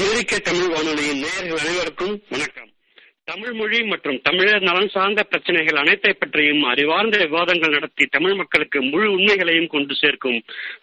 அமெரிக்க 0.00 0.38
தமிழ் 0.38 0.68
வானொலியின் 0.68 1.18
நேயர்கள் 1.18 1.58
அனைவருக்கும் 1.58 2.22
வணக்கம். 2.30 2.59
தமிழ் 3.30 3.52
மொழி 3.52 3.82
மற்றும் 3.82 4.20
தமிழர் 4.22 4.62
நலன் 4.62 4.88
சார்ந்த 4.88 5.22
பிரச்சனைகள் 5.22 5.78
அனைத்தை 5.82 6.12
பற்றியும் 6.12 6.62
அறிவார்ந்த 6.62 7.16
விவாதங்கள் 7.18 7.70
நடத்தி 7.70 8.04
தமிழ் 8.06 8.34
மக்களுக்கு 8.34 8.82
முழு 8.82 9.10
உண்மைகளையும் 9.10 9.66
கொண்டு 9.66 9.94
சேர்க்கும் 9.94 10.38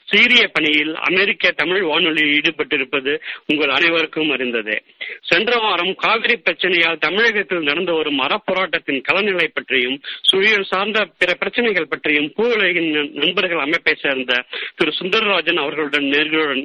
சீரிய 0.06 0.48
பணியில் 0.48 0.96
அமெரிக்க 0.96 1.52
தமிழ் 1.52 1.84
வானொலியில் 1.84 2.36
ஈடுபட்டிருப்பது 2.38 3.14
உங்கள் 3.46 3.70
அனைவருக்கும் 3.70 4.32
அறிந்ததே. 4.32 4.78
சென்ற 5.24 5.58
வாரம் 5.58 5.96
காவிரி 5.96 6.38
பிரச்சனையால் 6.38 6.98
தமிழகத்தில் 6.98 7.64
நடந்து 7.64 7.94
வரும் 7.94 8.22
அறப்போராட்டத்தின் 8.22 9.04
களநிலை 9.08 9.48
பற்றியும் 9.54 9.98
சூழல் 10.22 10.64
சார்ந்த 10.64 11.06
பிற 11.18 11.34
பிரச்சனைகள் 11.34 11.88
பற்றியும் 11.88 12.32
பூவுலகின் 12.38 12.90
நண்பர்கள் 13.14 13.60
அமைப்பை 13.60 13.96
சேர்ந்த 13.96 14.46
திரு 14.76 14.94
சுந்தரராஜன் 15.00 15.62
அவர்களுடன் 15.62 16.08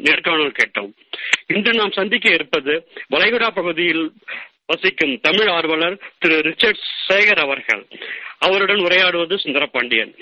நேர்காணல் 0.03 0.59
கேட்டோம். 0.63 0.93
இன்று 1.47 1.73
நாம் 1.73 1.91
சந்திக்க 1.91 2.29
இருப்பது 2.31 2.75
வளைகுடா 3.11 3.51
பகுதியில் 3.55 4.05
வசிக்கும் 4.73 5.15
தமிழ் 5.29 5.51
ஆர்வலர் 5.59 5.97
திரு 6.23 6.37
ரிச்சர்ட் 6.49 6.83
சேகர் 7.09 7.41
அவர்கள். 7.45 7.83
அவருடன் 8.47 8.81
உரையாடுவது 8.87 9.35
சுந்தரபாண்டியன். 9.43 10.13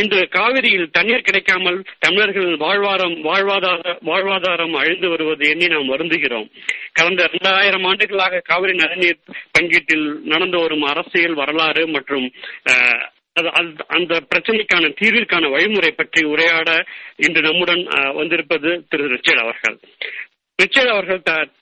இன்று 0.00 0.20
காவிரியில் 0.36 0.92
தண்ணீர் 0.96 1.24
கிடைக்காமல் 1.28 1.78
தமிழர்கள் 2.04 2.50
வாழ்வாரம் 2.64 3.16
வாழ்வாதார 3.28 3.94
வாழ்வாதாரம் 4.10 4.74
அழிந்து 4.80 5.08
வருவது 5.12 5.48
எண்ணி 5.52 5.68
நாம் 5.72 5.90
வருந்துகிறோம். 5.94 6.48
கடந்த 6.98 7.28
இரண்டாயிரம் 7.30 7.86
ஆண்டுகளாக 7.90 8.42
காவிரி 8.50 8.74
நதிநீர் 8.82 9.20
பங்கீட்டில் 9.56 10.06
நடந்து 10.34 10.60
வரும் 10.64 10.86
அரசியல் 10.92 11.40
வரலாறு 11.42 11.84
மற்றும் 11.96 12.28
அந்த 13.96 14.14
பிரச்சனைக்கான 14.32 14.90
தீர்விற்கான 14.98 15.44
வழிமுறை 15.54 15.90
பற்றி 15.90 16.20
உரையாட 16.32 16.70
இன்று 17.26 17.40
நம்முடன் 17.48 17.82
வந்திருப்பது 18.18 18.70
திரு 18.88 19.06
ரிச்சர்ட் 19.14 19.42
அவர்கள். 19.44 19.76
ரிச்சர்ட் 20.62 20.90
அவர்கள் 20.92 21.20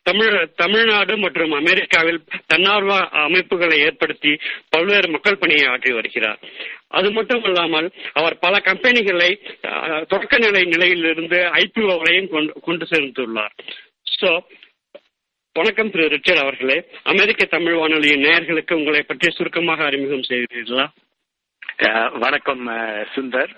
தமிழ் 0.09 0.35
தமிழ்நாடு 0.55 1.15
மற்றும் 1.19 1.53
அமெரிக்காவில் 1.59 2.19
தன்னார்வ 2.47 2.95
அமைப்புகளை 3.27 3.77
ஏற்படுத்தி 3.87 4.33
பல்வேறு 4.69 5.09
மக்கள் 5.09 5.39
பணியை 5.43 5.67
ஆற்றி 5.75 5.93
வருகிறார். 5.95 6.41
அது 6.99 7.11
மட்டும் 7.11 7.45
இல்லாமல் 7.45 7.89
அவர் 8.13 8.35
பல 8.39 8.55
கம்பெனிகளை 8.69 9.31
தொடக்க 10.13 10.39
நிலை 10.39 10.63
நிலையிலிருந்து 10.65 11.39
ஐபிஓ 11.63 11.95
வரையும் 12.03 12.29
கொண்டு 12.67 12.87
சேர்ந்துள்ளார். 12.93 13.55
ஸோ 14.19 14.31
வணக்கம் 15.57 15.91
திரு 15.91 16.05
ரிச்சர்ட் 16.09 16.43
அவர்களே. 16.43 16.77
அமெரிக்க 17.13 17.45
தமிழ் 17.55 17.79
வானொலியின் 17.81 18.25
நேயர்களுக்கு 18.27 18.73
உங்களை 18.81 19.03
பற்றி 19.03 19.31
சுருக்கமாக 19.31 19.85
அறிமுகம் 19.85 20.29
செய்கிறீர்களா? 20.29 20.87
வணக்கம் 21.91 22.69
சுந்தர். 23.15 23.53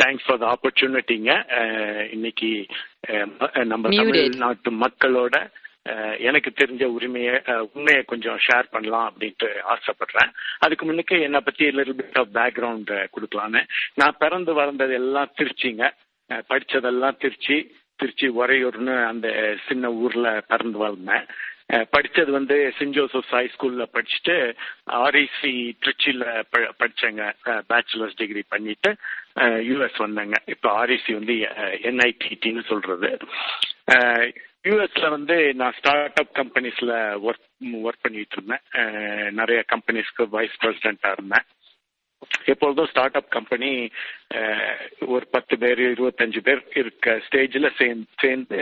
தேங்க்ஸ் 0.00 0.24
ஃபார் 0.26 0.38
த 0.42 0.46
ஆப்பர்ச்சுனிட்டிங்க 0.52 1.32
இன்னைக்கு 2.12 2.50
நம்ம 3.64 3.90
தமிழ்நாட்டு 3.96 4.70
மக்களோட 4.84 5.34
எனக்கு 6.28 6.50
தெரிஞ்ச 6.60 6.82
உரிமைய 6.96 7.30
உண்மையை 7.74 8.02
கொஞ்சம் 8.02 8.38
ஷேர் 8.46 8.70
பண்ணலாம் 8.70 9.08
அப்படின்ட்டு 9.10 9.50
ஆசைப்படுறேன். 9.74 10.30
அதுக்கு 10.58 10.84
முன்னுக்கு 10.84 11.20
என்னை 11.20 11.40
பத்தி 11.40 11.70
லிட்டில் 11.70 11.98
பிட் 12.00 12.20
ஆஃப் 12.22 12.34
பேக்ரவுண்ட் 12.36 12.92
கொடுக்கலான்னு. 13.16 13.62
நான் 13.94 14.20
பிறந்து 14.24 14.54
வளர்ந்தது 14.54 14.94
எல்லாம் 14.94 15.34
திருச்சிங்க. 15.38 15.90
படிச்சதெல்லாம் 16.30 17.18
திருச்சி 17.24 17.58
திருச்சி 17.96 18.28
உறையூர்னு 18.28 18.94
அந்த 19.06 19.56
சின்ன 19.68 19.90
ஊர்ல 20.04 20.28
பிறந்து 20.48 20.78
வளர்ந்தேன். 20.78 21.26
படிச்சது 21.72 22.30
வந்து 22.30 22.56
சென்ட் 22.78 22.96
ஜோசப் 22.96 23.30
ஹை 23.34 23.44
ஸ்கூல்ல 23.54 23.84
படிச்சுட்டு 23.94 24.34
ஆர்இசி 25.04 25.52
திருச்சியில 25.84 26.24
படிச்சேங்க. 26.80 27.22
பேச்சுலர்ஸ் 27.70 28.18
டிகிரி 28.22 28.42
பண்ணிட்டு 28.48 28.90
யூஎஸ் 29.70 29.98
வந்தேங்க. 30.06 30.36
இப்போ 30.46 30.68
ஆர்இசி 30.80 31.12
வந்து 31.12 31.36
என்ஐடிடின்னு 31.90 32.64
சொல்றது. 32.72 33.10
யூஎஸ்ல 34.68 35.08
வந்து 35.16 35.54
நான் 35.54 35.76
ஸ்டார்ட் 35.78 36.20
அப் 36.22 36.36
கம்பெனிஸ்ல 36.40 36.92
ஒர்க் 37.28 37.48
ஒர்க் 37.86 38.04
பண்ணிட்டு 38.06 38.36
இருந்தேன். 38.36 38.64
நிறைய 39.40 39.64
கம்பெனிஸ்க்கு 39.74 40.28
வைஸ் 40.36 40.60
பிரசிடென்டா 40.62 41.12
இருந்தேன். 41.12 41.46
எப்பொழுதும் 42.52 42.88
ஸ்டார்ட் 42.90 43.16
அப் 43.18 43.30
கம்பெனி 43.30 43.72
ஒரு 45.14 45.26
பத்து 45.34 45.54
பேர் 45.58 45.80
இருபத்தஞ்சு 45.80 46.40
பேர் 46.46 46.62
இருக்க 46.82 47.16
ஸ்டேஜில் 47.26 47.68
சேர்ந்து 47.80 48.06
சேர்ந்து 48.22 48.60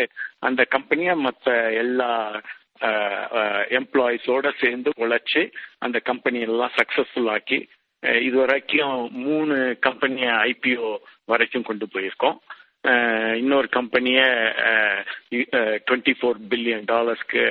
அந்த 0.48 0.64
கம்பெனியை 0.74 1.14
மற்ற 1.26 1.54
எல்லா 1.82 2.10
எம்ப்ளாயிஸோட 3.78 4.48
சேர்ந்து 4.60 4.90
உழைச்சி 4.98 5.42
அந்த 5.78 5.98
கம்பெனி 6.04 6.40
எல்லாம் 6.40 6.74
சக்சஸ்ஃபுல் 6.76 7.30
ஆக்கி 7.30 7.58
இது 8.22 8.36
வரைக்கும் 8.38 8.96
மூணு 9.22 9.56
கம்பெனியை 9.80 10.32
ஐபிஓ 10.48 10.90
வரைக்கும் 11.24 11.62
கொண்டு 11.62 11.86
போயிருக்கோம் 11.92 12.38
இன்னொரு 13.34 13.68
கம்பெனியை 13.68 14.24
டுவெண்ட்டி 15.86 16.14
ஃபோர் 16.18 16.38
பில்லியன் 16.50 16.86
டாலர்ஸ்க்கு 16.86 17.42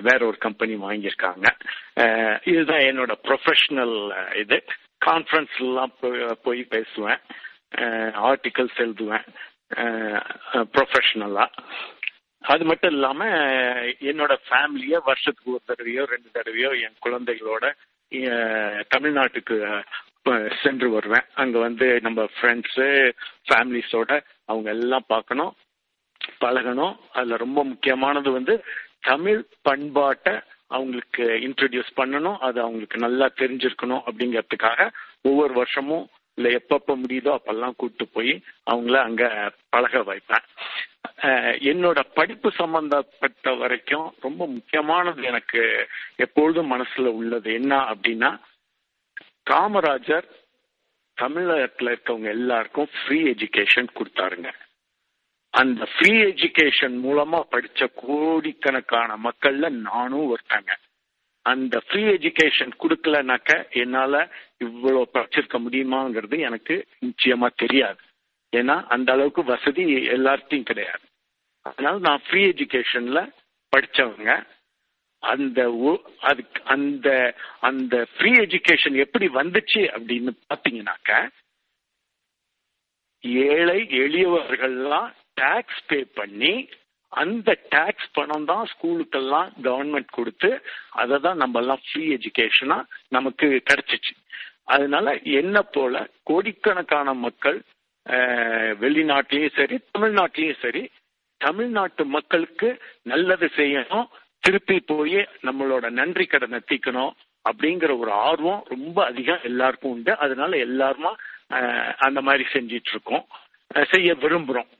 வேற 0.00 0.20
ஒரு 0.26 0.38
கம்பெனி 0.38 0.74
வாங்கியிருக்காங்க 0.82 1.46
இதுதான் 2.44 2.84
என்னோட 2.90 3.14
ப்ரொஃபஷனல் 3.24 3.96
இது 4.34 4.58
கான்ஃபரன்ஸ்லாம் 5.06 5.94
போய் 6.42 6.62
பேசுவேன் 6.70 7.20
ஆர்டிகல்ஸ் 8.30 8.78
எழுதுவேன் 8.78 9.26
ப்ரொஃபஷனலா 10.74 11.46
அது 12.42 12.64
மட்டும் 12.64 12.92
இல்லாம 12.92 13.24
என்னோட 14.10 14.32
ஃபேமிலிய 14.48 14.98
வருஷத்துக்கு 15.04 15.52
ஒரு 15.52 15.62
தடவையோ 15.68 16.04
ரெண்டு 16.12 16.28
தடவையோ 16.36 16.70
என் 16.84 17.02
குழந்தைகளோட 17.06 17.64
தமிழ்நாட்டுக்கு 18.94 19.56
சென்று 20.62 20.90
வருவேன். 20.90 21.26
அங்க 21.34 21.58
வந்து 21.58 21.86
நம்ம 22.00 22.28
ஃப்ரெண்ட்ஸு 22.34 22.88
ஃபேமிலிஸோட 23.48 24.10
அவங்க 24.44 24.70
எல்லாம் 24.70 25.04
பார்க்கணும் 25.06 25.52
பழகணும். 26.40 26.96
அதுல 27.12 27.36
ரொம்ப 27.36 27.64
முக்கியமானது 27.64 28.30
வந்து 28.30 28.64
தமிழ் 29.00 29.40
பண்பாட்டை 29.62 30.34
அவங்களுக்கு 30.66 31.24
இன்ட்ரடியூஸ் 31.46 31.90
பண்ணணும். 31.96 32.38
அது 32.38 32.58
அவங்களுக்கு 32.60 32.98
நல்லா 32.98 33.28
தெரிஞ்சிருக்கணும் 33.36 34.04
அப்படிங்கிறதுக்காக 34.08 34.90
ஒவ்வொரு 35.22 35.54
வருஷமும் 35.54 36.08
இல்லை 36.34 36.50
எப்பப்ப 36.56 36.94
முடியுதோ 36.94 37.36
அப்பெல்லாம் 37.36 37.76
கூப்பிட்டு 37.76 38.06
போய் 38.08 38.32
அவங்கள 38.70 38.92
அங்க 38.92 39.52
பழக 39.68 40.02
வைப்பேன். 40.02 40.44
என்னோட 41.70 42.00
படிப்பு 42.14 42.50
சம்பந்தப்பட்ட 42.50 43.52
வரைக்கும் 43.54 44.14
ரொம்ப 44.20 44.46
முக்கியமானது 44.46 45.22
எனக்கு 45.22 45.88
எப்பொழுதும் 46.16 46.72
மனசுல 46.72 47.06
உள்ளது. 47.20 47.52
என்ன 47.52 47.76
அப்படின்னா 47.76 48.30
காமராஜர் 49.50 50.28
தமிழகத்துல 51.20 51.92
இருக்கவங்க 51.94 52.28
எல்லாருக்கும் 52.38 52.88
ஃப்ரீ 52.92 53.18
எஜுகேஷன் 53.22 53.88
கொடுத்தாருங்க. 53.94 54.50
அந்த 55.50 55.88
ஃப்ரீ 55.92 56.12
எஜுகேஷன் 56.22 56.94
மூலமா 57.06 57.40
படிச்ச 57.50 57.86
கோடிக்கணக்கான 57.94 59.16
மக்கள்ல 59.16 59.68
நானும் 59.68 60.28
ஒருத்தாங்க. 60.34 60.72
அந்த 61.42 61.82
ஃப்ரீ 61.86 62.02
எஜுகேஷன் 62.02 62.72
கொடுக்கலனாக்க 62.78 63.70
என்னால 63.70 64.32
இவ்வளவு 64.58 65.08
படிச்சிருக்க 65.12 65.56
முடியுமாங்கிறது 65.66 66.40
எனக்கு 66.40 66.74
நிச்சயமா 67.06 67.48
தெரியாது. 67.56 68.00
ஏன்னா 68.56 68.86
அந்த 68.86 69.12
அளவுக்கு 69.12 69.44
வசதி 69.44 69.84
எல்லார்ட்டையும் 70.08 70.62
கிடையாது. 70.62 71.04
அதனால 71.62 71.98
நான் 71.98 72.22
ஃப்ரீ 72.26 72.42
எஜுகேஷன்ல 72.48 73.20
படிச்சவங்க. 73.72 74.46
அந்த 75.22 75.60
அதுக்கு 76.20 76.62
அந்த 76.64 77.08
அந்த 77.60 78.06
ஃப்ரீ 78.16 78.30
எஜுகேஷன் 78.30 78.96
எப்படி 78.96 79.26
வந்துச்சு 79.26 79.80
அப்படின்னு 79.96 80.32
பாத்தீங்கன்னாக்க 80.48 81.28
ஏழை 83.24 83.78
எளியவர்கள்லாம் 84.00 85.10
டாக்ஸ் 85.34 85.84
பே 85.86 85.98
பண்ணி 86.14 86.68
அந்த 87.20 87.50
டாக்ஸ் 87.74 88.08
பணம் 88.16 88.46
தான் 88.50 88.64
ஸ்கூலுக்கெல்லாம் 88.72 89.48
கவர்மெண்ட் 89.66 90.10
கொடுத்து 90.18 90.50
அதை 91.02 91.16
தான் 91.26 91.40
நம்ம 91.42 91.60
எல்லாம் 91.62 91.82
ஃப்ரீ 91.86 92.04
எஜுகேஷனா 92.16 92.78
நமக்கு 93.16 93.46
கிடைச்சிச்சு. 93.70 94.14
அதனால 94.74 95.14
என்ன 95.40 95.56
போல 95.76 96.02
கோடிக்கணக்கான 96.30 97.14
மக்கள் 97.26 97.58
வெளிநாட்டிலையும் 98.82 99.56
சரி 99.58 99.76
தமிழ்நாட்டிலையும் 99.94 100.62
சரி 100.64 100.82
தமிழ்நாட்டு 101.40 102.02
மக்களுக்கு 102.16 102.68
நல்லது 103.12 103.46
செய்யணும் 103.56 104.08
திருப்பி 104.44 104.76
போய் 104.90 105.20
நம்மளோட 105.46 105.84
நன்றி 106.00 106.24
கடனை 106.26 106.58
தீக்கணும் 106.70 107.12
அப்படிங்கிற 107.44 107.92
ஒரு 108.02 108.12
ஆர்வம் 108.28 108.60
ரொம்ப 108.72 108.98
அதிகம் 109.10 109.44
எல்லாருக்கும் 109.50 109.92
உண்டு. 109.94 110.12
அதனால 110.24 110.56
எல்லாருமா 110.66 111.12
அந்த 112.06 112.20
மாதிரி 112.26 112.44
செஞ்சிட்டு 112.54 112.92
இருக்கோம். 112.94 113.24
செய்ய 113.92 114.12
விரும்புறோம். 114.22 114.70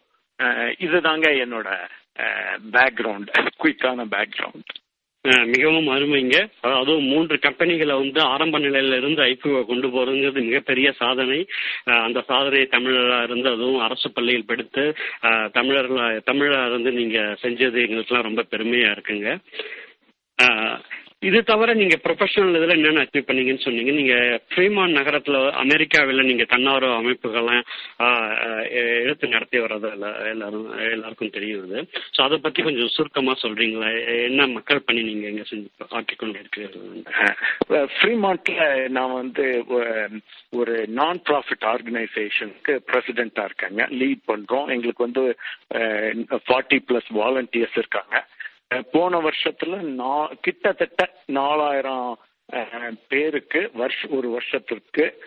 இதுதாங்க 0.85 1.27
என்னோட 1.45 1.69
பேக்ரவுண்ட் 2.77 3.31
குயிக்கான 3.63 4.07
பேக்ரவுண்ட் 4.15 4.73
மிகவும் 5.53 5.89
அருமைங்க. 5.95 6.37
அதுவும் 6.79 7.05
மூன்று 7.11 7.35
கம்பெனிகளை 7.43 7.95
வந்து 7.99 8.21
ஆரம்ப 8.21 8.59
நிலையில 8.59 8.97
இருந்து 8.97 9.23
ஐபிஓ 9.23 9.61
கொண்டு 9.67 9.89
போறதுங்கிறது 9.89 10.41
மிகப்பெரிய 10.47 10.89
சாதனை. 10.93 11.39
அந்த 12.07 12.21
சாதனை 12.31 12.63
தமிழரா 12.73 13.19
இருந்து 13.23 13.49
அதுவும் 13.55 13.85
அரசு 13.87 14.11
பள்ளியில் 14.17 14.49
படித்து 14.51 14.85
தமிழர்களா 15.59 16.09
தமிழா 16.31 16.61
இருந்து 16.71 16.93
நீங்க 16.99 17.21
செஞ்சது 17.43 17.85
எங்களுக்குலாம் 17.85 18.29
ரொம்ப 18.29 18.45
பெருமையா 18.51 18.91
இருக்குங்க. 18.97 19.31
இது 21.23 21.39
தவிர 21.51 21.75
நீங்க 21.81 21.97
ப்ரொஃபஷனல் 22.05 22.57
இதுல 22.59 22.77
என்னென்ன 22.77 23.03
அச்சீவ் 23.05 23.27
பண்ணீங்கன்னு 23.29 23.65
சொன்னீங்க. 23.65 23.93
நீங்க 23.99 24.15
ஃப்ரீமான் 24.53 24.97
நகரத்துல 24.99 25.41
அமெரிக்காவில் 25.65 26.29
நீங்க 26.31 26.45
தன்னார்வ 26.53 26.93
அமைப்புகள்லாம் 27.03 27.63
எழுத்து 28.81 29.23
எடுத்து 29.23 29.35
நடத்தி 29.35 29.59
வர்றது 29.63 29.89
எல்லாரும் 30.33 30.67
எல்லாருக்கும் 30.95 31.35
தெரியுது 31.37 31.79
ஸோ 32.17 32.21
அதை 32.27 32.37
பத்தி 32.47 32.61
கொஞ்சம் 32.63 32.93
சுருக்கமா 32.97 33.35
சொல்றீங்களா? 33.45 33.89
என்ன 34.29 34.47
மக்கள் 34.57 34.85
பணி 34.89 35.03
நீங்க 35.11 35.27
எங்க 35.33 35.45
செஞ்சு 35.51 35.89
ஆக்கி 35.99 36.17
கொண்டு 36.17 36.43
இருக்கிறீர்கள் 36.43 37.89
ஃப்ரீமாண்ட்ல 37.97 38.67
நான் 38.99 39.19
வந்து 39.23 39.47
ஒரு 40.61 40.77
நான் 41.01 41.23
ப்ராஃபிட் 41.31 41.67
ஆர்கனைசேஷனுக்கு 41.75 42.75
பிரசிடென்டா 42.91 43.45
இருக்காங்க. 43.51 43.83
லீட் 44.01 44.23
பண்றோம். 44.33 44.69
எங்களுக்கு 44.77 45.07
வந்து 45.09 45.25
ஃபார்ட்டி 46.49 46.81
பிளஸ் 46.89 47.11
வாலண்டியர்ஸ் 47.23 47.81
இருக்காங்க. 47.83 48.17
போன 48.81 49.21
வருஷத்துல 49.21 49.77
நா- 49.77 50.39
கிட்டத்தட்ட 50.41 51.11
நாலாயிரம் 51.27 52.19
பேருக்கு 53.09 53.71
வருஷ 53.75 54.09
ஒரு 54.09 54.31
வருஷத்திற்கு 54.31 55.25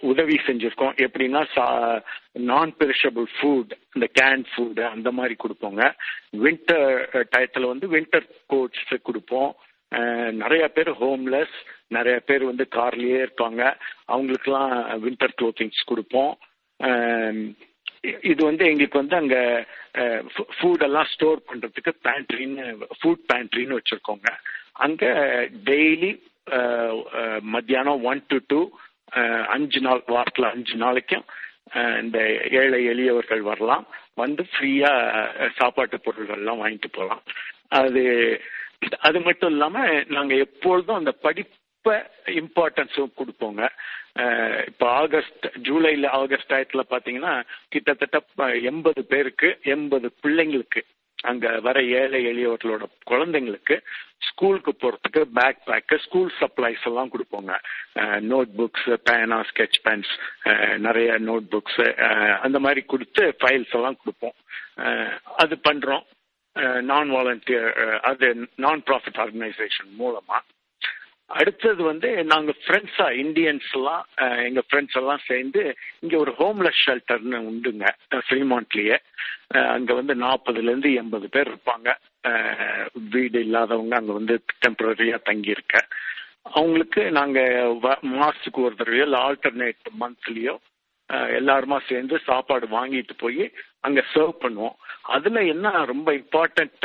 உதவி 0.00 0.40
செஞ்சிருக்கோம். 0.46 1.06
எப்படின்னா 1.06 2.02
நான் 2.32 2.74
பெரிஷபிள் 2.78 3.26
ஃபுட் 3.40 3.70
இந்த 3.94 4.08
கேன் 4.20 4.44
ஃபுட் 4.56 4.88
அந்த 4.88 5.10
மாதிரி 5.10 5.36
கொடுப்போங்க. 5.38 5.94
வின்டர் 6.32 7.24
டயத்தில் 7.36 7.66
வந்து 7.66 7.88
வின்டர் 7.88 8.30
கோட்ஸ் 8.46 9.02
கொடுப்போம். 9.02 9.54
நிறைய 10.30 10.68
பேர் 10.68 10.90
ஹோம்லெஸ் 10.90 11.54
நிறைய 11.88 12.20
பேர் 12.20 12.44
வந்து 12.44 12.68
கார்லயே 12.70 13.26
இருப்பாங்க 13.26 13.76
அவங்களுக்குலாம் 14.08 14.98
வின்டர் 14.98 15.32
க்ளோத்திங்ஸ் 15.42 15.84
கொடுப்போம். 15.86 16.38
இது 18.30 18.40
வந்து 18.44 18.64
எங்களுக்கு 18.70 19.00
வந்து 19.02 19.16
அங்க 19.20 19.36
ஃபுட் 20.58 20.84
எல்லாம் 20.88 21.08
ஸ்டோர் 21.12 21.40
பண்றதுக்கு 21.48 21.92
பேண்ட்ரின்னு 22.06 22.64
ஃபுட் 22.98 23.24
பேண்ட்ரின்னு 23.30 23.78
வச்சிருக்கோங்க. 23.78 24.30
அங்க 24.84 25.04
டெய்லி 25.70 26.10
மத்தியானம் 27.54 28.02
ஒன் 28.10 28.22
டு 28.32 28.38
டூ 28.52 28.60
அஞ்சு 29.56 29.80
நாள் 29.86 30.02
வாரத்துல 30.14 30.50
அஞ்சு 30.54 30.76
நாளைக்கும் 30.84 31.24
இந்த 32.02 32.18
ஏழை 32.60 32.80
எளியவர்கள் 32.92 33.42
வரலாம். 33.50 33.84
வந்து 34.22 34.42
ஃப்ரீயா 34.50 34.90
சாப்பாட்டு 35.58 35.96
பொருள்கள்லாம் 36.06 36.62
வாங்கிட்டு 36.62 36.90
போகலாம். 36.96 37.22
அது 37.80 38.02
அது 39.06 39.18
மட்டும் 39.26 39.52
இல்லாம 39.54 39.84
நாங்க 40.16 40.34
எப்பொழுதும் 40.46 41.00
அந்த 41.00 41.12
படிப்பை 41.26 41.94
இம்பார்ட்டன்ஸும் 42.40 43.16
கொடுப்போங்க. 43.20 43.62
இப்போ 44.66 44.90
ஆகஸ்ட் 44.90 45.46
ஜூலைல 45.68 46.06
ஆகஸ்ட் 46.06 46.52
டயத்துல 46.52 46.82
பாத்தீங்கன்னா 46.90 47.32
கிட்டத்தட்ட 47.68 48.50
எண்பது 48.72 49.04
பேருக்கு 49.04 49.58
எண்பது 49.62 50.12
பிள்ளைங்களுக்கு 50.22 50.82
அங்க 51.16 51.60
வர 51.60 51.82
ஏழை 51.82 52.20
எளியவர்களோட 52.26 52.84
குழந்தைங்களுக்கு 53.10 53.76
ஸ்கூலுக்கு 54.18 54.72
போறதுக்கு 54.82 55.20
பேக் 55.38 55.60
பேக்கு 55.66 55.96
ஸ்கூல் 55.98 56.32
சப்ளைஸ் 56.40 56.84
எல்லாம் 56.84 57.10
கொடுப்போங்க. 57.14 57.52
நோட் 58.30 58.50
புக்ஸ் 58.58 58.88
பேனா 59.08 59.38
ஸ்கெட்ச் 59.50 59.78
பென்ஸ் 59.82 60.12
நிறைய 60.78 61.12
நோட் 61.28 61.46
புக்ஸ் 61.54 61.94
அந்த 62.40 62.58
மாதிரி 62.58 62.82
கொடுத்து 62.82 63.36
ஃபைல்ஸ் 63.40 63.74
எல்லாம் 63.78 63.96
கொடுப்போம். 63.96 64.36
அது 65.36 65.58
பண்றோம். 65.68 66.04
நான் 66.80 67.10
வாலண்டியர் 67.10 68.00
அது 68.00 68.48
நான் 68.56 68.82
ப்ராஃபிட் 68.86 69.20
ஆர்கனைசேஷன் 69.24 69.90
மூலமா. 69.98 70.38
அடுத்தது 71.30 71.82
வந்து 71.82 72.24
நாங்க 72.24 72.54
ஃப்ரெண்ட்ஸா 72.58 73.06
இந்தியன்ஸ் 73.20 73.68
எல்லாம் 73.74 74.02
எங்க 74.44 74.60
ஃப்ரெண்ட்ஸ் 74.60 74.96
எல்லாம் 74.96 75.22
சேர்ந்து 75.26 75.62
இங்க 76.00 76.16
ஒரு 76.18 76.32
ஹோம்லெஸ் 76.32 76.82
ஷெல்டர்னு 76.84 77.38
உண்டுங்க 77.46 77.86
ஃப்ரீமாண்ட்லயே 78.20 78.96
அங்க 79.68 79.94
வந்து 79.94 80.14
நாற்பதுல 80.14 80.70
இருந்து 80.70 80.92
எண்பது 80.94 81.28
பேர் 81.28 81.48
இருப்பாங்க. 81.48 81.88
வீடு 83.10 83.40
இல்லாதவங்க 83.40 83.94
அங்க 83.96 84.12
வந்து 84.12 84.34
டெம்பரரியா 84.62 85.22
தங்கி 85.22 85.50
இருக்க 85.50 85.74
அவங்களுக்கு 86.50 87.10
நாங்க 87.10 87.38
வ- 87.82 88.02
மாசத்துக்கு 88.14 88.60
ஒரு 88.60 88.74
தடவையோ 88.74 89.02
இல்லை 89.02 89.20
ஆல்டர்னேட் 89.20 89.90
மந்த்லயோ 90.00 90.54
எல்லாருமா 91.38 91.78
சேர்ந்து 91.88 92.18
சாப்பாடு 92.18 92.66
வாங்கிட்டு 92.66 93.14
போய் 93.16 93.52
அங்க 93.80 94.04
சர்வ் 94.14 94.34
பண்ணுவோம். 94.40 94.76
அதுல 95.02 95.44
என்ன 95.44 95.84
ரொம்ப 95.84 96.12
இம்பார்ட்டன்ட் 96.12 96.84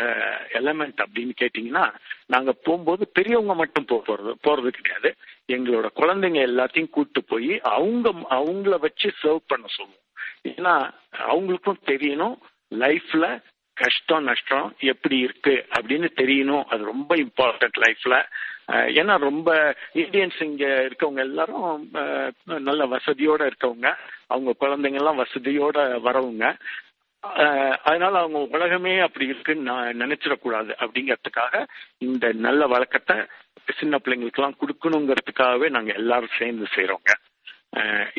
எலமெண்ட் 0.54 1.00
அப்படின்னு 1.04 1.34
கேட்டீங்கன்னா 1.42 1.94
நாங்க 2.26 2.52
போகும்போது 2.52 3.08
பெரியவங்க 3.14 3.54
மட்டும் 3.54 3.86
போக 3.86 4.02
போறது 4.08 4.34
போறது 4.48 4.68
கிடையாது. 4.68 5.16
எங்களோட 5.48 5.88
குழந்தைங்க 5.96 6.42
எல்லாத்தையும் 6.50 6.90
கூட்டு 6.90 7.24
போய் 7.24 7.62
அவங்க 7.62 8.10
அவங்கள 8.30 8.80
வச்சு 8.80 9.14
சர்வ் 9.24 9.48
பண்ண 9.48 9.66
சொல்லுவோம். 9.68 10.06
ஏன்னா 10.44 10.74
அவங்களுக்கும் 11.32 11.84
தெரியணும் 11.86 12.36
லைஃப்ல 12.76 13.26
கஷ்டம் 13.82 14.28
நஷ்டம் 14.30 14.68
எப்படி 14.92 15.18
இருக்கு 15.26 15.56
அப்படின்னு 15.78 16.10
தெரியணும். 16.22 16.66
அது 16.72 16.92
ரொம்ப 16.94 17.12
இம்பார்ட்டன்ட் 17.26 17.80
லைஃப்ல 17.86 18.18
ஏன்னா 19.00 19.14
ரொம்ப 19.30 19.50
இந்தியன்ஸ் 20.02 20.40
இங்க 20.48 20.66
இருக்கவங்க 20.88 21.22
எல்லாரும் 21.28 21.70
நல்ல 22.68 22.82
வசதியோட 22.96 23.42
இருக்கவங்க. 23.50 23.90
அவங்க 24.34 24.52
குழந்தைங்க 24.62 25.00
எல்லாம் 25.02 25.22
வசதியோட 25.24 25.78
வரவங்க. 26.08 26.46
அதனால 27.88 28.14
அவங்க 28.22 28.40
உலகமே 28.56 28.94
அப்படி 29.06 29.26
இருக்குன்னு 29.32 29.68
நான் 29.70 30.00
நினைச்சிடக்கூடாது 30.02 30.72
அப்படிங்கறதுக்காக 30.84 31.64
இந்த 32.08 32.26
நல்ல 32.46 32.62
வழக்கத்தை 32.74 33.18
சின்ன 33.80 33.96
பிள்ளைங்களுக்கு 33.98 34.40
எல்லாம் 34.42 34.60
கொடுக்கணுங்கிறதுக்காகவே 34.62 35.68
நாங்க 35.76 35.92
எல்லாரும் 36.02 36.38
சேர்ந்து 36.38 36.68
செய்யறோங்க 36.76 37.12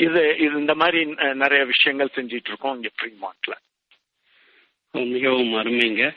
இது 0.04 0.22
இது 0.44 0.54
இந்த 0.64 0.74
மாதிரி 0.82 1.00
நிறைய 1.42 1.62
விஷயங்கள் 1.72 2.16
செஞ்சிட்டு 2.18 2.50
இருக்கோம் 2.52 2.76
இங்க 2.78 2.90
ஃப்ரீமார்ட்ல 2.96 3.54
மிகவும் 4.94 5.52
அருமைங்க. 5.60 6.12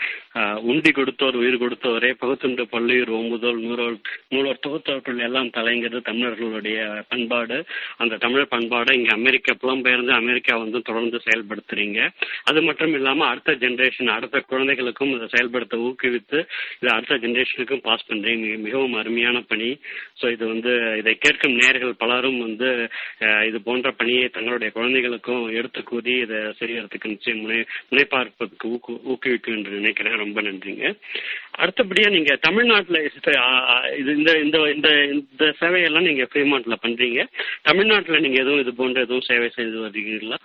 உண்டி 0.70 0.92
கொடுத்தோர் 0.92 1.36
உயிர் 1.42 1.58
கொடுத்தோரே 1.64 2.12
பகுத்துண்டு 2.22 2.64
பள்ளியூர் 2.72 3.12
ஓம்புதோல் 3.18 3.60
நூறோல் 3.66 3.98
நூலோர் 4.34 4.62
தொகுத்தவர்கள் 4.66 5.20
எல்லாம் 5.28 5.52
தலைங்கிறது 5.58 6.00
தமிழர்களுடைய 6.02 7.04
பண்பாடு. 7.12 7.66
அந்த 7.98 8.18
தமிழ் 8.18 8.52
பண்பாடை 8.54 8.94
இங்க 8.94 9.12
அமெரிக்கா 9.14 9.54
புலம்பெயர்ந்து 9.64 10.14
அமெரிக்கா 10.14 10.58
வந்து 10.58 10.82
தொடர்ந்து 10.82 11.22
செயல்படுத்துறீங்க. 11.28 12.10
அது 12.44 12.62
மட்டும் 12.62 12.94
இல்லாம 12.94 13.26
அடுத்த 13.26 13.52
ஜெனரேஷன் 13.54 14.12
அடுத்த 14.16 14.40
குழந்தைகளுக்கும் 14.40 15.14
இதை 15.16 15.28
செயல்படுத்த 15.36 15.78
ஊக்குவித்து 15.78 16.40
இதை 16.82 16.92
அடுத்த 16.96 17.16
ஜெனரேஷனுக்கும் 17.16 17.86
பாஸ் 17.90 18.08
பண்றீங்க. 18.10 18.58
மிகவும் 18.58 18.94
அருமையான 18.94 19.42
பணி. 19.42 19.80
ஸோ 20.22 20.32
இது 20.32 20.48
வந்து 20.48 20.98
இதை 21.04 21.16
கேட்கும் 21.28 21.60
நேர்கள் 21.62 21.94
பலரும் 22.04 22.40
வந்து 22.40 22.90
இது 23.48 23.62
போன்ற 23.62 23.92
பணியை 23.92 24.28
தங்களுடைய 24.30 24.72
குழந்தைகளுக்கும் 24.80 25.46
எடுத்து 25.60 25.84
கூறி 25.84 26.14
இதை 26.26 26.42
செய்யறதுக்கு 26.60 27.14
நிச்சயம் 27.14 27.42
முனை 27.44 27.62
எங்களுக்கு 28.64 28.92
ஊக்கு 28.92 29.02
ஊக்குவிக்கும் 29.08 29.58
என்று 29.58 29.72
நினைக்கிறேன். 29.72 30.18
ரொம்ப 30.18 30.42
நன்றிங்க. 30.42 31.00
அடுத்தபடியா 31.58 32.10
நீங்க 32.10 32.36
தமிழ்நாட்டுல 32.36 33.00
இது- 33.00 34.16
இந்த 34.16 34.40
இந்த 34.40 34.72
இந்த 34.72 35.06
இந்த 35.06 35.56
சேவையெல்லாம் 35.60 36.02
நீங்க 36.02 36.24
ஃப்ரீமாண்ட்ல 36.24 36.76
பண்றீங்க. 36.82 37.28
தமிழ்நாட்டுல 37.62 38.20
நீங்க 38.20 38.42
எதுவும் 38.42 38.60
இது 38.60 38.76
போன்ற 38.76 39.02
எதுவும் 39.02 39.22
சேவை 39.22 39.50
செய்து 39.50 39.80
வருகிறீங்களா 39.80 40.36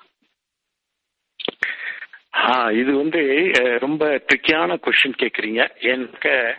ஆ 2.35 2.71
இது 2.71 2.97
வந்து 2.97 3.51
ரொம்ப 3.81 4.25
ட்ரிக்கியான 4.27 4.79
கொஸ்டின் 4.79 5.19
கேக்குறீங்க. 5.19 5.81
எனக்கு 5.81 6.55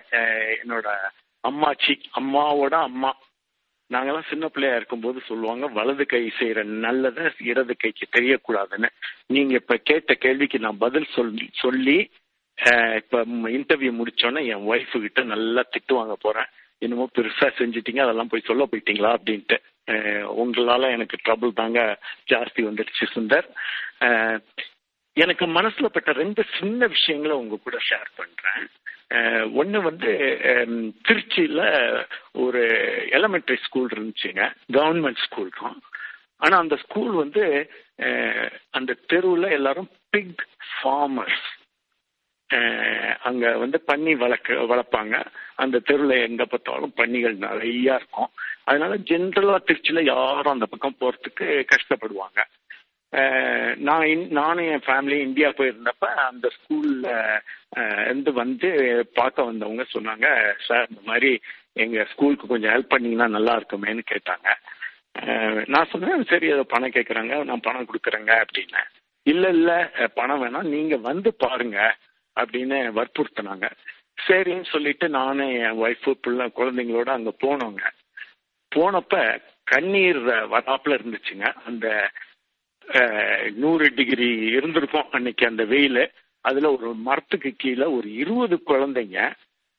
என்னோட 0.64 0.90
அம்மாச்சி 1.50 2.02
அம்மாவோட 2.20 2.74
அம்மா. 2.74 3.18
நாங்கெல்லாம் 3.94 4.30
சின்ன 4.30 4.46
பிள்ளையா 4.54 4.76
இருக்கும்போது 4.80 5.20
சொல்லுவாங்க 5.28 5.68
வலது 5.78 6.06
கை 6.06 6.22
செய்யற 6.40 6.64
நல்லதை 6.86 7.24
இடது 7.52 7.74
கைக்கு 7.84 8.06
தெரியக்கூடாதுன்னு. 8.16 8.90
நீங்க 9.36 9.54
இப்ப 9.62 9.78
கேட்ட 9.90 10.14
கேள்விக்கு 10.26 10.60
நான் 10.66 10.84
பதில் 10.86 11.08
சொல்லி 11.18 11.48
சொல்லி 11.64 11.98
இப்ப 13.02 13.24
இன்டர்வியூ 13.58 13.92
முடிச்சோன்னே 14.00 14.42
என் 14.54 14.66
ஒய்ஃபு 14.72 14.98
கிட்ட 15.06 15.22
நல்லா 15.34 15.62
திட்டு 15.74 15.94
வாங்க 16.00 16.16
போறேன். 16.26 16.50
என்னமோ 16.86 17.06
பெருசா 17.18 17.48
செஞ்சிட்டீங்க 17.60 18.02
அதெல்லாம் 18.04 18.32
போய் 18.32 18.48
சொல்ல 18.50 18.64
போயிட்டீங்களா 18.72 19.12
அப்படின்ட்டு. 19.18 19.58
உங்களால 20.42 20.90
எனக்கு 20.96 21.18
ட்ரபுள் 21.26 21.60
தாங்க 21.62 21.80
ஜாஸ்தி 22.32 22.62
வந்துடுச்சு 22.68 23.06
சுந்தர். 23.16 23.48
எனக்கு 25.18 25.46
மனசுல 25.58 25.88
பட்ட 25.96 26.12
ரெண்டு 26.22 26.42
சின்ன 26.58 26.88
விஷயங்களை 26.96 27.36
உங்க 27.42 27.56
கூட 27.64 27.78
ஷேர் 27.90 28.10
பண்றேன். 28.20 28.68
ஒன்று 29.60 29.80
வந்து 29.82 30.10
திருச்சியில் 31.08 31.62
திருச்சியில 31.62 31.62
ஒரு 32.44 32.62
எலமெண்டரி 33.18 33.58
ஸ்கூல் 33.68 33.90
இருந்துச்சுங்க 33.96 34.44
கவர்மெண்ட் 34.78 35.24
ஸ்கூல் 35.28 35.50
தான். 35.62 35.80
ஆனா 36.44 36.56
அந்த 36.64 36.76
ஸ்கூல் 36.84 37.14
வந்து 37.24 37.44
அந்த 38.78 38.92
தெருவுல 39.12 39.50
எல்லாரும் 39.60 39.90
பிக் 40.16 40.44
ஃபார்மர்ஸ் 40.74 41.48
அங்க 43.30 43.46
வந்து 43.64 43.78
பன்னி 43.88 44.14
வளர்க்க 44.18 44.68
வளர்ப்பாங்க. 44.72 45.16
அந்த 45.64 45.82
தெருவில் 45.90 46.24
எங்க 46.28 46.44
பார்த்தாலும் 46.46 46.96
பன்னிகள் 47.00 47.36
நிறைய 47.48 47.98
இருக்கும். 48.00 48.32
அதனால 48.70 48.94
ஜென்ரலா 49.10 49.58
திருச்சியில 49.68 50.04
யாரும் 50.04 50.56
அந்த 50.56 50.68
பக்கம் 50.72 51.00
போறதுக்கு 51.02 51.48
கஷ்டப்படுவாங்க. 51.74 52.40
நான் 53.78 54.04
இன்- 54.04 54.30
நானும் 54.30 54.66
என் 54.66 54.86
ஃபேமிலி 54.86 55.20
இந்தியா 55.20 55.50
போயிருந்தப்ப 55.50 56.08
அந்த 56.24 56.48
ஸ்கூல்ல 56.58 57.08
இருந்து 58.06 58.34
வந்து 58.34 58.70
பார்க்க 59.14 59.44
வந்தவங்க 59.44 59.86
சொன்னாங்க 59.94 60.28
சார் 60.60 60.88
இந்த 60.90 61.02
மாதிரி 61.06 61.32
எங்க 61.74 62.08
ஸ்கூலுக்கு 62.12 62.48
கொஞ்சம் 62.48 62.74
ஹெல்ப் 62.74 62.94
பண்ணீங்கன்னா 62.94 63.28
நல்லா 63.28 63.58
இருக்குமேன்னு 63.58 64.04
கேட்டாங்க. 64.12 64.48
நான் 65.68 65.88
சொன்னேன் 65.88 66.24
சரி 66.24 66.48
ஏதோ 66.48 66.64
பணம் 66.64 66.92
கேட்குறாங்க 66.92 67.44
நான் 67.44 67.60
பணம் 67.60 67.88
கொடுக்குறேங்க 67.88 68.32
அப்படின்னு 68.44 68.82
இல்ல 69.26 69.50
இல்ல 69.50 69.72
பணம் 70.16 70.42
வேணாம் 70.44 70.70
நீங்க 70.70 70.98
வந்து 70.98 71.34
பாருங்க 71.36 71.80
அப்படின்னு 72.36 72.78
வற்புறுத்தினாங்க. 72.94 73.66
சரின்னு 74.28 74.66
சொல்லிட்டு 74.66 75.10
நானும் 75.10 75.52
என் 75.58 75.80
ஒய்ஃபு 75.80 76.12
பிள்ளை 76.22 76.52
குழந்தைங்களோட 76.56 77.10
அங்க 77.10 77.34
போனோங்க. 77.44 77.84
போனப்ப 78.72 79.14
கண்ணீர் 79.64 80.20
வராப்புல 80.54 80.98
இருந்துச்சுங்க. 80.98 81.54
அந்த 81.66 81.88
நூறு 83.54 83.94
டிகிரி 83.96 84.30
இருந்திருக்கும் 84.58 85.12
அன்னைக்கு 85.12 85.46
அந்த 85.48 85.64
வெயில். 85.66 86.12
அதுல 86.42 86.72
ஒரு 86.72 86.94
மரத்துக்கு 86.94 87.52
கீழே 87.58 87.84
ஒரு 87.84 88.14
இருபது 88.14 88.56
குழந்தைங்க 88.66 89.20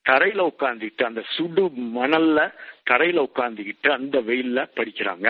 தரையில 0.04 0.40
உட்காந்துக்கிட்டு 0.50 1.02
அந்த 1.04 1.22
சுடு 1.28 1.64
மணல்ல 1.96 2.38
தரையில 2.90 3.24
உட்காந்துக்கிட்டு 3.28 3.88
அந்த 3.90 4.20
வெயில்ல 4.20 4.60
படிக்கிறாங்க. 4.76 5.28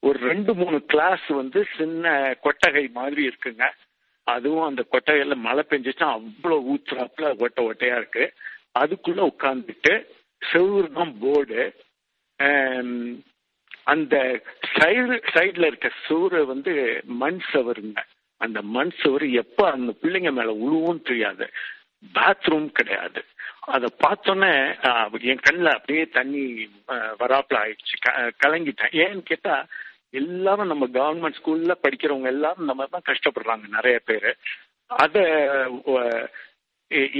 ஒரு 0.00 0.18
ரெண்டு 0.18 0.54
மூணு 0.54 0.78
கிளாஸ் 0.84 1.26
வந்து 1.26 1.66
சின்ன 1.76 2.34
கொட்டகை 2.40 2.88
மாதிரி 2.88 3.22
இருக்குங்க. 3.26 3.64
அதுவும் 4.24 4.68
அந்த 4.68 4.84
கொட்டகையில 4.92 5.36
மழை 5.36 5.64
பெஞ்சிச்சுன்னா 5.70 6.10
அவ்வளவு 6.18 6.74
ஊத்துறாப்புல 6.74 7.26
ஒட்ட 7.38 7.62
ஒட்டையா 7.62 7.96
இருக்கு. 7.96 8.24
அதுக்குள்ள 8.78 9.20
உட்காந்துட்டு 9.32 10.06
செவ்வூர் 10.52 10.92
தான் 10.92 11.14
போர்டு 11.20 11.62
அந்த 13.86 14.40
சைடு 14.74 15.22
சைடுல 15.34 15.66
இருக்க 15.66 15.90
சுவரை 16.04 16.44
வந்து 16.44 17.00
மண் 17.04 17.40
சவருங்க. 17.52 17.96
அந்த 18.36 18.62
மண் 18.62 18.90
சவரு 19.02 19.30
எப்ப 19.30 19.70
அந்த 19.70 19.94
பிள்ளைங்க 20.02 20.32
மேல 20.32 20.52
உழுவும் 20.52 21.02
தெரியாது. 21.02 21.50
பாத்ரூம் 22.14 22.72
கிடையாது. 22.72 23.24
அதை 23.60 23.88
பார்த்தோன்னே 23.98 24.80
என் 25.20 25.40
கண்ணில் 25.42 25.72
அப்படியே 25.72 26.06
தண்ணி 26.06 26.70
ஆஹ், 26.88 27.14
ஆயிடுச்சு. 27.54 27.96
க- 28.00 28.32
கலங்கிட்டேன். 28.46 28.92
ஏன்னு 28.92 29.22
கேட்டா 29.22 29.66
எல்லாரும் 30.10 30.66
நம்ம 30.66 30.86
கவர்மெண்ட் 30.86 31.32
ஸ்கூல்ல 31.32 31.74
படிக்கிறவங்க 31.82 32.26
எல்லாரும் 32.26 32.64
நம்ம 32.64 32.86
தான் 32.86 33.02
கஷ்டப்படுறாங்க 33.08 33.68
நிறைய 33.68 34.00
பேர். 34.04 34.36
அத 34.86 35.20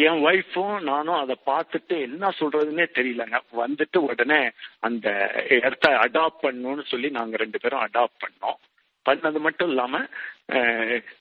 என் 0.03 0.21
ஒய்ஃபும் 0.25 0.75
நானும் 0.85 1.19
அதை 1.19 1.37
பார்த்துட்டு 1.47 1.95
என்ன 2.03 2.29
சொல்றதுன்னே 2.39 2.87
தெரியலங்க. 2.95 3.39
வந்துட்டு 3.57 3.99
உடனே 4.09 4.41
அந்த 4.81 5.07
இடத்த 5.59 5.87
அடாப்ட் 6.05 6.45
பண்ணணும்னு 6.45 6.85
சொல்லி 6.87 7.09
நாங்க 7.13 7.37
ரெண்டு 7.37 7.61
பேரும் 7.61 7.85
அடாப்ட் 7.87 8.23
பண்ணோம். 8.23 8.59
பண்ணது 9.07 9.39
மட்டும் 9.41 9.69
இல்லாம 9.69 9.97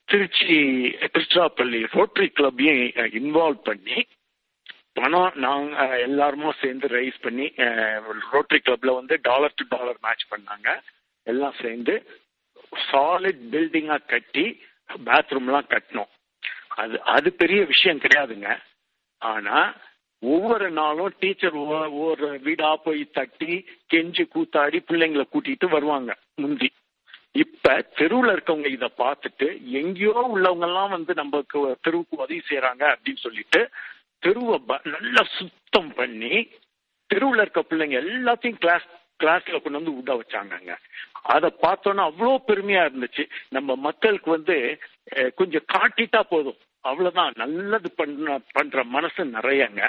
திருச்சி 0.09 0.55
திருச்சிராப்பள்ளி 1.05 1.79
ரோட்டரி 1.93 2.27
கிளப்பையும் 2.31 2.79
இன்வால்வ் 3.19 3.61
பண்ணி 3.63 3.97
பணம் 4.95 5.33
நாங்க 5.43 5.75
அஹ், 5.83 5.99
எல்லாருமே 6.03 6.51
சேர்ந்து 6.59 6.87
ரைஸ் 6.91 7.17
பண்ணி 7.21 7.47
ரோட்டரி 8.29 8.59
கிளப்ல 8.61 8.93
வந்து 8.95 9.15
டாலர் 9.23 9.57
டு 9.57 9.65
டாலர் 9.71 9.99
மேட்ச் 10.03 10.25
பண்ணாங்க. 10.31 10.67
எல்லாம் 11.27 11.57
சேர்ந்து 11.61 11.95
சாலிட் 12.85 13.43
பில்டிங்கா 13.51 13.97
கட்டி 14.07 14.45
பாத்ரூம்லாம் 14.89 15.69
கட்டினோம். 15.69 16.11
அது 16.77 16.95
அது 17.07 17.33
பெரிய 17.33 17.65
விஷயம் 17.65 17.99
கிடையாதுங்க. 17.99 18.49
ஆனா 19.21 19.57
ஒவ்வொரு 20.23 20.71
நாளும் 20.71 21.13
டீச்சர் 21.19 21.55
ஒவ்வொரு 21.55 22.39
வீடா 22.39 22.75
போய் 22.77 23.03
தட்டி 23.11 23.53
கெஞ்சி 23.93 24.23
கூத்தாடி 24.27 24.77
பிள்ளைங்களை 24.81 25.25
கூட்டிட்டு 25.27 25.69
வருவாங்க 25.69 26.11
முந்தி. 26.35 26.69
இப்ப 27.35 27.69
தெருவுல 27.97 28.33
இருக்கவங்க 28.33 28.69
இத 28.69 28.85
பார்த்துட்டு 28.97 29.47
எங்கேயோ 29.73 30.13
உள்ளவங்க 30.27 30.65
எல்லாம் 30.65 30.89
வந்து 30.89 31.13
நமக்கு 31.13 31.57
தெருவுக்கு 31.81 32.15
உதவி 32.17 32.41
செய்யறாங்க 32.49 32.83
அப்படின்னு 32.93 33.17
சொல்லிட்டு 33.17 33.61
தெருவை 34.23 34.59
ப- 34.67 34.83
நல்லா 34.85 35.23
சுத்தம் 35.37 35.93
பண்ணி 35.93 36.35
தெருவுல 37.09 37.41
இருக்க 37.41 37.61
பிள்ளைங்க 37.63 37.97
எல்லாத்தையும் 38.03 38.57
கிளாஸ் 38.57 38.87
கிளாஸ்ல 39.23 39.61
கொண்டு 39.61 39.79
வந்து 39.79 39.95
விட 39.97 40.11
வச்சாங்கங்க. 40.19 40.73
அதை 41.33 41.49
பார்த்தோன்னா 41.61 42.03
அவ்வளோ 42.09 42.33
பெருமையா 42.47 42.81
இருந்துச்சு. 42.87 43.23
நம்ம 43.49 43.75
மக்களுக்கு 43.87 44.29
வந்து 44.31 44.57
கொஞ்சம் 45.35 45.69
காட்டிட்டா 45.73 46.21
போதும். 46.29 46.59
அவ்வளவுதான். 46.89 47.33
நல்லது 47.35 47.89
பண்ண 47.99 48.39
பண்ற 48.51 48.83
மனசு 48.95 49.23
நிறையங்க. 49.37 49.83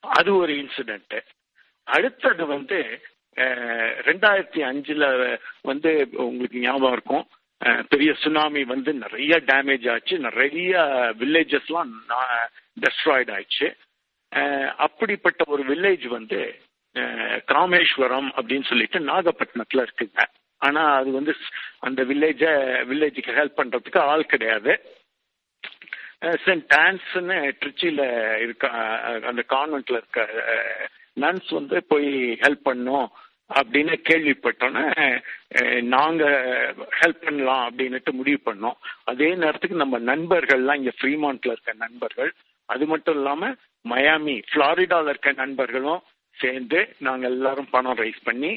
அது 0.00 0.30
ஒரு 0.36 0.52
இன்சிடென்ட் 0.62 1.16
அடுத்தது 1.96 2.42
வந்து 2.46 2.78
ரெண்டாயிரத்தி 4.08 4.60
அஞ்சுல 4.70 5.04
வந்து 5.70 5.90
உங்களுக்கு 6.26 6.64
ஞாபகம் 6.66 6.92
இருக்கும். 6.96 7.24
பெரிய 7.88 8.10
சுனாமி 8.22 8.62
வந்து 8.72 8.92
நிறைய 9.04 9.34
டேமேஜ் 9.50 9.86
ஆச்சு. 9.92 10.16
நிறைய 10.26 10.72
வில்லேஜஸ்லாம் 11.20 11.92
டெஸ்ட்ராய்ட் 12.82 13.32
ஆயிடுச்சு. 13.36 13.68
அப்படிப்பட்ட 14.86 15.42
ஒரு 15.54 15.62
வில்லேஜ் 15.70 16.06
வந்து 16.16 16.40
அஹ், 16.94 17.40
காமேஸ்வரம் 17.48 18.28
அப்படின்னு 18.36 18.68
சொல்லிட்டு 18.68 18.98
நாகப்பட்டினத்துல 19.04 19.84
இருக்குங்க. 19.86 20.22
ஆனா 20.62 20.82
அது 20.94 21.10
வந்து 21.10 21.32
அந்த 21.80 22.02
வில்லேஜ 22.04 22.42
வில்லேஜுக்கு 22.88 23.38
ஹெல்ப் 23.38 23.58
பண்றதுக்கு 23.58 24.00
ஆள் 24.06 24.24
கிடையாது. 24.26 24.72
சென்ட் 26.44 26.74
ஆன்ஸ்னு 26.78 27.38
ட்ரிச்சியில 27.58 28.02
இருக்க 28.42 28.66
அந்த 29.30 29.42
கான்வென்ட்ல 29.48 29.98
இருக்க 29.98 30.20
நன்ஸ் 31.16 31.50
வந்து 31.50 31.76
போய் 31.84 32.08
ஹெல்ப் 32.42 32.64
பண்ணும் 32.64 33.08
அப்படின்னு 33.50 33.94
கேள்விப்பட்டோன்னே 34.06 34.84
நாங்க 35.90 36.24
ஹெல்ப் 37.00 37.24
பண்ணலாம் 37.24 37.64
அப்படின்னுட்டு 37.66 38.12
முடிவு 38.12 38.40
பண்ணோம். 38.44 38.78
அதே 39.04 39.34
நேரத்துக்கு 39.34 39.76
நம்ம 39.76 39.98
நண்பர்கள்லாம் 40.06 40.74
இங்க 40.74 40.92
ஃப்ரீமான்ட்ல 40.98 41.54
இருக்க 41.54 41.72
நண்பர்கள் 41.78 42.30
அது 42.68 42.84
மட்டும் 42.86 43.16
இல்லாம 43.16 43.50
மயாமி 43.84 44.36
ஃப்ளாரிடால 44.48 45.08
இருக்க 45.08 45.32
நண்பர்களும் 45.36 46.02
சேர்ந்து 46.40 46.78
நாங்கள் 46.98 47.30
எல்லாரும் 47.30 47.70
பணம் 47.70 47.96
ரைஸ் 47.96 48.20
பண்ணி 48.24 48.52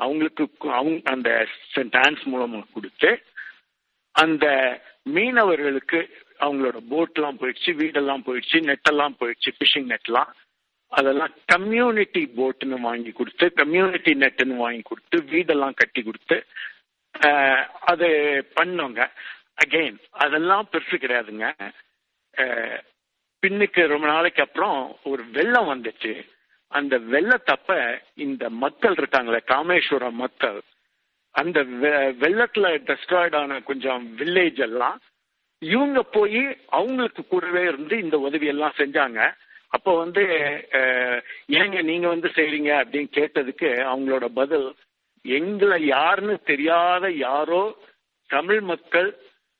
அவங்களுக்கு 0.00 0.44
அவங்க 0.78 1.10
அந்த 1.10 1.30
சென்ட் 1.72 1.94
டான்ஸ் 1.96 2.24
மூலமாக 2.24 2.72
கொடுத்து 2.74 3.10
அந்த 4.14 4.46
மீனவர்களுக்கு 5.14 6.00
அவங்களோட 6.40 6.78
போட்லாம் 6.92 7.38
போயிடுச்சு 7.40 7.72
வீடெல்லாம் 7.80 8.24
போயிடுச்சு 8.26 8.58
நெட்டெல்லாம் 8.68 9.14
போயிடுச்சு 9.20 9.50
ஃபிஷிங் 9.56 9.90
நெட்லாம் 9.92 10.30
அதெல்லாம் 10.92 11.34
கம்யூனிட்டி 11.46 12.22
போட்டுன்னு 12.38 12.78
வாங்கி 12.80 13.12
கொடுத்து 13.12 13.46
கம்யூனிட்டி 13.60 14.12
நெட்டுன்னு 14.14 14.56
வாங்கி 14.56 14.82
கொடுத்து 14.82 15.18
வீடெல்லாம் 15.32 15.78
கட்டி 15.80 16.02
கொடுத்து 16.02 16.36
அது 17.92 18.08
பண்ணோங்க. 18.56 19.00
அகெயின் 19.62 19.96
அதெல்லாம் 20.24 20.68
பெருசு 20.72 20.96
கிடையாதுங்க. 20.98 21.46
பின்னுக்கு 23.42 23.82
ரொம்ப 23.86 24.06
நாளைக்கு 24.06 24.42
அப்புறம் 24.42 24.78
ஒரு 25.02 25.22
வெள்ளம் 25.36 25.70
வந்துச்சு. 25.72 26.12
அந்த 26.72 26.98
வெள்ளத்தப்ப 27.10 27.70
இந்த 28.18 28.50
மக்கள் 28.56 28.94
இருக்காங்களே 28.94 29.40
காமேஸ்வரம் 29.46 30.16
மக்கள் 30.16 30.58
அந்த 31.34 31.62
வெ- 31.80 32.12
வெள்ளத்துல 32.20 32.66
டெஸ்ட்ராய்ட் 32.88 33.36
ஆன 33.36 33.60
கொஞ்சம் 33.60 34.16
வில்லேஜ் 34.16 34.60
எல்லாம் 34.60 34.98
இவங்க 35.62 36.02
போய் 36.10 36.42
அவங்களுக்கு 36.70 37.26
கூடவே 37.26 37.62
இருந்து 37.62 37.98
இந்த 37.98 38.18
உதவி 38.18 38.46
எல்லாம் 38.46 38.78
செஞ்சாங்க. 38.78 39.20
அப்போ 39.68 39.96
வந்து 39.96 40.22
ஏங்க 41.52 41.82
நீங்க 41.82 42.08
வந்து 42.08 42.28
செய்றீங்க 42.28 42.70
அப்படின்னு 42.80 43.10
கேட்டதுக்கு 43.12 43.68
அவங்களோட 43.86 44.24
பதில் 44.34 44.66
எங்களை 45.24 45.86
யாருன்னு 45.86 46.40
தெரியாத 46.42 47.10
யாரோ 47.20 47.62
தமிழ் 48.30 48.60
மக்கள் 48.62 49.08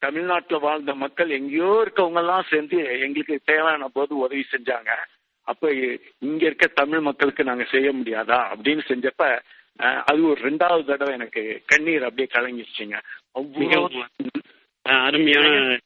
தமிழ்நாட்டில் 0.02 0.59
வாழ்ந்த 0.59 0.95
மக்கள் 0.95 1.31
எங்கேயோ 1.31 1.83
இருக்கவங்க 1.83 2.19
எல்லாம் 2.19 2.49
சேர்ந்து 2.50 3.00
எங்களுக்கு 3.00 3.40
தேவையான 3.45 3.88
போது 3.88 4.16
உதவி 4.16 4.45
செஞ்சாங்க. 4.52 4.92
அப்ப 5.46 5.70
இங்க 6.20 6.46
இருக்க 6.46 6.66
தமிழ் 6.75 7.00
மக்களுக்கு 7.00 7.44
நாங்க 7.44 7.64
செய்ய 7.64 7.92
முடியாதா 7.92 8.38
அப்படின்னு 8.52 8.82
செஞ்சப்ப 8.88 9.22
அது 10.04 10.26
ஒரு 10.26 10.40
ரெண்டாவது 10.42 10.84
தடவை 10.84 11.12
எனக்கு 11.12 11.42
கண்ணீர் 11.66 12.04
அப்படியே 12.04 12.28
கலங்கிருச்சுங்க. 12.32 12.96
அருமையான 14.87 15.78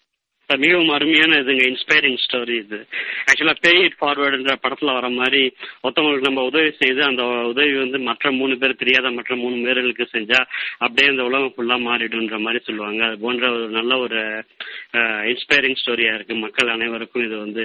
மிகவும் 0.55 0.89
அருமையான 0.89 1.37
இதுங்க 1.37 1.65
இன்ஸ்பைரிங் 1.67 2.17
ஸ்டோரி 2.27 2.57
இது. 2.57 2.87
ஆக்சுவலா 3.33 3.55
பே 3.61 3.71
இட் 3.79 3.97
ஃபார்வர்டுன்ற 4.01 4.55
படத்துல 4.63 4.93
வர 4.93 5.09
மாதிரி 5.09 5.55
ஒருத்தவங்களுக்கு 5.83 6.21
நம்ம 6.21 6.43
உதவி 6.43 6.71
செய்து 6.71 7.03
அந்த 7.03 7.23
உதவி 7.25 7.79
வந்து 7.79 7.99
மற்ற 7.99 8.33
மூணு 8.33 8.59
பேர் 8.59 8.75
தெரியாத 8.75 9.11
மற்ற 9.11 9.37
மூணு 9.37 9.63
பேர்களுக்கு 9.63 10.09
செஞ்சா 10.13 10.47
அப்படியே 10.79 11.11
இந்த 11.11 11.25
உலகம் 11.25 11.53
ஃபுல்லா 11.57 11.83
மாறிடுன்ற 11.83 12.39
மாதிரி 12.39 12.65
சொல்லுவாங்க. 12.65 13.05
அது 13.05 13.19
போன்ற 13.19 13.51
ஒரு 13.51 13.69
நல்ல 13.69 13.99
ஒரு 13.99 14.45
இன்ஸ்பைரிங் 14.93 15.77
ஸ்டோரியா 15.85 16.15
இருக்கு. 16.15 16.35
மக்கள் 16.35 16.69
அனைவருக்கும் 16.69 17.25
இது 17.25 17.39
வந்து 17.39 17.63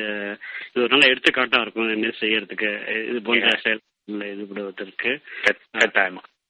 இது 0.74 0.84
ஒரு 0.84 0.88
நல்ல 0.88 1.06
எடுத்துக்காட்டா 1.08 1.62
இருக்கும். 1.62 1.90
இது 1.90 1.98
மாதிரி 1.98 2.18
செய்யறதுக்கு 2.20 2.70
இது 3.10 3.22
போன்ற 3.22 3.60
செயல் 3.64 3.80
ஈடுபடுவதற்கு 4.12 5.20
கட்டாயமா. 5.74 6.18
அஹ் 6.18 6.41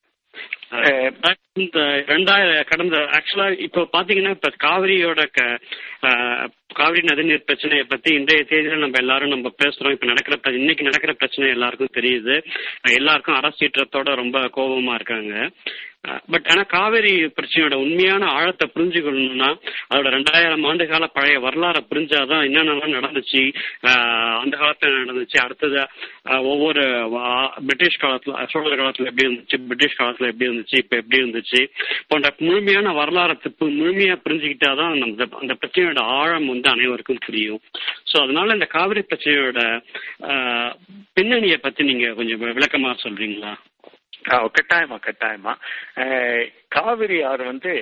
இந்த 1.54 1.80
ரெண்டாயிரம் 1.82 2.66
கடந்த 2.66 2.98
ஆக்சுவலா 2.98 3.60
இப்போ 3.60 3.90
பாத்தீங்கன்னா 3.94 4.30
இப்ப 4.30 4.50
காவிரியோட 4.64 5.28
க- 5.32 6.50
காவிரி 6.74 7.08
நதிநீர் 7.08 7.38
பிரச்சனையை 7.38 7.86
பத்தி 7.86 8.14
இன்றைய 8.14 8.46
தேதியில 8.50 8.78
நம்ம 8.78 9.00
எல்லாரும் 9.00 9.30
நம்ம 9.30 9.52
பேசுறோம். 9.64 9.92
இப்ப 9.92 10.06
நடக்கிற 10.06 10.52
இன்னைக்கு 10.58 10.84
நடக்கிற 10.84 11.14
பிரச்சனை 11.14 11.52
எல்லாருக்கும் 11.52 11.90
தெரியுது. 11.94 12.44
எல்லாருக்கும் 12.82 13.36
அரசீற்றத்தோட 13.36 14.16
ரொம்ப 14.16 14.40
கோபமா 14.40 14.94
இருக்காங்க. 14.94 15.50
பட் 16.32 16.48
ஆனா 16.48 16.64
காவேரி 16.70 17.12
பிரச்சனையோட 17.32 17.76
உண்மையான 17.78 18.26
ஆழத்தை 18.32 18.68
புரிஞ்சுக்கணும்னா 18.68 19.50
அதோட 19.90 20.10
ரெண்டாயிரம் 20.10 20.66
ஆண்டு 20.66 20.88
கால 20.88 21.08
பழைய 21.08 21.40
வரலாறை 21.40 21.82
புரிஞ்சாதான் 21.90 22.46
என்னென்னலாம் 22.48 22.96
நடந்துச்சு 22.98 23.42
அந்த 24.40 24.58
காலத்துல 24.58 25.02
நடந்துச்சு 25.02 25.38
அடுத்தது 25.42 25.82
ஒவ்வொரு 26.48 26.84
வா- 27.14 27.28
பிரிட்டிஷ் 27.66 28.02
காலத்துல 28.02 28.46
சோழர் 28.46 28.82
காலத்துல 28.82 29.06
எப்படி 29.06 29.28
இருந்துச்சு 29.28 29.60
பிரிட்டிஷ் 29.64 30.00
காலத்துல 30.00 30.28
எப்படி 30.28 30.50
இருந்துச்சு 30.50 30.78
இப்ப 30.78 30.96
எப்படி 30.96 31.22
இருந்துச்சு 31.24 31.62
போன்ற 32.08 32.34
முழுமையான 32.40 32.94
வரலாறை 32.94 33.36
பு- 33.44 33.74
முழுமையா 33.76 34.18
புரிஞ்சுக்கிட்டாதான் 34.26 34.98
நம்ம 34.98 35.10
அந்த 35.40 35.54
பிரச்சனையோட 35.62 36.02
ஆழம் 36.18 36.48
வந்து 36.48 36.70
அனைவருக்கும் 36.70 37.24
புரியும். 37.26 37.62
சோ 38.12 38.24
அதனால 38.24 38.54
இந்த 38.54 38.66
காவிரி 38.68 39.04
பிரச்சனையோட 39.04 39.60
பின்னணியை 41.14 41.58
பத்தி 41.58 41.84
நீங்க 41.84 42.14
கொஞ்சம் 42.14 42.42
விளக்கமா 42.58 42.96
சொல்றீங்களா? 43.04 43.54
கட்டாயமா 44.30 44.98
கட்டாயமா. 45.08 45.54
காவிரி 46.76 47.18
ஆறு 47.30 47.44
வந்து 47.46 47.74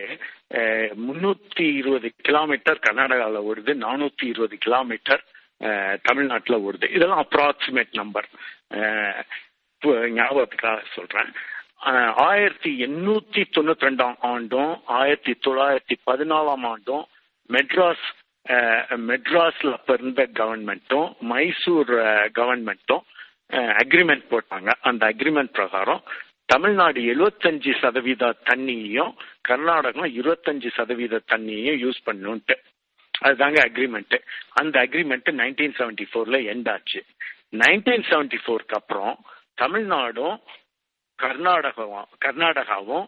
முன்னூத்தி 1.08 1.66
இருபது 1.80 2.10
கிலோமீட்டர் 2.28 2.84
கர்நாடகாவில் 2.86 3.48
ஓடுது 3.50 3.74
நானூத்தி 3.86 4.26
இருபது 4.34 4.58
கிலோமீட்டர் 4.58 5.24
தமிழ்நாட்டில் 6.02 6.64
ஓடுது. 6.68 6.88
இதெல்லாம் 6.96 7.26
அப்ராக்சிமேட் 7.26 7.94
நம்பர் 8.02 8.28
ஞாபகத்துக்காக 10.20 10.80
சொல்றேன். 10.96 11.32
ஆயிரத்தி 12.28 12.72
எண்ணூத்தி 12.86 13.42
தொண்ணூத்தி 13.56 13.88
ரெண்டாம் 13.88 14.16
ஆண்டும் 14.32 14.72
ஆயிரத்தி 14.86 15.34
தொள்ளாயிரத்தி 15.48 15.96
பதினாலாம் 16.10 16.66
ஆண்டும் 16.72 17.06
மெட்ராஸ் 17.50 18.08
மெட்ராஸ்ல 19.10 19.72
அப்ப 19.78 19.96
இருந்த 20.00 20.22
கவர்மெண்ட்டும் 20.40 21.10
மைசூர் 21.32 21.94
கவர்மெண்ட்டும் 22.40 23.06
அக்ரிமெண்ட் 23.84 24.26
போட்டாங்க. 24.32 24.70
அந்த 24.90 25.04
அக்ரிமெண்ட் 25.12 25.54
பிரகாரம் 25.58 26.02
தமிழ்நாடு 26.50 27.00
75% 27.02 27.74
சதவீத 27.82 28.34
தண்ணியையும் 28.50 29.12
கர்நாடகம் 29.42 30.10
இருபத்தஞ்சு 30.20 30.70
சதவீத 30.78 31.22
தண்ணியையும் 31.32 31.80
யூஸ் 31.84 32.00
பண்ணுன்ட்டு. 32.06 32.56
அதுதாங்க 33.14 33.60
அக்ரிமெண்ட் 33.68 34.16
அந்த 34.62 34.76
அக்ரிமெண்ட் 34.86 35.30
நைன்டீன் 35.42 35.76
செவன்டி 35.80 36.06
ஃபோர்ல 36.12 36.38
எண்ட் 36.54 36.70
ஆச்சு. 36.74 37.02
நைன்டீன் 37.64 38.06
செவன்டி 38.10 38.40
ஃபோருக்கு 38.44 38.76
அப்புறம் 38.82 39.16
தமிழ்நாடும் 39.62 40.38
கர்நாடகம் 41.20 42.08
கர்நாடகாவும் 42.26 43.08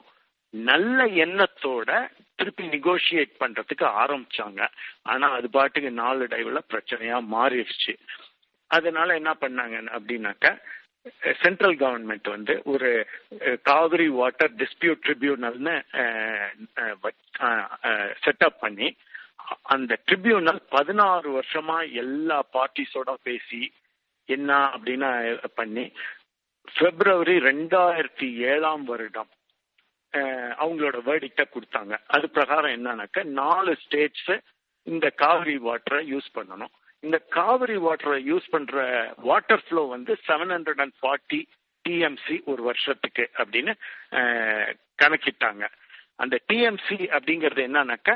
நல்ல 0.53 0.99
எண்ணத்தோட 1.25 1.89
திருப்பி 2.35 2.65
நெகோஷியேட் 2.67 3.33
பண்றதுக்கு 3.39 3.85
ஆரம்பிச்சாங்க. 4.03 4.61
ஆனா 5.03 5.27
அது 5.37 5.49
பாட்டுக்கு 5.49 5.91
நாலு 5.91 6.23
டைவ்ல 6.25 6.61
பிரச்சனையா 6.73 7.17
மாறிடுச்சு. 7.35 7.93
அதனால 8.71 9.15
என்ன 9.15 9.31
பண்ணாங்க 9.41 9.77
அப்படின்னாக்கா 9.97 10.51
சென்ட்ரல் 11.41 11.75
கவர்மெண்ட் 11.83 12.27
வந்து 12.29 12.53
ஒரு 12.63 12.89
காவிரி 13.61 14.07
வாட்டர் 14.19 14.53
டிஸ்பியூட் 14.55 15.03
ட்ரிபியூனல்னு 15.05 15.75
செட்டப் 18.25 18.59
பண்ணி 18.59 18.89
அந்த 19.73 19.93
ட்ரிபியூனல் 20.07 20.61
பதினாறு 20.69 21.29
வருஷமா 21.37 21.77
எல்லா 22.03 22.37
பார்ட்டிஸோட 22.57 23.13
பேசி 23.23 23.61
என்ன 24.29 24.51
அப்படின்னு 24.75 25.09
பண்ணி 25.53 25.85
பிப்ரவரி 26.79 27.35
ரெண்டாயிரத்தி 27.49 28.27
ஏழாம் 28.51 28.83
வருடம் 28.83 29.31
அவங்களோட 30.61 30.97
வேர்டிக்ட 31.07 31.43
கொடுத்தாங்க. 31.47 31.93
அது 32.07 32.25
பிரகாரம் 32.29 32.75
என்னன்னாக்க 32.77 33.23
நாலு 33.41 33.73
ஸ்டேட்ஸ் 33.83 34.31
இந்த 34.87 35.09
காவிரி 35.23 35.57
வாட்டரை 35.57 36.01
யூஸ் 36.13 36.29
பண்ணணும். 36.37 36.73
இந்த 37.03 37.17
காவிரி 37.37 37.77
வாட்டரை 37.77 38.17
யூஸ் 38.31 38.47
பண்ற 38.49 38.81
வாட்டர் 39.29 39.63
ஃப்ளோ 39.67 39.81
வந்து 39.87 40.17
seven 40.27 40.51
hundred 40.55 40.81
and 40.83 40.95
forty 41.01 41.39
TMC 41.85 42.35
ஒரு 42.43 42.63
வருஷத்துக்கு 42.63 43.23
அப்படின்னு 43.33 43.73
கணக்கிட்டாங்க. 45.01 45.63
அந்த 46.15 46.35
டிஎம்சி 46.51 46.97
அப்படிங்கிறது 47.15 47.61
என்னன்னாக்க 47.69 48.11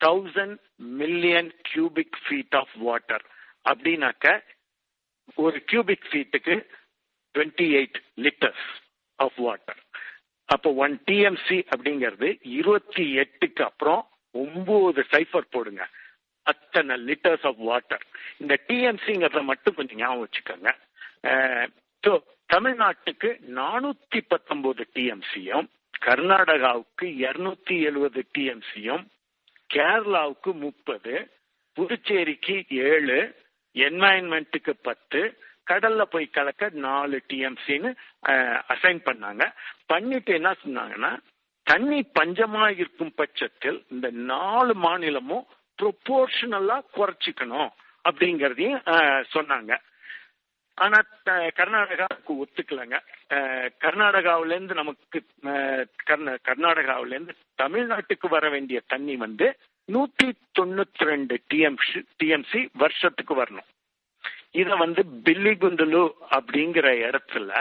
thousand 0.00 0.58
million 0.76 1.50
cubic 1.62 2.16
feet 2.24 2.56
of 2.56 2.74
water 2.78 3.24
அப்படின்னாக்க 3.68 4.26
ஒரு 5.34 5.58
cubic 5.72 6.06
ஃபீட்டுக்கு 6.10 6.54
twenty 7.34 7.66
eight 7.78 7.98
litres 8.16 8.66
of 9.18 9.38
water 9.46 9.80
அப்போ 10.48 10.70
ஒன் 10.84 10.94
டிஎம்சி 11.06 11.58
அப்படிங்கிறது 11.74 12.28
இருபத்தி 12.58 13.04
எட்டுக்கு 13.22 13.62
அப்புறம் 13.62 14.02
ஒன்பது 14.34 15.02
சைஃபர் 15.12 15.46
போடுங்க. 15.50 15.82
அத்தனை 16.46 16.94
லிட்டர்ஸ் 17.08 17.46
ஆஃப் 17.50 17.62
வாட்டர் 17.70 18.04
இந்த 18.42 18.54
டிஎம்சிங்கிறத 18.68 19.42
மட்டும் 19.50 19.76
கொஞ்சம் 19.78 20.00
ஞாபகம் 20.02 20.24
வச்சுக்கோங்க. 20.24 20.70
ஸோ 22.02 22.12
தமிழ்நாட்டுக்கு 22.50 23.28
நானூத்தி 23.60 24.20
பத்தொன்பது 24.32 24.82
டிஎம்சியும் 24.96 25.68
கர்நாடகாவுக்கு 26.06 27.06
இருநூத்தி 27.24 27.76
எழுபது 27.88 28.22
டிஎம்சியும் 28.34 29.04
கேரளாவுக்கு 29.70 30.50
முப்பது 30.64 31.14
புதுச்சேரிக்கு 31.76 32.56
ஏழு 32.90 33.18
என்வாயன்மெண்ட்டுக்கு 33.76 34.72
பத்து 34.88 35.20
கடல்ல 35.70 36.02
போய் 36.12 36.26
கலக்க 36.30 36.68
நாலு 36.86 37.16
டிஎம்சின்னு 37.28 37.90
அசைன் 38.74 39.00
பண்ணாங்க. 39.08 39.44
பண்ணிட்டு 39.92 40.32
என்ன 40.38 40.50
சொன்னாங்கன்னா 40.64 41.12
தண்ணி 41.66 42.00
பஞ்சமா 42.18 42.64
இருக்கும் 42.80 43.14
பட்சத்தில் 43.20 43.78
இந்த 43.94 44.08
நாலு 44.32 44.72
மாநிலமும் 44.86 45.46
ப்ரொபோர்ஷனலா 45.78 46.78
குறைச்சிக்கணும் 46.96 47.70
அப்படிங்கறதையும் 48.08 48.80
சொன்னாங்க. 49.34 49.72
ஆனா 50.78 50.98
கர்நாடகாவுக்கு 51.58 52.32
ஒத்துக்கலைங்க. 52.42 52.98
கர்நாடகாவில 53.84 54.56
இருந்து 54.56 54.74
நமக்கு 54.80 55.18
கர்நாடகாவில 56.48 57.14
இருந்து 57.16 57.34
தமிழ்நாட்டுக்கு 57.62 58.28
வர 58.36 58.48
வேண்டிய 58.54 58.80
தண்ணி 58.94 59.16
வந்து 59.24 59.48
நூத்தி 59.88 60.28
தொண்ணூத்தி 60.58 61.04
ரெண்டு 61.12 61.34
டிஎம்சி 61.52 62.00
டிஎம்சி 62.22 62.60
வருஷத்துக்கு 62.82 63.34
வரணும். 63.42 63.68
இத 64.60 64.74
வந்து 64.84 65.02
பில்லிகுண்டுலு 65.26 66.02
அப்படிங்கிற 66.36 66.86
இடத்துல 67.06 67.52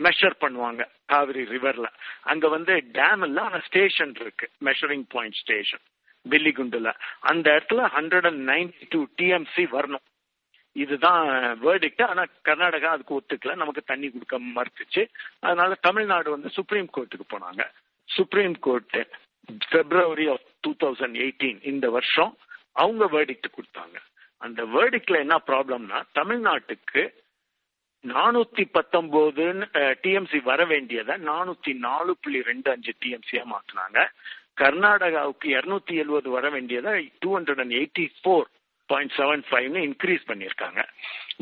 மெஷர் 0.00 0.40
பண்ணுவாங்க 0.44 0.82
காவிரி 1.12 1.42
ரிவர்ல 1.54 1.88
அங்க 2.32 2.46
வந்து 2.54 2.74
டேம் 2.98 3.22
இல்ல 3.26 3.38
ஆனா 3.48 3.58
ஸ்டேஷன் 3.68 4.14
இருக்கு 4.20 4.46
மெஷரிங் 4.68 5.06
பாயிண்ட் 5.14 5.38
ஸ்டேஷன் 5.42 5.84
பில்லிகுண்டுல. 6.30 6.92
அந்த 7.20 7.46
இடத்துல 7.50 7.80
hundred 7.96 8.26
and 8.26 8.48
ninety 8.48 8.86
two 8.88 9.06
TMC 9.18 9.64
வரணும். 9.76 10.04
இதுதான் 10.72 11.26
வேர்டிக்ட் 11.64 12.04
ஆனா 12.06 12.22
கர்நாடகா 12.44 12.90
அதுக்கு 12.94 13.14
ஒத்துக்கல. 13.20 13.54
நமக்கு 13.54 13.82
தண்ணி 13.82 14.08
கொடுக்க 14.10 14.40
மறுத்துச்சு. 14.56 15.08
அதனால 15.38 15.74
தமிழ்நாடு 15.80 16.30
வந்து 16.30 16.48
சுப்ரீம் 16.48 16.90
கோர்ட்டுக்கு 16.96 17.26
போனாங்க. 17.34 17.62
Supreme 18.04 18.58
court 18.58 18.98
February 19.70 20.28
of 20.28 20.46
two 20.60 20.74
thousand 20.84 21.16
eighteen 21.24 21.58
இந்த 21.62 21.90
வருஷம் 21.90 22.36
அவங்க 22.72 23.04
வேர்டிக்ட் 23.12 23.54
கொடுத்தாங்க. 23.56 23.96
அந்த 24.38 24.62
வேர்டிக்ட்ல 24.64 25.18
என்ன 25.24 25.36
ப்ராப்ளம்னா 25.46 26.02
தமிழ்நாட்டுக்கு 26.14 27.02
நானூத்தி 28.06 28.64
பத்தொன்பதுன்னு 28.74 29.66
டிஎம்சி 30.02 30.42
வர 30.42 30.64
வேண்டியதை 30.64 31.14
நானூத்தி 31.16 31.72
நாலு 31.78 32.16
புள்ளி 32.20 32.42
ரெண்டு 32.42 32.70
அஞ்சு 32.70 32.92
டிஎம்சியா 33.04 33.44
மாத்தினாங்க. 33.52 33.98
கர்நாடகாவுக்கு 34.56 35.48
இருநூத்தி 35.56 35.94
எழுபது 36.02 36.28
வர 36.30 36.46
வேண்டியதை 36.50 36.94
two 37.22 37.30
hundred 37.36 37.62
and 37.64 37.76
eighty 37.80 38.06
four 38.18 38.46
point 38.90 39.14
seven 39.18 39.42
ஃபைவ்னு 39.48 39.80
இன்க்ரீஸ் 39.88 40.28
பண்ணியிருக்காங்க. 40.30 40.80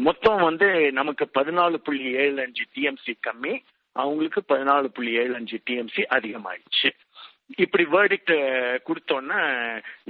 மொத்தம் 0.07 0.41
வந்து 0.49 0.69
நமக்கு 0.93 1.25
பதினாலு 1.39 1.79
புள்ளி 1.87 2.13
ஏழு 2.25 2.39
அஞ்சு 2.45 2.65
டிஎம்சி 2.75 3.15
கம்மி 3.27 3.55
அவங்களுக்கு 3.97 4.41
பதினாலு 4.53 4.87
புள்ளி 4.97 5.13
ஏழு 5.23 5.35
அஞ்சு 5.35 5.59
டிஎம்சி 5.69 6.03
அதிகமாயிடுச்சு. 6.17 6.91
இப்படி 7.65 7.85
வேர்டிக்ட் 7.95 8.35
கொடுத்தோன்னா 8.89 9.41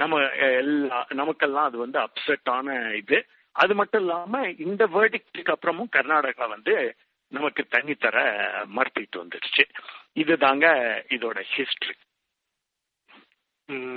நம்ம 0.00 0.20
எல்லா 0.60 0.98
நமக்கெல்லாம் 1.20 1.68
அது 1.70 1.78
வந்து 1.84 1.98
அப்செட்டான 2.04 2.76
இது. 3.02 3.18
அது 3.56 3.72
மட்டும் 3.80 4.02
இல்லாம 4.04 4.40
இந்த 4.66 4.84
வேர்டிக்டுக்கு 4.94 5.54
அப்புறமும் 5.54 5.92
கர்நாடகா 5.96 6.46
வந்து 6.54 6.74
நமக்கு 7.32 7.62
தண்ணி 7.74 7.94
தர 7.94 8.16
மறுத்திட்டு 8.76 9.22
வந்துடுச்சு 9.22 9.64
இதுதாங்க 10.22 10.66
இதோட 11.16 11.38
ஹிஸ்டரி 11.52 11.94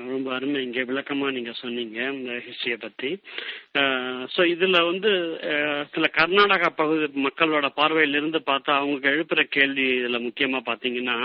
ரொம்ப 0.09 0.27
அருமை 0.33 0.59
இங்கே 0.63 0.83
விளக்கமா 0.83 1.31
நீங்க 1.31 1.53
சொன்னீங்க 1.61 1.99
இந்த 2.11 2.33
ஹிஸ்டரிய 2.45 2.77
பற்றி 2.77 3.11
ஸோ 4.35 4.43
இதில் 4.45 4.85
வந்து 4.85 5.11
சில 5.93 6.07
கர்நாடகா 6.13 6.69
பகுதி 6.75 7.07
மக்களோட 7.21 7.69
பார்வையிலிருந்து 7.75 8.41
பார்த்தா 8.45 8.73
அவங்க 8.75 9.09
எழுப்புற 9.09 9.43
கேள்வி 9.49 9.87
இதில் 9.97 10.25
முக்கியமா 10.27 10.61
பார்த்தீங்கன்னா 10.67 11.17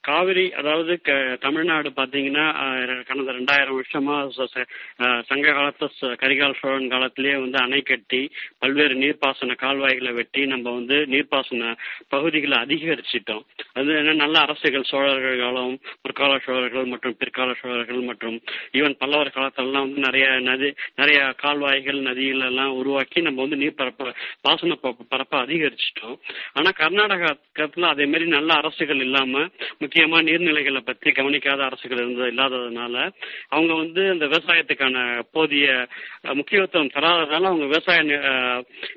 காவிரி 0.00 0.52
அதாவது 0.52 1.00
க- 1.00 1.12
தமிழ்நாடு 1.40 1.90
பாத்தீங்கன்னா 1.90 2.44
கடந்த 3.02 3.32
ரெண்டாயிரம் 3.32 3.76
வருஷமா 3.76 4.16
ச- 4.30 4.66
சங்க 5.22 5.52
காலத்து 5.52 5.86
கரிகால் 6.16 6.58
சோழன் 6.58 6.88
காலத்திலேயே 6.88 7.36
வந்து 7.36 7.58
அணை 7.58 7.82
கட்டி 7.82 8.20
பல்வேறு 8.58 8.94
நீர்ப்பாசன 8.94 9.56
கால்வாய்களை 9.56 10.12
வெட்டி 10.12 10.46
நம்ம 10.46 10.70
வந்து 10.70 10.96
நீர்ப்பாசன 11.06 11.72
பகுதிகளை 12.08 12.58
அதிகரிச்சிட்டோம். 12.58 13.44
அது 13.72 13.94
என்ன 13.94 14.12
நல்ல 14.14 14.38
அரசுகள் 14.38 14.82
சோழர்கள் 14.82 15.38
காலம் 15.38 15.74
முற்கால 16.02 16.38
சோழர்கள் 16.38 16.84
மற்றும் 16.84 17.16
பிற்கால 17.16 17.52
சோழர்கள் 17.54 18.00
மற்றும் 18.02 18.36
ஈவன் 18.72 18.92
பல்லவர் 18.94 19.34
காலத்திலலாம் 19.34 19.86
வந்து 19.86 20.00
நிறைய 20.00 20.26
நதி 20.40 20.68
நிறைய 20.94 21.32
கால்வாய்கள் 21.36 22.00
நதிகள் 22.02 22.46
எல்லாம் 22.46 22.72
உருவாக்கி 22.72 23.20
நம்ம 23.20 23.40
வந்து 23.40 23.56
நீர் 23.56 23.74
பரப்ப 23.74 24.12
பாசன 24.40 24.78
பரப்பை 25.08 25.38
அதிகரிச்சிட்டோம். 25.40 26.16
ஆனா 26.52 26.70
கர்நாடகத்துல 26.76 27.62
அதே 27.86 28.04
மாதிரி 28.04 28.26
நல்ல 28.28 28.54
அரசுகள் 28.54 28.96
இல்லாம 28.98 29.23
முக்கியமா 29.80 30.18
நீர்நிலைகளை 30.22 30.80
பத்தி 30.80 31.12
கவனிக்காத 31.12 31.64
அரசுகள் 31.64 31.98
இருந்தது 31.98 32.30
இல்லாததுனால 32.30 33.12
அவங்க 33.48 33.74
வந்து 33.74 34.10
அந்த 34.10 34.26
விவசாயத்துக்கான 34.26 35.22
போதிய 35.32 35.88
முக்கியத்துவம் 36.22 36.94
தராததால 36.94 37.46
அவங்க 37.46 37.64
விவசாய 37.64 38.02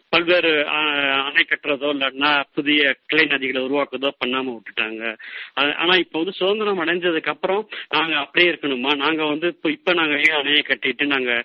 பல்வேறு 0.09 0.67
அணை 0.67 1.45
கட்டுறதோ 1.47 1.89
இல்லைன்னா 1.95 2.43
புதிய 2.53 2.95
கிளை 3.05 3.25
நதிகளை 3.25 3.63
உருவாக்குறதோ 3.63 4.09
பண்ணாம 4.25 4.57
விட்டுட்டாங்க. 4.57 5.17
அது- 5.55 5.75
ஆனா 5.75 5.95
இப்ப 5.95 6.17
வந்து 6.17 6.33
சுதந்திரம் 6.33 6.85
அடைஞ்சதுக்கு 6.85 7.23
அப்புறம் 7.23 7.69
நாங்க 7.89 8.15
அப்படியே 8.15 8.51
இருக்கணுமா? 8.51 8.95
நாங்க 8.95 9.25
வந்து 9.25 9.47
இப்ப 9.47 9.71
இப்ப 9.71 9.93
நாங்க 9.93 10.15
ஏன் 10.17 10.45
அணையை 10.45 10.63
கட்டிட்டு 10.63 11.05
நாங்க 11.05 11.43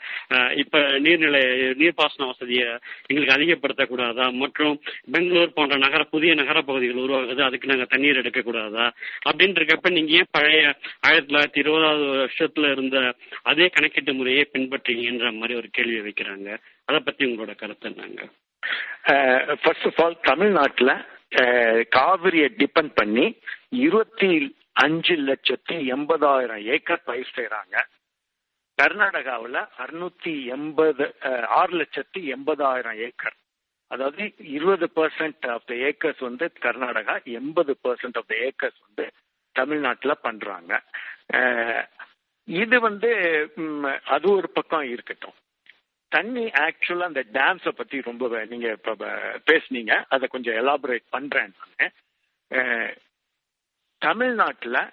இப்ப 0.57 0.79
நீர்நிலை 0.79 1.43
நீர்ப்பாசன 1.75 2.27
வசதியை 2.27 2.79
எங்களுக்கு 3.07 3.35
அதிகப்படுத்தக்கூடாதா 3.35 4.33
மற்றும் 4.33 4.81
பெங்களூர் 5.13 5.53
போன்ற 5.53 5.77
நகர 5.77 6.03
புதிய 6.05 6.35
நகர 6.35 6.63
பகுதிகள் 6.63 7.03
உருவாகுது 7.03 7.41
அதுக்கு 7.43 7.67
நாங்க 7.67 7.85
தண்ணீர் 7.85 8.19
எடுக்கக்கூடாதா 8.19 8.91
அப்படின்னு 9.31 9.61
இருக்கப்ப 9.61 9.91
நீங்க 9.91 10.13
ஏன் 10.13 10.27
பழைய 10.31 10.75
ஆயிரத்தி 11.01 11.35
தொள்ளாயிரத்தி 11.35 11.59
இருபதாவது 11.59 12.05
வருஷத்துல 12.05 12.73
இருந்த 12.73 13.15
அதே 13.43 13.67
கணக்கீட்டு 13.67 14.15
முறையை 14.15 14.49
பின்பற்றீங்கன்ற 14.53 15.33
மாதிரி 15.33 15.55
ஒரு 15.55 15.69
கேள்வி 15.71 16.11
வைக்கிறாங்க. 16.11 16.59
அதை 16.85 17.01
பத்தி 17.01 17.25
உங்களோட 17.25 17.55
கருத்து 17.55 17.95
என்னங்க? 17.97 18.29
ஃபர்ஸ்ட் 19.63 19.87
ஆஃப் 19.87 20.01
ஆல் 20.01 20.19
தமிழ்நாட்டில் 20.21 20.95
காவிரியை 21.89 22.49
டிபெண்ட் 22.59 22.95
பண்ணி 22.95 23.27
இருபத்தி 23.77 24.31
அஞ்சு 24.85 25.15
லட்சத்தி 25.31 25.77
எண்பதாயிரம் 25.97 26.63
ஏக்கர் 26.75 27.05
பயிர் 27.05 27.35
செய்கிறாங்க 27.35 27.77
கர்நாடகாவில் 28.79 29.61
அறுநூத்தி 29.79 30.33
எண்பது 30.47 31.05
ஆறு 31.61 31.73
லட்சத்தி 31.81 32.21
எண்பதாயிரம் 32.37 32.99
ஏக்கர் 32.99 33.37
அதாவது 33.91 34.23
இருபது 34.49 34.87
பர்சன்ட் 34.97 35.47
ஆஃப் 35.47 35.67
த 35.67 35.75
ஏக்கர்ஸ் 35.89 36.21
வந்து 36.21 36.47
கர்நாடகா 36.63 37.15
எண்பது 37.33 37.73
பர்சன்ட் 37.85 38.19
ஆஃப் 38.19 38.31
த 38.33 38.37
ஏக்கர்ஸ் 38.49 38.79
வந்து 38.87 39.07
தமிழ்நாட்டில் 39.57 40.23
பண்ணுறாங்க 40.23 40.73
இது 42.49 42.77
வந்து 42.81 43.11
அது 44.05 44.27
ஒரு 44.37 44.49
பக்கம் 44.49 44.87
இருக்கட்டும். 44.89 45.37
தண்ணி 46.13 46.45
ஆக்சுவலா 46.45 47.03
அந்த 47.03 47.25
டேம்ஸை 47.33 47.69
பத்தி 47.69 48.01
ரொம்ப 48.01 48.45
நீங்க 48.45 48.71
இப்ப 48.71 48.95
பேசுனீங்க. 49.51 50.05
அதை 50.09 50.29
கொஞ்சம் 50.29 50.55
எலாபரேட் 50.55 51.05
பண்றேன் 51.11 51.53
நான். 52.49 52.91
தமிழ்நாட்டுல 53.99 54.93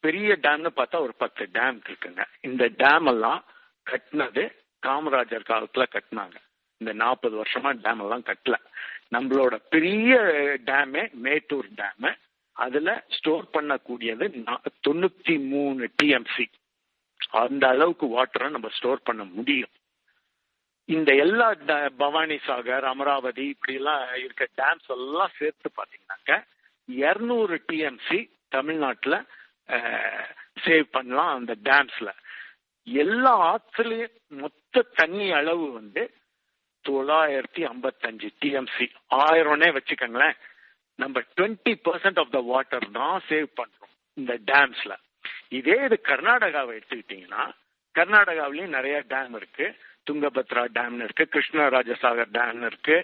பெரிய 0.00 0.38
டேம்னு 0.42 0.68
பார்த்தா 0.76 0.98
ஒரு 0.98 1.14
பத்து 1.14 1.48
டேம் 1.52 1.80
இருக்குங்க. 1.86 2.24
இந்த 2.40 2.68
டேம் 2.68 3.06
எல்லாம் 3.06 3.44
கட்டினது 3.90 4.52
காமராஜர் 4.86 5.44
காலத்துல 5.48 5.86
கட்டினாங்க. 5.92 6.34
இந்த 6.76 6.92
நாற்பது 6.92 7.42
வருஷமா 7.42 7.74
டேம் 7.76 8.00
எல்லாம் 8.00 8.22
கட்டல. 8.22 8.54
நம்மளோட 9.10 9.60
பெரிய 9.70 10.14
டேமே 10.64 11.10
மேட்டூர் 11.12 11.66
டேமு 11.76 12.18
அதுல 12.52 13.04
ஸ்டோர் 13.08 13.48
பண்ணக்கூடியது 13.52 14.28
நா- 14.46 14.64
தொண்ணூத்தி 14.88 15.48
மூணு 15.48 15.90
டிஎம்சி 16.02 16.44
அந்த 17.30 17.68
அளவுக்கு 17.68 18.06
வாட்டரை 18.06 18.50
நம்ம 18.50 18.68
ஸ்டோர் 18.68 19.02
பண்ண 19.02 19.24
முடியும். 19.24 19.68
இந்த 20.88 21.14
எல்லா 21.14 21.52
ட- 21.66 21.90
பவானி 21.96 22.36
சாகர் 22.46 22.84
அமராவதி 22.84 23.44
இப்படி 23.48 23.74
எல்லாம் 23.74 24.14
இருக்க 24.16 24.48
டேம்ஸ் 24.56 24.88
எல்லாம் 24.88 25.34
சேர்த்து 25.38 25.70
பாத்தீங்கன்னாக்க 25.76 26.32
இருநூறு 26.88 27.62
டிஎம்சி 27.68 28.20
தமிழ்நாட்டுல 28.48 29.16
சேவ் 30.64 30.86
பண்ணலாம் 30.90 31.34
அந்த 31.34 31.54
டேம்ஸ்ல 31.64 32.10
எல்லா 32.86 33.32
ஆற்றுலையும் 33.48 34.14
மொத்த 34.36 34.82
தண்ணி 34.94 35.32
அளவு 35.32 35.72
வந்து 35.72 36.02
தொள்ளாயிரத்தி 36.84 37.62
ஐம்பத்தஞ்சு 37.68 38.28
டிஎம்சி 38.42 38.86
ஆயிரம்னே 39.18 39.68
வச்சுக்கோங்களேன். 39.70 40.36
நம்ம 40.98 41.20
twenty 41.36 41.72
percent 41.84 42.18
of 42.18 42.30
the 42.30 42.40
water 42.44 42.90
தான் 42.90 43.22
சேவ் 43.28 43.48
பண்றோம் 43.56 43.94
இந்த 44.16 44.34
டேம்ஸ்ல 44.46 44.94
இதே 45.50 45.84
இது 45.84 45.96
கர்நாடகாவை 46.04 46.72
எடுத்துக்கிட்டீங்கன்னா 46.78 47.44
கர்நாடகாவிலயும் 47.94 48.76
நிறைய 48.78 49.04
டேம் 49.08 49.34
இருக்கு. 49.36 49.66
துங்கபத்ரா 50.08 50.64
டேம்னு 50.78 51.06
இருக்கு 51.06 51.26
கிருஷ்ணராஜசாகர் 51.34 52.34
டேம்னு 52.38 52.68
இருக்கு 52.72 52.96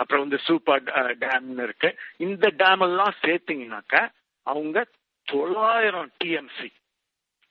அப்புறம் 0.00 0.24
வந்து 0.24 0.38
சூப்பர் 0.48 0.82
டேம்னு 1.24 1.62
இருக்கு. 1.68 1.88
இந்த 2.26 2.46
டேம் 2.62 2.82
எல்லாம் 2.86 3.14
சேர்த்தீங்கன்னாக்க 3.22 3.96
அவங்க 4.46 4.86
தொள்ளாயிரம் 5.32 6.10
டிஎம்சி 6.20 6.70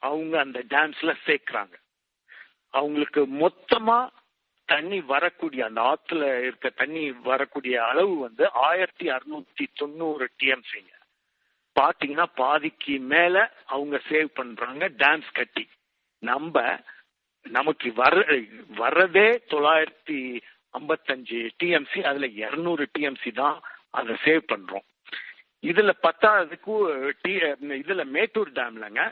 அவங்க 0.02 0.34
அந்த 0.44 0.58
டேம்ஸ்ல 0.72 1.12
சேர்க்கிறாங்க. 1.26 1.74
அவங்களுக்கு 2.74 3.22
மொத்தமா 3.42 3.98
தண்ணி 4.72 4.98
வரக்கூடிய 5.12 5.62
அந்த 5.66 5.80
ஆத்துல 5.92 6.22
இருக்க 6.46 6.68
தண்ணி 6.80 7.04
வரக்கூடிய 7.30 7.76
அளவு 7.90 8.14
வந்து 8.24 8.44
ஆயிரத்தி 8.68 9.06
அறுநூத்தி 9.16 9.66
தொண்ணூறு 9.80 10.26
டிஎம்சிங்க 10.40 10.92
பாத்தீங்கன்னா 11.76 12.26
பாதிக்கு 12.42 12.94
மேல 13.12 13.36
அவங்க 13.74 13.96
சேவ் 14.08 14.30
பண்றாங்க 14.40 14.84
டேம்ஸ் 15.02 15.30
கட்டி. 15.32 15.64
நம்ம 16.22 16.62
நமக்கு 17.50 17.92
வர 17.92 18.16
வர்றதே 18.76 19.28
தொள்ளாயிரத்தி 19.50 20.18
ஐம்பத்தஞ்சு 20.74 21.38
டிஎம்சி 21.62 22.00
அதுல 22.02 22.26
இருநூறு 22.26 22.84
டிஎம்சி 22.98 23.32
தான் 23.32 23.56
அதை 23.90 24.14
சேவ் 24.24 24.42
பண்றோம். 24.52 24.86
இதுல 25.62 25.92
பத்தாவதுக்கு 26.02 26.74
டி 27.22 27.32
இதுல 27.82 28.04
மேட்டூர் 28.16 28.50
டேம்லங்க 28.52 29.02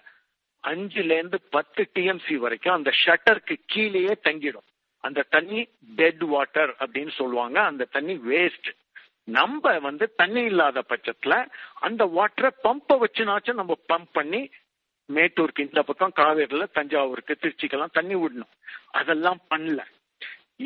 அஞ்சுல 0.65 1.15
இருந்து 1.19 1.39
பத்து 1.51 1.91
டிஎம்சி 1.95 2.37
வரைக்கும் 2.37 2.75
அந்த 2.75 2.91
ஷட்டருக்கு 3.05 3.57
கீழேயே 3.67 4.15
தங்கிடும். 4.25 4.67
அந்த 5.05 5.25
தண்ணி 5.31 5.61
டெட் 5.95 6.25
வாட்டர் 6.35 6.73
அப்படின்னு 6.79 7.11
சொல்லுவாங்க 7.11 7.59
அந்த 7.63 7.85
தண்ணி 7.97 8.15
வேஸ்ட் 8.31 8.71
நம்ம 9.25 9.79
வந்து 9.79 10.07
தண்ணி 10.17 10.43
இல்லாத 10.45 10.83
பட்சத்துல 10.89 11.35
அந்த 11.81 12.03
வாட்டரை 12.17 12.51
பம்பை 12.65 12.97
வச்சுனாச்சும் 13.03 13.61
நம்ம 13.61 13.75
பம்ப் 13.93 14.13
பண்ணி 14.13 14.41
மேட்டூருக்கு 15.15 15.67
இந்த 15.69 15.83
பக்கம் 15.83 16.17
காவேரியில 16.17 16.65
தஞ்சாவூருக்கு 16.73 17.35
திருச்சிக்கெல்லாம் 17.43 17.97
தண்ணி 17.99 18.15
விடணும். 18.15 18.53
அதெல்லாம் 18.91 19.41
பண்ணல. 19.55 19.81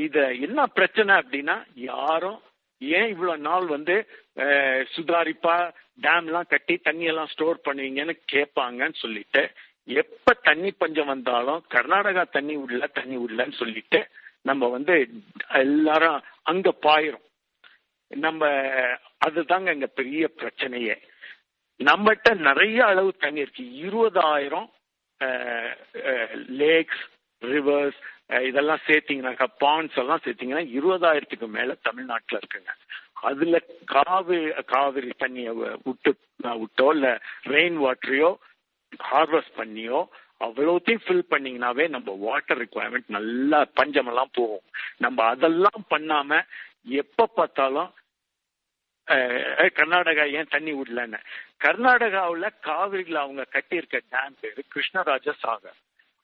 இத 0.05 0.17
என்ன 0.47 0.67
பிரச்சனை 0.67 1.15
அப்படின்னா 1.21 1.57
யாரும் 1.75 2.39
ஏன் 2.79 3.09
இவ்வளவு 3.09 3.45
நாள் 3.49 3.67
வந்து 3.67 3.95
சுதாரிப்பா 4.95 5.57
டேம் 6.05 6.29
எல்லாம் 6.29 6.51
கட்டி 6.53 6.75
தண்ணி 6.77 7.05
எல்லாம் 7.05 7.33
ஸ்டோர் 7.33 7.59
பண்ணுவீங்கன்னு 7.65 8.15
கேட்பாங்கன்னு 8.33 8.97
சொல்லிட்டு 9.05 9.43
எப்ப 9.85 10.35
தண்ணி 10.49 10.71
பஞ்சம் 10.71 11.11
வந்தாலும் 11.15 11.61
கர்நாடகா 11.75 12.25
தண்ணி 12.31 12.57
விடல 12.57 12.87
தண்ணி 12.93 13.17
விடலன்னு 13.17 13.53
சொல்லிட்டு 13.53 14.01
நம்ம 14.43 14.69
வந்து 14.69 14.95
எல்லாரும் 15.65 16.21
அங்க 16.43 16.69
பாயிரும். 16.83 17.27
நம்ம 18.11 18.47
அதுதாங்க 19.27 19.73
இங்க 19.73 19.89
பெரிய 20.01 20.31
பிரச்சனையே. 20.39 20.97
நம்மகிட்ட 21.89 22.31
நிறைய 22.49 22.79
அளவு 22.91 23.11
தண்ணி 23.25 23.41
இருக்கு. 23.45 23.65
இருபதாயிரம் 23.87 24.69
லேக்ஸ் 26.63 27.03
ரிவர்ஸ் 27.43 28.01
இதெல்லாம் 28.49 28.83
சேர்த்தீங்கன்னாக்கா 28.87 29.47
பாண்ட்ஸ் 29.65 29.99
எல்லாம் 30.03 30.23
சேர்த்தீங்கன்னா 30.25 30.65
இருபதாயிரத்துக்கு 30.79 31.47
மேல 31.57 31.75
தமிழ்நாட்டில் 31.89 32.39
இருக்குங்க. 32.41 32.73
அதுல 33.29 33.57
காவிரி 33.95 34.45
காவிரி 34.75 35.11
தண்ணியை 35.23 35.53
விட்டு 35.87 36.11
விட்டோ 36.63 36.87
இல்ல 36.97 37.09
ரெயின் 37.55 37.79
வாட்டரையோ 37.85 38.31
ஹார்வெஸ்ட் 39.13 39.59
பண்ணியோ 39.61 40.01
அவ்வளோத்தையும் 40.47 41.05
ஃபில் 41.07 41.31
பண்ணீங்கன்னாவே 41.33 41.85
நம்ம 41.95 42.13
வாட்டர் 42.27 42.61
ரிக்குவயர்மெண்ட் 42.63 43.11
நல்லா 43.19 43.59
பஞ்சமெல்லாம் 43.81 44.35
போகும். 44.39 44.65
நம்ம 45.05 45.19
அதெல்லாம் 45.33 45.83
பண்ணாம 45.95 46.41
எப்ப 47.03 47.27
பார்த்தாலும் 47.39 47.91
கர்நாடகா 49.11 50.33
ஏன் 50.33 50.47
தண்ணி 50.51 50.73
விடலன்னு 50.73 51.19
கர்நாடகாவில் 51.65 52.61
காவிரியில் 52.61 53.17
அவங்க 53.17 53.47
கட்டியிருக்க 53.53 54.01
டேம் 54.11 54.37
பேரு 54.41 54.65
கிருஷ்ணராஜ 54.75 55.35
சாகர். 55.43 55.79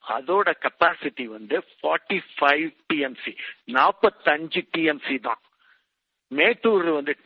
அதோட 0.08 0.54
கெப்பாசிட்டி 0.60 1.24
வந்து 1.24 1.64
ஃபார்ட்டி 1.82 2.20
ஃபைவ் 2.40 2.74
டிஎம்சி 2.92 3.36
நாற்பத்தஞ்சு 3.66 4.68
டிஎம்சி 4.76 5.20
தான். 5.20 5.40
மேட்டூர் 6.28 6.84
வந்து 6.84 7.16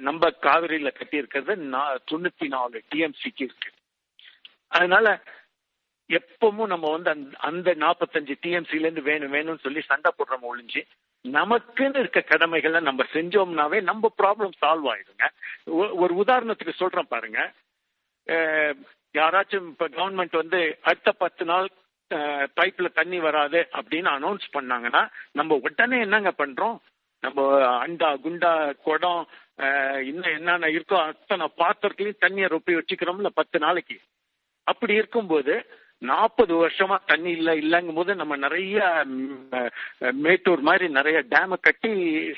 நம்ம 0.00 0.28
காவிரியில 0.28 0.94
கட்டியிருக்கிறது 0.94 1.54
நா- 1.54 1.98
தொண்ணூத்தி 2.12 2.48
நாலு 2.48 2.82
டிஎம்சிக்கு 2.94 3.42
இருக்கு. 3.42 3.70
அதனால 4.68 5.22
எப்பவும் 6.08 6.66
நம்ம 6.66 6.90
வந்து 6.90 7.36
அந்த 7.38 7.74
நாற்பத்தஞ்சு 7.74 8.34
டிஎம்சில 8.42 8.74
இருந்து 8.74 9.02
வேணும் 9.02 9.32
வேணும்னு 9.32 9.58
சொல்லி 9.58 9.80
சண்டை 9.80 10.12
போடுறோம் 10.12 10.46
ஒழிஞ்சு 10.52 10.86
நமக்குன்னு 11.28 11.98
இருக்க 11.98 12.20
கடமைகளை 12.20 12.80
நம்ம 12.80 13.04
செஞ்சோம்னாவே 13.12 13.82
நம்ம 13.82 14.12
ப்ராப்ளம் 14.22 14.52
சால்வ் 14.60 14.94
ஆயிடுங்க. 14.94 15.28
ஒ- 15.64 15.92
ஒரு 15.92 16.14
உதாரணத்துக்கு 16.14 16.70
சொல்றேன் 16.70 17.06
பாருங்க. 17.08 17.52
யாராச்சும் 19.12 19.66
இப்ப 19.66 19.88
கவர்மெண்ட் 19.88 20.36
வந்து 20.36 20.78
அடுத்த 20.82 21.12
பத்து 21.12 21.44
நாள் 21.44 21.68
பைப்ல 22.60 22.92
தண்ணி 22.92 23.18
வராது 23.18 23.68
அப்படின்னு 23.72 24.10
அனௌன்ஸ் 24.16 24.46
பண்ணாங்கன்னா 24.52 25.10
நம்ம 25.32 25.58
உடனே 25.62 26.00
என்னங்க 26.00 26.32
பண்றோம்? 26.38 26.78
நம்ம 27.20 27.58
அண்டா 27.86 28.16
குண்டா 28.24 28.76
குடம் 28.82 29.28
இன்னும் 30.04 30.32
என்னென்ன 30.36 30.66
இருக்கோ 30.66 30.96
அத்தனை 30.96 31.50
பாத்திரத்துலயும் 31.56 32.20
தண்ணியை 32.20 32.48
ரொப்பி 32.48 32.80
வச்சுக்கிறோம்ல 32.80 33.26
பத்து 33.34 33.58
நாளைக்கு. 33.58 34.00
அப்படி 34.62 34.94
இருக்கும்போது 34.94 35.66
நாற்பது 36.10 36.54
வருஷமா 36.62 36.96
தண்ணி 37.06 37.30
இல்ல 37.30 37.50
இல்லங்கும் 37.54 37.98
போது 37.98 38.14
நம்ம 38.20 38.36
நிறைய 38.36 38.78
மேட்டூர் 40.22 40.62
மாதிரி 40.68 40.86
நிறைய 40.98 41.18
டேம 41.30 41.56
கட்டி 41.60 41.92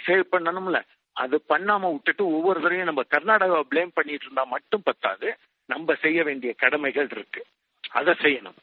சேவ் 0.06 0.24
பண்ணணும்ல. 0.32 0.80
அது 1.12 1.36
பண்ணாம 1.48 1.92
விட்டுட்டு 1.92 2.24
ஒவ்வொரு 2.26 2.60
தடவையும் 2.60 2.90
நம்ம 2.90 3.02
கர்நாடகாவை 3.10 3.64
ப்ளேம் 3.70 3.96
பண்ணிட்டு 3.98 4.24
இருந்தா 4.24 4.44
மட்டும் 4.54 4.82
பத்தாது. 4.84 5.28
நம்ம 5.68 5.94
செய்ய 5.94 6.24
வேண்டிய 6.24 6.52
கடமைகள் 6.56 7.08
இருக்கு. 7.10 7.42
அதை 7.90 8.14
செய்யணும். 8.22 8.58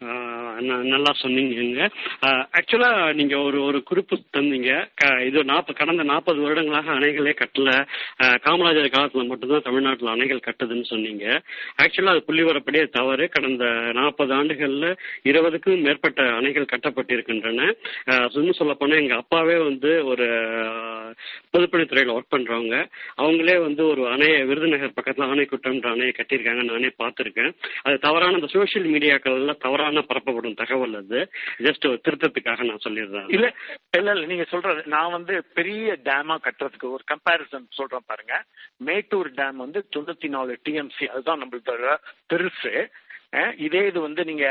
நல்லா 0.00 1.12
சொன்னீங்க 1.12 1.90
ஆக்சுவலா 2.26 3.14
நீங்க 3.14 3.38
ஒரு 3.38 3.62
ஒரு 3.62 3.82
குறிப்பு 3.82 4.18
தந்தீங்க. 4.36 4.88
க- 4.94 5.24
இது 5.24 5.44
நாற்ப 5.44 5.72
கடந்த 5.72 6.02
நாற்பது 6.02 6.40
வருடங்களாக 6.40 6.90
அணைகளே 6.90 7.30
கட்டல. 7.30 7.86
காமராஜர் 8.22 8.90
காலத்துல 8.90 9.26
மட்டும்தான் 9.26 9.62
தமிழ்நாட்டில் 9.62 10.08
அணைகள் 10.08 10.40
கட்டுதுன்னு 10.40 10.84
சொன்னீங்க. 10.84 11.42
ஆக்சுவலா 11.82 12.08
அது 12.08 12.24
புள்ளிவரப்படியே 12.26 12.88
தவறு. 12.88 13.28
கடந்த 13.28 13.64
நாற்பது 13.92 14.34
ஆண்டுகள்ல 14.34 14.96
இருபதுக்கும் 15.22 15.80
மேற்பட்ட 15.80 16.22
அணைகள் 16.22 16.66
கட்டப்பட்டிருக்கின்றன. 16.72 17.74
ஆஹ் 18.06 18.36
இன்னும் 18.38 18.52
சொல்ல 18.52 18.74
போனா 18.74 18.96
எங்க 18.96 19.14
அப்பாவே 19.14 19.56
வந்து 19.56 20.06
ஒரு 20.06 20.24
பொதுப்பணித்துறையில் 20.24 21.56
பொதுப்பணித்துறையில 21.58 22.18
ஒர்க் 22.18 22.34
பண்றவங்க. 22.36 22.86
அவங்களே 23.18 23.60
வந்து 23.60 23.86
ஒரு 23.86 24.02
அணையை 24.02 24.46
விருதுநகர் 24.46 24.92
பக்கத்துல 25.00 25.18
ஆணைக்குட்டம்ன்ற 25.18 25.86
அணையை 25.90 26.12
கட்டியிருக்காங்க 26.12 26.64
நானே 26.64 26.90
பார்த்திருக்கேன். 26.98 27.54
அது 27.82 27.98
தவறான 27.98 28.34
அந்த 28.34 28.46
சோஷியல் 28.46 28.88
மீடியாக்கள்ல 28.88 29.56
தவறான 29.56 29.86
பரப்பப்படும் 29.96 30.54
தகவல் 30.54 30.94
அது. 30.94 31.30
ஜஸ்ட் 31.66 31.86
ஒரு 31.86 32.00
திருத்தத்துக்காக 32.08 32.66
நான் 32.68 32.84
சொல்லிடுறேன். 32.86 33.28
இல்ல 33.28 33.54
இல்ல 33.98 34.14
இல்ல 34.14 34.26
நீங்க 34.26 34.44
சொல்றது 34.44 34.82
நான் 34.86 35.10
வந்து 35.10 35.44
பெரிய 35.58 35.98
டேமா 36.04 36.36
கட்டுறதுக்கு 36.46 36.90
ஒரு 36.90 37.04
கம்பாரிசன் 37.12 37.68
சொல்றேன் 37.70 38.08
பாருங்க. 38.12 38.44
மேட்டூர் 38.88 39.30
டேம் 39.40 39.56
வந்து 39.56 39.86
தொண்ணூத்தி 39.96 40.28
நாலு 40.28 40.58
டிஎம்சி 40.68 41.08
அதுதான் 41.08 41.42
நம்மளோட 41.42 41.96
பெருசு. 42.32 42.88
இதே 43.56 43.86
இது 43.86 44.00
வந்து 44.00 44.24
நீங்க 44.24 44.46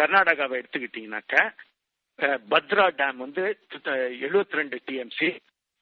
கர்நாடகாவை 0.00 0.54
எடுத்துக்கிட்டீங்கன்னாக்க 0.60 1.36
பத்ரா 2.52 2.86
டேம் 3.00 3.16
வந்து 3.16 3.42
எழுபத்தி 4.26 4.58
ரெண்டு 4.60 4.80
டிஎம்சி 4.90 5.30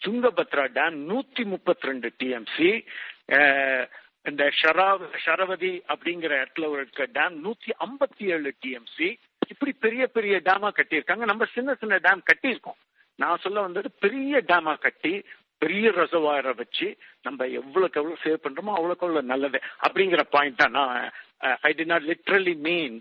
சுங்கபத்ரா 0.05 0.65
டேம் 0.77 0.97
நூத்தி 1.11 1.45
முப்பத்தி 1.45 1.87
ரெண்டு 1.87 2.13
டிஎம்சி 2.21 2.71
இந்த 4.27 4.45
ஷராவ் 4.61 5.03
ஷரவதி 5.25 5.73
அப்படிங்கிற 5.93 6.33
இடத்துல 6.43 6.69
ஒரு 6.73 6.83
டேம் 7.19 7.37
நூத்தி 7.45 7.71
ஐம்பத்தி 7.87 8.25
ஏழு 8.35 8.51
டிஎம்சி 8.63 9.09
இப்படி 9.53 9.73
பெரிய 9.85 10.03
பெரிய 10.17 10.35
டேமா 10.49 10.69
கட்டியிருக்காங்க. 10.79 11.25
நம்ம 11.31 11.47
சின்ன 11.55 11.71
சின்ன 11.83 11.95
டேம் 12.07 12.23
கட்டியிருக்கோம். 12.31 12.81
நான் 13.19 13.43
சொல்ல 13.45 13.61
வந்தது 13.67 13.89
பெரிய 14.05 14.43
டேமா 14.51 14.75
கட்டி 14.87 15.15
பெரிய 15.63 15.87
ரெசர்வாயரை 15.97 16.53
வச்சு 16.61 16.87
நம்ம 17.27 17.47
எவ்வளவுக்கு 17.61 18.01
எவ்வளவு 18.01 18.23
சேவ் 18.25 18.45
பண்றோமோ 18.45 18.77
அவ்வளோக்கு 18.77 19.05
அவ்வளவு 19.07 19.31
நல்லது 19.33 19.59
அப்படிங்கிற 19.87 20.23
பாயிண்ட் 20.35 20.61
தான் 20.63 20.77
நான் 20.79 20.95
ஐ 21.69 21.73
டி 21.79 21.85
நாட் 21.93 22.07
லிட்ரலி 22.11 22.55
மீன் 22.67 22.97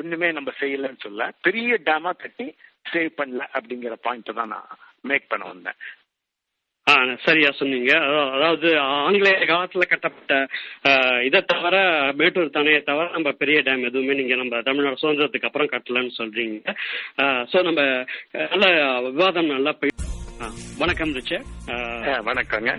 ஒண்ணுமே 0.00 0.28
நம்ம 0.38 0.52
செய்யலன்னு 0.60 1.04
சொல்ல 1.06 1.28
பெரிய 1.46 1.78
டேமா 1.88 2.12
கட்டி 2.24 2.46
சேவ் 2.92 3.10
பண்ணல 3.20 3.42
அப்படிங்கிற 3.56 3.96
பாயிண்ட் 4.06 4.38
தான் 4.40 4.52
நான் 4.54 4.68
மேக் 5.10 5.30
பண்ண 5.32 5.44
வந்தேன். 5.52 5.78
ஆ 6.86 6.94
சரியா 7.22 7.50
சொன்னீங்க. 7.52 7.92
அதா- 8.06 8.30
அதாவது 8.34 8.68
ஆங்கிலேய 8.96 9.36
காலத்துல 9.46 9.84
கட்டப்பட்ட 9.84 10.32
இதை 11.24 11.40
தவிர 11.44 11.76
மேட்டூர் 12.14 12.50
தானே 12.50 12.74
தவிர 12.82 13.06
நம்ம 13.12 13.32
பெரிய 13.34 13.58
டேம் 13.62 13.86
எதுவுமே 13.86 14.14
நீங்க 14.14 14.34
நம்ம 14.36 14.60
தமிழ்நாடு 14.62 15.00
சுதந்திரத்துக்கு 15.02 15.48
அப்புறம் 15.48 15.70
கட்டலன்னு 15.70 16.18
சொல்றீங்க. 16.18 16.58
ஸோ 17.52 17.62
நம்ம 17.62 17.80
நல்ல 18.52 18.66
விவாதம் 19.08 19.52
நல்லா 19.52 19.72
போய் 19.74 19.92
வணக்கம் 20.78 21.14
ரிச்சர் 21.14 21.46
அஹ், 21.72 22.20
வணக்கங்க. 22.26 22.70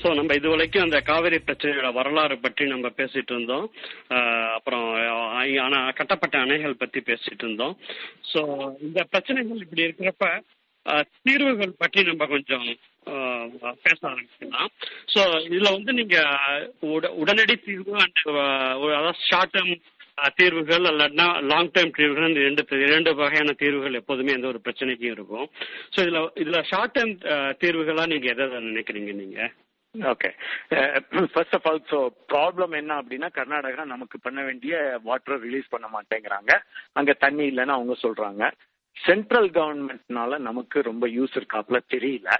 ஸோ 0.00 0.14
நம்ம 0.14 0.34
இது 0.34 0.48
வரைக்கும் 0.48 0.82
அந்த 0.82 0.98
காவிரி 1.02 1.38
பிரச்சனையோட 1.40 1.88
வரலாறு 1.92 2.36
பற்றி 2.38 2.64
நம்ம 2.66 2.88
பேசிட்டு 2.96 3.32
இருந்தோம். 3.32 3.66
அப்புறம் 4.56 4.86
ஆஹ் 5.34 5.60
ஆனா 5.62 5.78
கட்டப்பட்ட 5.92 6.36
அணைகள் 6.38 6.74
பத்தி 6.76 7.00
பேசிட்டு 7.02 7.44
இருந்தோம். 7.44 7.74
ஸோ 8.32 8.40
இந்த 8.80 9.00
பிரச்சனைகள் 9.04 9.62
இப்படி 9.62 9.86
இருக்கிறப்ப 9.86 10.26
தீர்வுகள் 11.22 11.78
பற்றி 11.78 12.02
நம்ம 12.02 12.26
கொஞ்சம் 12.26 12.66
பேச 13.82 14.00
ஆரம்பிக்கலாம். 14.08 14.70
ஸோ 15.14 15.20
இதுல 15.48 15.70
வந்து 15.70 15.92
நீங்க 15.92 16.16
உட- 16.88 17.14
உடனடி 17.14 17.56
தீர்வு 17.58 17.94
அண்ட் 17.94 18.20
அதாவது 18.90 19.18
ஷார்ட் 19.30 19.54
டேர்ம் 19.54 19.74
தீர்வுகள் 20.34 20.84
அல்லனா 20.84 21.26
லாங் 21.42 21.70
டேர்ம் 21.70 21.96
தீர்வுகள் 21.96 22.34
ரெண்டு 22.38 22.64
இரண்டு 22.80 23.14
வகையான 23.14 23.52
தீர்வுகள் 23.52 23.92
எப்போதுமே 23.92 24.32
எந்த 24.32 24.46
ஒரு 24.46 24.60
பிரச்சனைக்கும் 24.64 25.10
இருக்கும். 25.10 25.46
ஸோ 25.96 26.00
இதுல 26.00 26.20
இதுல 26.36 26.62
ஷார்ட் 26.62 26.96
டேர்ம் 26.98 27.14
தீர்வுகளா 27.60 28.06
நீங்க 28.06 28.28
எதை 28.28 28.46
எதை 28.46 28.60
நினைக்கிறீங்க 28.64 29.12
நீங்க? 29.14 29.40
Okay 29.94 30.28
first 31.32 31.54
of 31.54 31.66
all 31.66 31.80
so 31.90 31.98
problem 32.28 32.76
என்ன 32.76 33.02
அப்படின்னா 33.02 33.28
கர்நாடகா 33.34 33.84
நமக்கு 33.84 34.20
பண்ண 34.20 34.42
வேண்டிய 34.42 34.74
வாட்டர் 35.02 35.40
ரிலீஸ் 35.40 35.68
பண்ண 35.68 35.86
மாட்டேங்கிறாங்க. 35.92 36.52
அங்க 36.92 37.12
தண்ணி 37.12 37.50
இல்லைன்னு 37.50 37.76
அவங்க 37.76 37.96
சொல்றாங்க. 38.02 38.44
சென்ட்ரல் 38.96 39.50
கவர்மெண்ட்னால 39.50 40.38
நமக்கு 40.48 40.82
ரொம்ப 40.90 41.04
யூஸ் 41.18 41.36
இருக்காப்புல 41.40 41.78
தெரியல. 41.94 42.30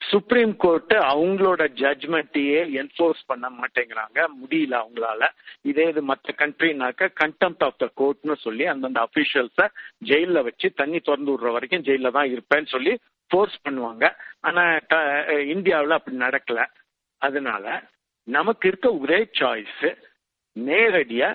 சுப்ரீம் 0.00 0.52
கோர்ட் 0.62 0.92
அவங்களோட 1.10 1.62
ஜட்ஜ்மெண்ட்டையே 1.80 2.60
என்ஃபோர்ஸ் 2.80 3.20
பண்ண 3.30 3.46
மாட்டேங்கிறாங்க. 3.58 4.18
முடியல 4.40 4.74
அவங்களால. 4.82 5.28
இதே 5.70 5.84
இது 5.92 6.02
மற்ற 6.10 6.34
கண்ட்ரினாக்க 6.38 7.08
கண்டெம்ட் 7.20 7.62
ஆஃப் 7.66 7.78
த 7.82 7.88
கோர்ட்னு 8.00 8.36
சொல்லி 8.46 8.64
அந்தந்த 8.72 9.00
அபிஷியல்ஸ 9.08 9.68
ஜெயில 10.10 10.42
வச்சு 10.48 10.70
தண்ணி 10.80 11.00
திறந்து 11.00 11.32
விடுற 11.32 11.52
வரைக்கும் 11.56 11.86
ஜெயில 11.88 12.10
தான் 12.16 12.32
இருப்பேன்னு 12.34 12.72
சொல்லி 12.74 12.94
ஃபோர்ஸ் 13.30 13.56
பண்ணுவாங்க. 13.66 14.04
ஆனா 14.48 14.64
இந்தியாவில் 15.54 15.98
அப்படி 15.98 16.16
நடக்கல. 16.26 16.60
அதனால 17.22 17.64
நமக்கு 18.28 18.68
இருக்க 18.68 18.88
ஒரே 19.04 19.20
சாய்ஸ் 19.40 19.86
நேரடியா 20.56 21.28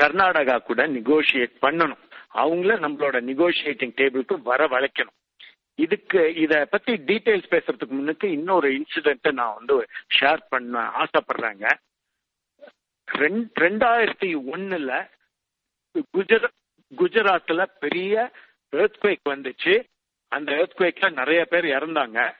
கர்நாடகா 0.00 0.56
கூட 0.68 0.82
நெகோஷியேட் 0.96 1.56
பண்ணணும். 1.64 2.03
அவங்கள 2.34 2.76
நம்மளோட 2.76 3.20
நெகோஷியேட்டிங் 3.20 3.94
டேபிளுக்கு 3.94 4.42
வர 4.42 4.66
வளைக்கணும். 4.66 5.32
இதுக்கு 5.74 6.34
இத 6.34 6.66
பத்தி 6.70 6.92
டீடைல்ஸ் 6.92 7.50
பேசுறதுக்கு 7.50 7.88
முன்னுக்கு 7.88 8.30
இன்னொரு 8.30 8.72
இன்சிடென்ட் 8.72 9.32
நான் 9.32 9.54
வந்து 9.54 9.86
ஷேர் 10.20 10.40
பண்ண 10.48 10.92
ஆசைப்படுறாங்க. 10.98 11.70
ரெண்- 13.12 13.50
ரெண்டாயிரத்தி 13.60 14.42
ஒண்ணுல 14.52 15.10
குஜராத் 16.12 16.52
குஜராத்ல 16.96 17.66
பெரிய 17.80 18.30
earthquake 18.76 19.20
வந்துச்சு. 19.28 19.84
அந்த 20.28 20.52
earthquakeல 20.52 21.12
நிறைய 21.12 21.44
பேர் 21.44 21.64
இறந்தாங்க. 21.64 22.34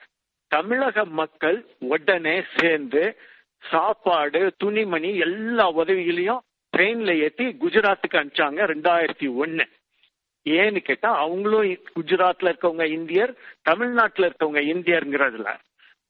தமிழக 0.47 1.05
மக்கள் 1.05 1.65
உடனே 1.79 2.43
சேர்ந்து 2.55 3.17
சாப்பாடு 3.57 4.53
துணிமணி 4.57 5.17
எல்லா 5.17 5.69
உதவிகளையும் 5.69 6.41
ட்ரெயின்ல 6.77 7.19
ஏத்தி 7.19 7.45
குஜராத்துக்கு 7.45 8.13
அனுப்பிச்சாங்க 8.13 8.63
ரெண்டாயிரத்தி 8.63 9.35
ஒன்னு. 9.35 9.67
ஏன்னு 10.45 10.77
கேட்டா 10.77 11.17
அவங்களும் 11.17 11.77
குஜராத்ல 11.95 12.53
இருக்கவங்க 12.53 12.85
இந்தியர் 12.85 13.35
தமிழ்நாட்டுல 13.61 14.27
இருக்கவங்க 14.27 14.61
இந்தியர்ங்கிறதுல. 14.73 15.59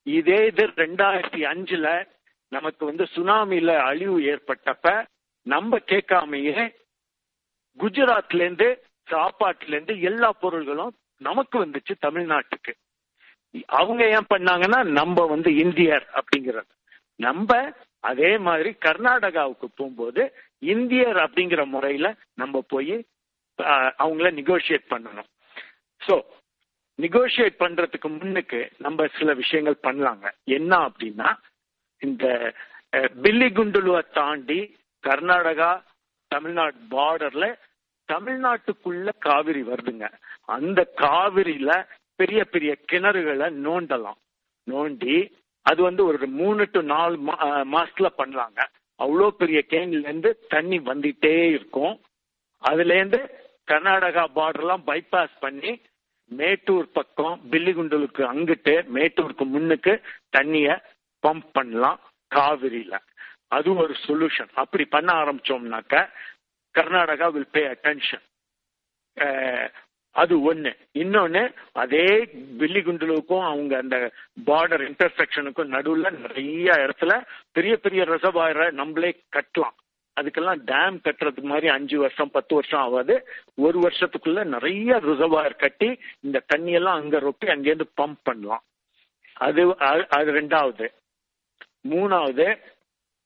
இதே 0.02 0.46
இது 0.46 0.66
ரெண்டாயிரத்தி 0.66 1.40
அஞ்சுல 1.52 2.06
நமக்கு 2.48 2.84
வந்து 2.84 3.06
சுனாமில 3.14 3.76
அழிவு 3.76 4.20
ஏற்பட்டப்ப 4.20 5.06
நம்ம 5.42 5.78
கேட்காமையே 5.78 6.74
குஜராத்ல 7.78 8.34
இருந்து 8.34 8.82
சாப்பாட்டுல 9.10 9.68
இருந்து 9.68 10.00
எல்லா 10.00 10.32
பொருள்களும் 10.32 10.94
நமக்கு 11.16 11.64
வந்துச்சு 11.64 11.94
தமிழ்நாட்டுக்கு. 12.06 12.72
அவங்க 13.66 14.08
ஏன் 14.08 14.26
பண்ணாங்கன்னா 14.34 14.84
நம்ம 14.84 15.26
வந்து 15.26 15.56
இந்தியர் 15.56 16.06
அப்படிங்கிறது. 16.14 16.72
நம்ம 17.16 17.72
அதே 18.00 18.38
மாதிரி 18.38 18.70
கர்நாடகாவுக்கு 18.84 19.66
போகும்போது 19.74 20.32
இந்தியர் 20.58 21.16
அப்படிங்கிற 21.16 21.66
முறையில 21.66 22.14
நம்ம 22.34 22.64
போய் 22.68 23.06
அவங்கள 23.58 24.32
நெகோஷியேட் 24.32 24.86
பண்ணணும். 24.90 25.26
ஸோ 26.06 26.22
நெகோஷியேட் 27.02 27.54
பண்றதுக்கு 27.58 28.18
முன்னுக்கு 28.18 28.70
நம்ம 28.78 29.06
சில 29.18 29.34
விஷயங்கள் 29.34 29.80
பண்ணலாங்க. 29.82 30.30
என்ன 30.44 30.76
அப்படின்னா 30.76 31.36
இந்த 31.98 32.54
பில்லி 33.22 33.44
குண்டுலுவை 33.44 34.10
தாண்டி 34.12 34.76
கர்நாடகா 35.02 35.82
தமிழ்நாடு 36.28 36.74
பார்டர்ல 36.90 37.58
தமிழ்நாட்டுக்குள்ள 38.12 39.10
காவிரி 39.18 39.62
வருதுங்க. 39.62 40.12
அந்த 40.44 40.92
காவிரியில 40.96 41.86
பெரிய 42.14 42.44
பெரிய 42.44 42.76
கிணறுகளை 42.92 43.50
நோண்டலாம். 43.50 44.16
நோண்டி 44.70 45.32
அது 45.62 45.82
வந்து 45.82 46.04
ஒரு 46.04 46.26
மூணு 46.26 46.68
டு 46.72 46.82
நாலு 46.82 47.16
மா- 47.16 47.64
மாசத்துல 47.72 48.06
பண்ணலாங்க. 48.18 48.66
அவ்வளோ 48.98 49.28
பெரிய 49.28 49.64
கேன்ல 49.68 49.98
இருந்து 49.98 50.44
தண்ணி 50.48 50.78
வந்துட்டே 50.78 51.48
இருக்கும். 51.48 52.00
அதுல 52.58 52.94
இருந்து 52.94 53.45
கர்நாடகா 53.68 54.24
பார்டர்லாம் 54.38 54.86
பைபாஸ் 54.90 55.36
பண்ணி 55.40 55.72
மேட்டூர் 56.30 56.88
பக்கம் 56.92 57.36
பில்லிகுண்டலுக்கு 57.50 58.22
அங்கிட்டு 58.32 58.74
மேட்டூருக்கு 58.94 59.44
முன்னுக்கு 59.54 59.92
தண்ணிய 60.36 60.68
பம்ப் 61.22 61.50
பண்ணலாம் 61.52 62.00
காவிரியில. 62.30 62.94
அது 63.56 63.68
ஒரு 63.82 63.94
சொல்யூஷன் 64.06 64.50
அப்படி 64.62 64.84
பண்ண 64.94 65.08
ஆரம்பிச்சோம்னாக்க 65.22 65.96
கர்நாடகா 66.74 67.26
வில் 67.34 67.52
பே 67.56 67.62
அட்டென்ஷன் 67.74 68.24
அது 70.16 70.34
ஒண்ணு. 70.50 70.70
இன்னொன்னு 71.02 71.42
அதே 71.82 72.06
பில்லிகுண்டலுக்கும் 72.60 73.44
அவங்க 73.50 73.72
அந்த 73.82 73.96
பார்டர் 74.48 74.84
இன்டர்செக்ஷனுக்கும் 74.88 75.72
நடுவுல 75.76 76.10
நிறைய 76.20 76.76
இடத்துல 76.84 77.12
பெரிய 77.56 77.74
பெரிய 77.84 78.04
ரிசர்வாயரை 78.04 78.66
நம்மளே 78.80 79.10
கட்டலாம். 79.36 79.76
அதுக்கெல்லாம் 80.20 80.60
டேம் 80.66 80.98
கட்டுறதுக்கு 81.04 81.42
மாதிரி 81.42 81.68
அஞ்சு 81.68 81.98
வருஷம் 81.98 82.30
பத்து 82.30 82.54
வருஷம் 82.54 82.80
ஆகாது. 82.80 83.28
ஒரு 83.54 83.80
வருஷத்துக்குள்ள 83.80 84.44
நிறைய 84.44 84.96
ரிசர்வாயர் 84.96 85.56
கட்டி 85.56 85.98
இந்த 86.20 86.42
தண்ணியெல்லாம் 86.56 86.92
அங்க 86.92 87.20
ரொப்பி 87.20 87.44
அங்கேருந்து 87.44 87.80
பம்ப் 88.02 88.16
பண்ணலாம். 88.22 88.62
அது 89.32 89.66
அது- 89.66 90.06
அது 90.08 90.32
ரெண்டாவது. 90.32 90.88
மூணாவது 91.88 92.58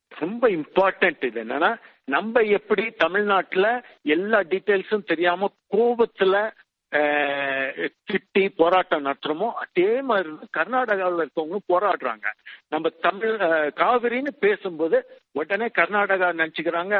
ரொம்ப 0.08 0.48
இம்பார்ட்டன்ட் 0.48 1.24
இது 1.24 1.44
என்னன்னா 1.44 1.80
நம்ம 2.04 2.40
எப்படி 2.40 2.90
தமிழ்நாட்டுல 2.90 3.84
எல்லா 4.02 4.40
டீட்டெயில்ஸும் 4.40 5.04
தெரியாம 5.04 5.52
கோபத்துல 5.70 6.50
திட்டி 6.92 8.48
போராட்டம் 8.56 9.04
நடத்துறோமோ 9.04 9.48
அதே 9.64 10.02
மாதிரி 10.02 10.28
கர்நாடகாவில் 10.56 11.22
இருக்கவங்களும் 11.24 11.68
போராடுறாங்க. 11.72 12.26
நம்ம 12.68 12.88
தமிழ் 12.88 13.34
காவிரின்னு 13.82 14.32
பேசும்போது 14.38 14.98
உடனே 15.32 15.68
கர்நாடகா 15.78 16.28
நினைச்சுக்கிறாங்க 16.40 16.96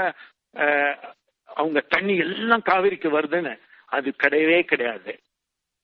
அவங்க 1.44 1.81
தண்ணி 1.81 2.16
எல்லாம் 2.16 2.62
காவிரிக்கு 2.70 3.09
வருதுன்னு. 3.20 3.59
அது 3.87 4.12
கிடையவே 4.22 4.61
கிடையாது. 4.62 5.18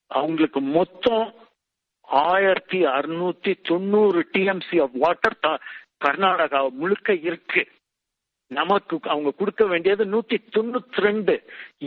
அவங்களுக்கு 0.07 0.61
மொத்தம் 0.61 1.35
ஆயிரத்தி 2.03 2.85
அறுநூத்தி 2.87 3.53
தொண்ணூறு 3.63 4.29
டிஎம்சி 4.33 4.77
ஆஃப் 4.83 4.97
வாட்டர் 5.05 5.39
கர்நாடகா 6.05 6.61
முழுக்க 6.71 7.15
இருக்கு. 7.15 7.63
நமக்கு 8.59 8.97
அவங்க 9.13 9.31
கொடுக்க 9.39 9.63
வேண்டியது 9.73 10.05
நூத்தி 10.05 10.37
தொண்ணூத்தி 10.57 11.01
ரெண்டு 11.07 11.35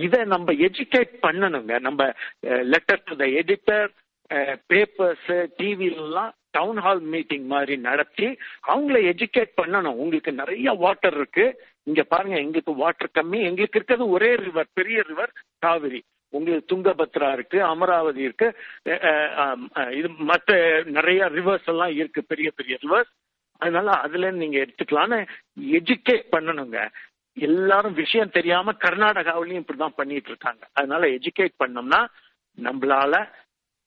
இதை 0.06 0.19
நம்ம 0.34 0.54
எஜுகேட் 0.67 1.13
பண்ணணுங்க. 1.26 1.74
நம்ம 1.88 2.12
letter 2.74 3.06
to 3.06 3.15
the 3.22 3.26
editor 3.41 3.89
papers 4.72 5.30
டிவிலாம் 5.60 6.34
town 6.58 6.80
hall 6.86 7.02
meeting 7.13 7.45
மாதிரி 7.54 7.76
நடத்தி 7.88 8.28
அவங்கள 8.72 8.98
எஜுகேட் 9.12 9.52
பண்ணணும். 9.62 10.00
உங்களுக்கு 10.04 10.32
நிறைய 10.41 10.72
வாட்டர் 10.84 11.17
இருக்கு. 11.19 11.45
இங்க 11.89 12.04
பாருங்க 12.04 12.38
எங்களுக்கு 12.43 12.74
வாட்டர் 12.84 13.15
கம்மி. 13.17 13.39
எங்களுக்கு 13.50 13.78
இருக்கிறது 13.80 14.08
ஒரே 14.15 14.32
ரிவர் 14.45 14.76
பெரிய 14.80 15.04
ரிவர் 15.12 15.34
காவிரி. 15.65 16.02
உங்களுக்கு 16.34 16.69
துங்கபத்ரா 16.72 17.30
இருக்கு 17.38 17.60
அமராவதி 17.63 18.22
இருக்கு. 18.28 18.48
இது 20.00 20.10
மற்ற 20.32 20.58
நிறைய 20.98 21.30
ரிவர்ஸ் 21.38 21.69
எல்லாம் 21.74 21.93
இருக்கு 22.02 22.24
பெரிய 22.32 22.50
பெரிய 22.60 22.78
ரிவர்ஸ் 22.84 23.12
அதனால 23.62 23.89
அதுல 24.06 24.32
நீங்க 24.41 24.58
எடுத்துக்கலாம்னு 24.63 25.19
எஜுகேட் 25.78 26.28
பண்ணணுங்க. 26.36 26.80
எல்லாரும் 27.38 27.95
விஷயம் 28.04 28.36
தெரியாம 28.38 28.74
கர்நாடகாவிலையும் 28.86 29.62
இப்படிதான் 29.63 30.00
பண்ணிட்டு 30.00 30.30
இருக்காங்க. 30.32 30.63
அதனால 30.74 31.02
எஜுகேட் 31.17 31.60
பண்ணோம்னா 31.63 32.02
நம்மளால 32.58 33.13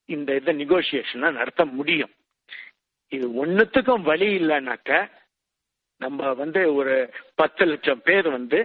இந்த 0.08 0.30
இதை 0.40 0.52
நெகோசியேஷனை 0.60 1.30
நடத்த 1.38 1.64
முடியும். 1.78 2.12
இது 3.12 3.26
ஒன்னுத்துக்கும் 3.42 4.06
வழி 4.10 4.28
இல்லைனாக்க 4.38 4.90
நம்ம 6.00 6.30
வந்து 6.42 6.60
ஒரு 6.74 6.94
பத்து 7.40 7.64
லட்சம் 7.64 8.04
பேர் 8.08 8.28
வந்து 8.36 8.60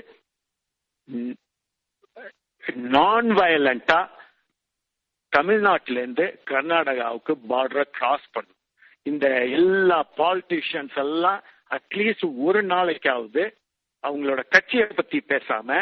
நான் 2.96 3.30
வயலண்டா 3.40 4.00
தமிழ்நாட்டிலேருந்து 5.32 6.26
கர்நாடகாவுக்கு 6.52 7.34
பார்டரை 7.50 7.86
கிராஸ் 7.98 8.28
பண்ணும் 8.36 8.57
இந்த 9.08 9.28
எல்லா 9.58 10.00
பாலிட்டிஷியன்ஸ் 10.18 10.98
எல்லாம் 10.98 11.40
அட்லீஸ்ட் 11.72 12.26
ஒரு 12.38 12.62
நாளைக்காவது 12.66 13.44
அவங்களோட 14.04 14.42
கட்சியை 14.50 14.88
பத்தி 14.96 15.20
பேசாம 15.28 15.80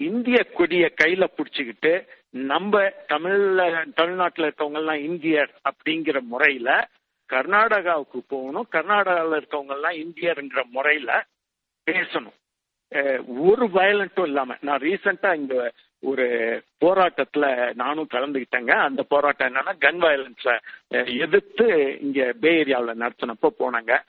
இந்திய 0.00 0.38
கொடிய 0.54 0.84
கையில 1.02 1.24
புடிச்சுக்கிட்டு 1.36 1.92
நம்ம 2.46 2.80
தமிழ்ல 3.08 3.60
தமிழ்நாட்டில் 3.94 4.46
இருக்கவங்க 4.46 4.80
எல்லாம் 4.82 5.02
இந்தியர் 5.02 5.52
அப்படிங்கிற 5.68 6.20
முறையில 6.32 6.70
கர்நாடகாவுக்கு 7.30 8.18
போகணும் 8.28 8.68
கர்நாடகாவில் 8.72 9.38
இருக்கவங்க 9.38 9.74
எல்லாம் 9.76 9.96
இந்தியர்ங்கிற 10.04 10.62
முறையில 10.70 11.10
பேசணும். 11.86 12.36
ஒரு 13.48 13.64
வயலண்ட்டும் 13.74 14.26
இல்லாம 14.26 14.56
நான் 14.60 14.82
ரீசெண்டா 14.82 15.30
இங்க 15.34 15.56
ஒரு 16.00 16.26
போராட்டத்துல 16.80 17.74
நானும் 17.74 18.08
கலந்துக்கிட்டேங்க 18.10 18.70
அந்த 18.70 19.02
போராட்டம் 19.02 19.54
என்னன்னா 19.54 19.72
கன் 19.80 20.00
வயலன்ஸ 20.04 20.58
எதிர்த்து 21.18 21.98
இங்க 22.00 22.32
பே 22.40 22.64
ஏரியாவில் 22.64 23.00
நடத்தினப்போ 23.02 23.48
போனாங்க. 23.58 24.02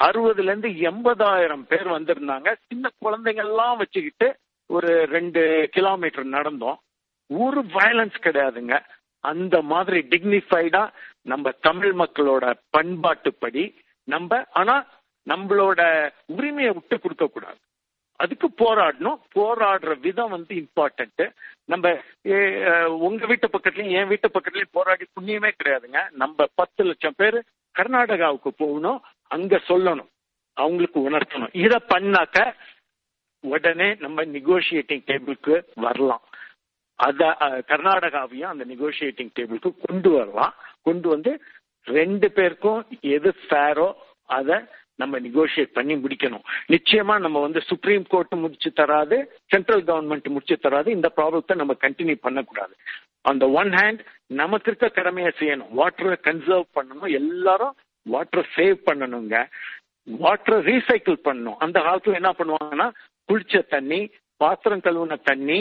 அறுபதுல 0.00 0.42
இருந்து 0.42 0.68
எண்பதாயிரம் 0.68 1.62
பேர் 1.62 1.88
வந்திருந்தாங்க. 1.88 2.54
சின்ன 2.66 2.90
குழந்தைங்க 3.04 3.36
எல்லாம் 3.36 3.76
வச்சுக்கிட்டு 3.76 4.36
ஒரு 4.66 5.06
ரெண்டு 5.06 5.68
கிலோமீட்டர் 5.72 6.26
நடந்தோம். 6.26 6.78
ஒரு 7.28 7.60
வயலன்ஸ் 7.60 8.18
கிடையாதுங்க. 8.20 8.82
அந்த 9.20 9.62
மாதிரி 9.62 10.06
டிக்னிஃபைடா 10.08 10.92
நம்ம 11.22 11.50
தமிழ் 11.50 11.92
மக்களோட 11.92 12.54
பண்பாட்டுப்படி 12.76 13.74
நம்ம 14.04 14.44
ஆனா 14.50 14.86
நம்மளோட 15.28 16.10
உரிமையை 16.26 16.72
விட்டு 16.72 17.00
கொடுக்க 17.00 17.26
கூடாது. 17.26 17.58
அதுக்கு 18.22 18.48
போராடணும். 18.62 19.18
போராடுற 19.38 19.92
விதம் 20.06 20.34
வந்து 20.36 20.52
இம்பார்ட்டன்ட் 20.62 21.24
நம்ம 21.72 21.92
உங்க 23.06 23.26
வீட்டு 23.30 23.48
பக்கத்துலயும் 23.48 23.96
என் 23.98 24.10
வீட்டு 24.12 24.28
பக்கத்துலயும் 24.34 24.76
போராடி 24.78 25.04
புண்ணியமே 25.16 25.50
கிடையாதுங்க. 25.58 26.00
நம்ம 26.22 26.46
பத்து 26.60 26.84
லட்சம் 26.88 27.18
பேர் 27.20 27.38
கர்நாடகாவுக்கு 27.74 28.50
போகணும். 28.62 29.00
அங்க 29.34 29.60
சொல்லணும். 29.68 30.10
அவங்களுக்கு 30.56 30.98
உணர்த்தணும். 31.08 31.54
இத 31.64 31.74
பண்ணாக்க 31.94 32.38
உடனே 33.52 33.88
நம்ம 34.04 34.24
நெகோசியேட்டிங் 34.36 35.04
டேபிளுக்கு 35.10 35.54
வரலாம். 35.84 36.24
அத 37.06 37.28
கர்நாடகாவையும் 37.70 38.52
அந்த 38.52 38.64
நெகோசியேட்டிங் 38.72 39.32
டேபிளுக்கு 39.38 39.70
கொண்டு 39.86 40.10
வரலாம். 40.16 40.54
கொண்டு 40.88 41.08
வந்து 41.14 41.32
ரெண்டு 41.98 42.26
பேருக்கும் 42.36 42.80
எது 43.16 43.30
ஃபேரோ 43.46 43.88
அதை 44.38 44.56
நம்ம 45.02 45.18
நெகோசியேட் 45.26 45.76
பண்ணி 45.78 45.94
முடிக்கணும். 46.04 46.44
நிச்சயமா 46.74 47.14
நம்ம 47.24 47.40
வந்து 47.46 47.60
சுப்ரீம் 47.70 48.06
கோர்ட் 48.12 48.34
முடிச்சு 48.44 48.70
தராது 48.80 49.16
சென்ட்ரல் 49.52 49.84
கவர்மெண்ட் 49.90 50.28
முடிச்சு 50.34 50.56
தராது 50.64 50.90
இந்த 50.96 51.10
ப்ராப்ளத்தை 51.18 51.56
நம்ம 51.60 51.76
கண்டினியூ 51.84 52.18
பண்ணக்கூடாது. 52.26 52.74
அந்த 53.30 53.44
ஒன் 53.60 53.70
ஹேண்ட் 53.80 54.02
நமக்கு 54.40 54.68
இருக்க 54.70 54.88
கடமையை 54.98 55.30
செய்யணும். 55.40 55.72
வாட்டரை 55.80 56.16
கன்சர்வ் 56.28 56.68
பண்ணணும். 56.78 57.10
எல்லாரும் 57.20 57.76
வாட்டரை 58.06 58.44
சேவ் 58.56 58.78
பண்ணணுங்க. 58.88 59.36
வாட்டரை 60.24 60.58
ரீசைக்கிள் 60.68 61.18
பண்ணணும். 61.28 61.58
அந்த 61.64 61.78
காலத்துல 61.86 62.20
என்ன 62.20 62.32
பண்ணுவாங்கன்னா 62.38 62.88
குளிச்ச 63.28 63.62
தண்ணி 63.74 64.00
பாத்திரம் 64.42 64.84
கழுவுன 64.84 65.16
தண்ணி 65.30 65.60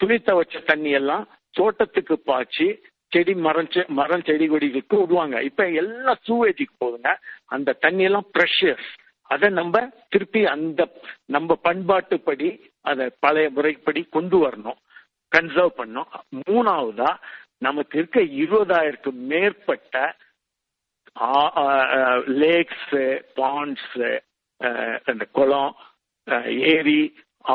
துணி 0.00 0.16
துவைச்ச 0.26 0.56
தண்ணி 0.70 0.90
எல்லாம் 0.98 1.24
தோட்டத்துக்கு 1.58 2.16
பாய்ச்சி 2.28 2.66
செடி 3.14 3.34
மரம் 3.46 3.68
மரம் 4.00 4.24
செடி 4.28 4.46
கொடிகளுக்கு 4.48 4.96
விடுவாங்க. 5.00 5.36
இப்ப 5.48 5.62
எல்லாம் 5.82 6.20
சூவேஜிக்கு 6.28 6.74
போகுதுங்க. 6.82 7.12
அந்த 7.54 7.76
தண்ணி 7.84 8.04
எல்லாம் 8.08 8.28
ப்ரெஷர் 8.36 8.82
அதை 9.30 9.48
நம்ம 9.58 9.80
திருப்பி 10.12 10.40
அந்த 10.54 10.80
நம்ம 11.34 11.56
பண்பாட்டுப்படி 11.66 12.48
அதை 12.90 13.04
பழைய 13.24 13.48
முறைப்படி 13.56 14.02
கொண்டு 14.16 14.38
வரணும். 14.44 14.78
கன்சர்வ் 15.32 15.78
பண்ணும் 15.80 16.10
மூணாவதா 16.46 17.10
நமக்கு 17.66 17.94
இருக்க 17.98 18.20
இருபதாயிரத்துக்கு 18.42 19.22
மேற்பட்ட 19.32 19.96
லேக்ஸ் 22.42 22.92
பாண்ட்ஸ் 23.38 23.96
அந்த 25.10 25.24
குளம் 25.38 25.72
ஏரி 26.72 27.00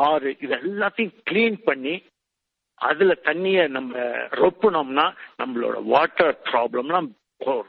ஆறு 0.04 0.30
இது 0.44 0.54
எல்லாத்தையும் 0.60 1.16
கிளீன் 1.30 1.58
பண்ணி 1.64 1.94
அதுல 2.80 3.12
தண்ணிய 3.28 3.60
நம்ம 3.68 3.92
ரொப்புனோம்னா 4.42 5.06
நம்மளோட 5.40 5.76
வாட்டர் 5.92 6.34
ப்ராப்ளம்லாம் 6.50 7.08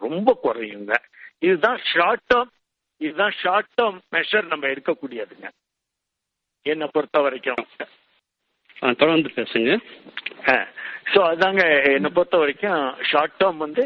ரொம்ப 0.06 0.30
குறையுங்க. 0.44 0.94
இதுதான் 1.40 1.80
ஷார்ட் 1.94 2.26
டேர்ம் 2.34 2.52
இதுதான் 3.02 3.34
ஷார்ட் 3.42 3.72
டேர்ம் 3.78 3.98
மெஷர் 4.16 4.52
நம்ம 4.52 4.68
எடுக்கக்கூடியதுங்க. 4.68 5.48
என்னை 6.66 6.88
பொறுத்த 6.96 7.18
வரைக்கும். 7.22 7.64
தொடர்ந்து 9.02 9.30
பேசுங்க. 9.36 9.72
ஸோ 11.14 11.20
அதாங்க 11.32 11.64
என்னை 11.96 12.10
பொறுத்த 12.18 12.38
வரைக்கும் 12.38 12.82
ஷார்ட் 13.12 13.38
டேர்ம் 13.40 13.60
வந்து 13.66 13.84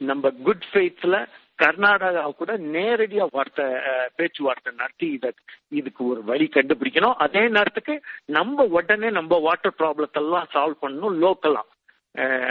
நம்ம 0.00 0.30
குட் 0.46 0.66
ஃபெய்த்ல 0.70 1.16
கர்நாடகா 1.58 2.22
கூட 2.40 2.52
நேரடியா 2.74 3.24
வார்த்தை 3.36 3.66
பேச்சுவார்த்தை 4.18 4.70
நடத்தி 4.80 5.06
இத 5.16 5.32
இதுக்கு 5.78 6.02
ஒரு 6.12 6.20
வழி 6.30 6.46
கண்டுபிடிக்கணும். 6.56 7.16
அதே 7.26 7.42
நேரத்துக்கு 7.56 7.94
நம்ம 8.36 8.66
உடனே 8.78 9.10
நம்ம 9.18 9.38
வாட்டர் 9.46 9.78
ப்ராப்ளத்தை 9.80 10.20
எல்லாம் 10.24 10.50
சால்வ் 10.54 10.82
பண்ணணும் 10.84 11.18
லோக்கலா 11.24 11.62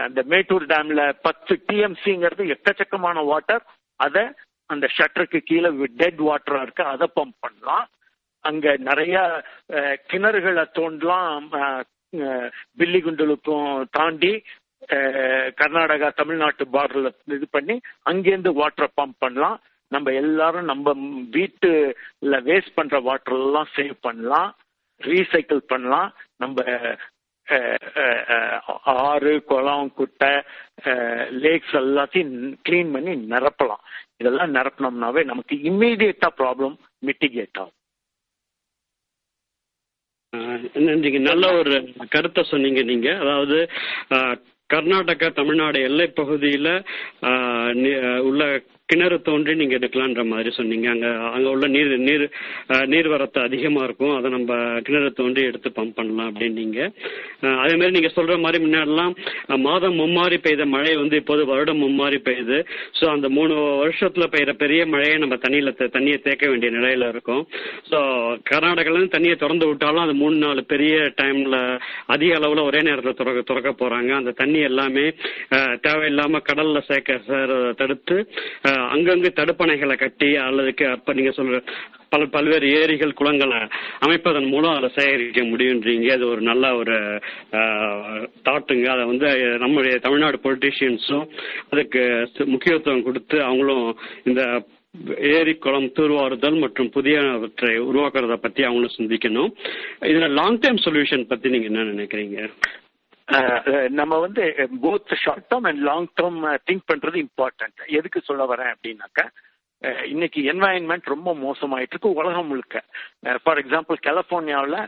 அந்த 0.06 0.20
மேட்டூர் 0.32 0.66
டேம்ல 0.72 1.04
பத்து 1.28 1.54
டிஎம்சிங்கிறது 1.68 2.44
எக்கச்சக்கமான 2.56 3.24
வாட்டர் 3.32 3.64
அதை 4.00 4.24
அந்த 4.70 4.86
ஷட்டருக்கு 4.98 5.40
கீழே 5.50 5.70
டெட் 6.02 6.22
வாட்டரா 6.28 6.62
இருக்கு 6.66 6.84
அதை 6.94 7.08
பம்ப் 7.18 7.42
பண்ணலாம். 7.46 7.86
அங்க 8.46 8.76
நிறைய 8.88 9.16
கிணறுகளை 10.12 10.64
தோண்டலாம் 10.78 11.46
பில்லிகுண்டலுக்கும் 12.80 13.70
தாண்டி 13.98 14.34
கர்நாடகா 15.60 16.10
தமிழ்நாட்டு 16.20 16.66
பார்டர்ல 16.76 17.10
இது 17.38 17.48
பண்ணி 17.56 17.76
அங்கேருந்து 18.10 18.52
வாட்டரை 18.62 18.90
பம்ப் 19.00 19.22
பண்ணலாம். 19.24 19.58
நம்ம 19.92 20.12
எல்லாரும் 20.22 20.70
நம்ம 20.72 20.94
வீட்டுல 21.36 22.36
வேஸ்ட் 22.50 22.78
பண்ற 22.78 23.00
வாட்டர் 23.08 23.38
எல்லாம் 23.40 23.70
சேவ் 23.76 23.98
பண்ணலாம். 24.08 24.50
ரீசைக்கிள் 25.02 25.62
பண்ணலாம். 25.74 26.10
நம்ம 26.42 26.64
ஆறு 29.06 29.34
குளம் 29.50 29.90
குட்டை 29.98 30.32
லேக்ஸ் 31.44 31.76
எல்லாத்தையும் 31.82 32.34
கிளீன் 32.68 32.94
பண்ணி 32.96 33.14
நிரப்பலாம். 33.34 33.84
இதெல்லாம் 34.22 34.54
நிரப்பினோம்னாவே 34.58 35.22
நமக்கு 35.32 35.56
இம்மீடியட்டா 35.70 36.30
ப்ராப்ளம் 36.40 36.76
மிட்டிகேட் 37.08 37.60
ஆகும். 37.62 37.80
நீங்க 41.04 41.20
நல்ல 41.30 41.46
ஒரு 41.60 41.74
கருத்தை 42.14 42.44
சொன்னீங்க 42.52 42.82
நீங்க. 42.92 43.10
அதாவது 43.24 43.58
கர்நாடகா 44.74 45.28
தமிழ்நாடு 45.34 45.80
எல்லை 45.82 46.08
பகுதியில் 46.16 46.72
உள்ள 48.22 48.42
கிணறு 48.90 49.22
தோன்றி 49.22 49.56
நீங்க 49.56 49.76
எடுக்கலான்ற 49.76 50.26
மாதிரி 50.26 50.50
சொன்னீங்க. 50.52 50.90
அங்க 50.90 51.08
அங்க 51.28 51.50
உள்ள 51.50 51.68
நீர் 51.68 51.98
நீர் 52.00 52.26
நீர்வரத்து 52.92 53.40
அதிகமா 53.40 53.84
இருக்கும். 53.84 54.16
அதை 54.16 54.32
நம்ம 54.32 54.52
கிணறு 54.82 55.12
தோன்றி 55.12 55.44
எடுத்து 55.44 55.70
பம்ப் 55.70 55.96
பண்ணலாம் 55.96 56.34
அப்படின்னீங்க. 56.34 56.80
அதே 57.60 57.76
மாதிரி 57.76 57.90
நீங்க 57.90 58.12
சொல்ற 58.16 58.40
மாதிரி 58.40 58.66
முன்னாடிலாம் 58.66 59.14
மாதம் 59.60 60.00
மும்மாறி 60.00 60.38
பெய்த 60.38 60.66
மழை 60.66 60.96
வந்து 60.96 61.16
இப்போது 61.16 61.46
வருடம் 61.46 61.82
மும்மாறி 61.82 62.20
பெய்யுது. 62.28 62.60
ஸோ 63.00 63.06
அந்த 63.06 63.30
மூணு 63.30 63.54
வருஷத்துல 63.84 64.28
பெய்யுற 64.32 64.54
பெரிய 64.54 64.86
மழையை 64.86 65.18
நம்ம 65.18 65.36
தண்ணியில 65.36 65.74
தண்ணியை 65.96 66.20
தேக்க 66.20 66.50
வேண்டிய 66.50 66.72
நிலையில 66.72 67.10
இருக்கும். 67.10 67.44
ஸோ 67.90 67.98
கர்நாடகால 68.52 68.84
தண்ணியை 69.16 69.36
திறந்து 69.36 69.68
விட்டாலும் 69.68 70.04
அது 70.04 70.14
மூணு 70.14 70.36
நாலு 70.38 70.64
பெரிய 70.66 70.96
டைம்ல 71.22 71.58
அதிக 72.06 72.38
அளவுல 72.38 72.64
ஒரே 72.64 72.82
நேரத்தில் 72.82 73.14
திறக்க 73.14 73.42
திறக்க 73.42 73.76
போறாங்க. 73.80 74.12
அந்த 74.14 74.32
தண்ணி 74.32 74.60
எல்லாமே 74.62 75.08
தேவையில்லாம 75.86 76.42
கடல்ல 76.48 76.80
சேர்க்க 76.82 77.22
சேர- 77.28 77.54
தடுத்து 77.78 78.18
அங்கங்கு 78.94 79.30
தடுப்பணைகளை 79.40 79.96
கட்டி 79.98 80.30
அல்லது 80.36 80.88
அப்ப 80.92 81.14
நீங்க 81.14 81.32
சொல்ற 81.38 81.60
பல 82.10 82.26
பல்வேறு 82.26 82.68
ஏரிகள் 82.80 83.18
குளங்களை 83.20 83.60
அமைப்பதன் 84.06 84.48
மூலம் 84.50 84.76
அதை 84.78 84.90
சேகரிக்க 84.98 85.42
முடியுன்றீங்க. 85.42 86.08
அது 86.18 86.28
ஒரு 86.28 86.42
நல்ல 86.42 86.76
ஒரு 86.76 86.98
தாட்டுங்க. 88.48 88.86
அதை 88.96 89.04
வந்து 89.12 89.30
நம்முடைய 89.64 89.98
தமிழ்நாடு 89.98 90.40
பொலிட்டீஷியன்ஸும் 90.44 91.28
அதுக்கு 91.70 92.30
முக்கியத்துவம் 92.46 93.06
கொடுத்து 93.10 93.44
அவங்களும் 93.44 93.98
இந்த 94.24 94.44
ஏரி 95.18 95.54
குளம் 95.56 95.90
தூர்வாறுதல் 95.96 96.58
மற்றும் 96.60 96.92
புதியவற்றை 96.96 97.72
உருவாக்குறத 97.90 98.36
பத்தி 98.36 98.64
அவங்களும் 98.64 98.98
சிந்திக்கணும். 98.98 99.52
இதுல 100.12 100.30
லாங் 100.40 100.60
டைம் 100.60 100.86
சொல்யூஷன் 100.86 101.28
பத்தி 101.28 101.50
நீங்க 101.50 101.66
என்ன 101.66 101.84
நினைக்கிறீங்க? 101.94 102.50
நம்ம 103.90 104.18
வந்து 104.20 104.44
both 104.84 105.14
short 105.16 105.48
term 105.52 105.68
and 105.70 105.82
long 105.82 106.08
term 106.22 106.40
think 106.70 106.88
பண்றது 106.92 107.18
இம்பார்ட்டன்ட் 107.26 107.80
எதுக்கு 107.98 108.22
சொல்ல 108.22 108.44
வரேன் 108.46 108.74
அப்படின்னாக்கா 108.76 109.26
இன்னைக்கு 110.06 110.42
என்வாயன்மெண்ட் 110.52 111.12
ரொம்ப 111.14 111.34
மோசமாயிட்டு 111.36 111.94
இருக்கு 111.94 112.12
உலகம் 112.14 112.48
முழுக்க. 112.48 112.84
ஃபார் 113.44 113.60
எக்ஸாம்பிள் 113.64 113.98
கலிபோர்னியாவில் 114.08 114.80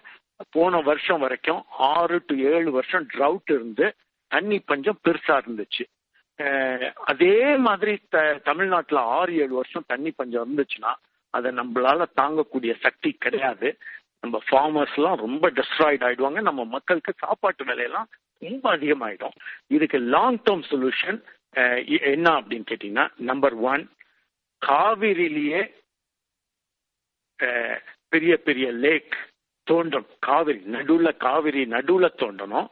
போன 0.50 0.80
வருஷம் 0.82 1.20
வரைக்கும் 1.20 1.62
ஆறு 1.92 2.18
டு 2.28 2.36
ஏழு 2.52 2.72
வருஷம் 2.72 3.08
ட்ரவுட் 3.14 3.52
இருந்து 3.58 3.88
தண்ணி 4.32 4.60
பஞ்சம் 4.60 5.00
பெருசா 5.08 5.36
இருந்துச்சு. 5.42 5.84
அதே 6.94 7.56
மாதிரி 7.58 7.94
த 8.10 8.18
தமிழ்நாட்டில் 8.44 9.02
ஆறு 9.18 9.32
ஏழு 9.36 9.54
வருஷம் 9.54 9.88
தண்ணி 9.88 10.12
பஞ்சம் 10.12 10.46
இருந்துச்சுன்னா 10.46 10.94
அதை 11.30 11.52
நம்மளால 11.52 12.06
தாங்கக்கூடிய 12.22 12.74
சக்தி 12.80 13.12
கிடையாது. 13.12 13.78
நம்ம 14.22 14.40
ஃபார்மர்ஸ் 14.50 14.96
எல்லாம் 14.96 15.22
ரொம்ப 15.26 15.50
டிஸ்ட்ராய்ட் 15.50 16.06
ஆயிடுவாங்க. 16.08 16.42
நம்ம 16.42 16.66
மக்களுக்கு 16.66 17.14
சாப்பாட்டு 17.18 17.66
விலையெல்லாம் 17.66 18.10
ரொம்ப 18.42 18.66
அதிகமாயிடும். 18.76 19.36
இதுக்கு 19.76 19.98
லாங் 20.16 20.40
டேர்ம் 20.48 20.64
சொல்யூஷன் 20.72 21.20
என்ன 22.14 22.28
அப்படின்னு 22.40 22.70
கேட்டீங்கன்னா 22.72 23.06
நம்பர் 23.30 23.56
ஒன் 23.72 23.84
காவிரிலேயே 24.62 25.62
பெரிய 28.14 28.34
பெரிய 28.48 28.68
லேக் 28.84 29.16
தோன்றும் 29.68 30.08
காவிரி 30.28 30.60
நடுவுல 30.76 31.10
காவிரி 31.26 31.64
நடுவுல 31.76 32.08
தோண்டணும். 32.22 32.68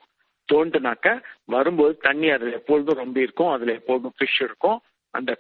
தோண்டுனாக்க 0.50 1.08
வரும்போது 1.54 1.94
தண்ணி 2.06 2.28
அதுல 2.36 2.52
எப்பொழுதும் 2.60 3.02
ரொம்ப 3.04 3.18
இருக்கும் 3.26 3.52
அதுல 3.56 3.74
எப்பொழுதும் 3.80 4.16
ஃபிஷ் 4.18 4.40
இருக்கும். 4.48 4.78
அந்த 5.14 5.32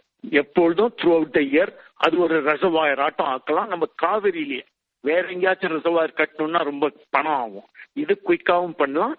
எப்பொழுதும் 0.42 0.92
த்ரூ 1.00 1.10
அவுட் 1.18 1.36
த 1.38 1.42
இயர் 1.54 1.72
அது 2.06 2.16
ஒரு 2.26 2.36
ரிசர்வாயர் 2.50 3.02
ஆட்டம் 3.06 3.32
ஆக்கலாம். 3.36 3.72
நம்ம 3.74 3.86
காவிரியிலேயே 4.04 4.66
வேற 5.04 5.24
எங்கேயாச்சும் 5.34 5.76
ரிசர்வாயர் 5.78 6.20
கட்டணும்னா 6.20 6.62
ரொம்ப 6.72 6.86
பணம் 7.16 7.40
ஆகும். 7.44 7.68
இது 8.04 8.14
குயிக்காவும் 8.28 8.78
பண்ணலாம் 8.82 9.16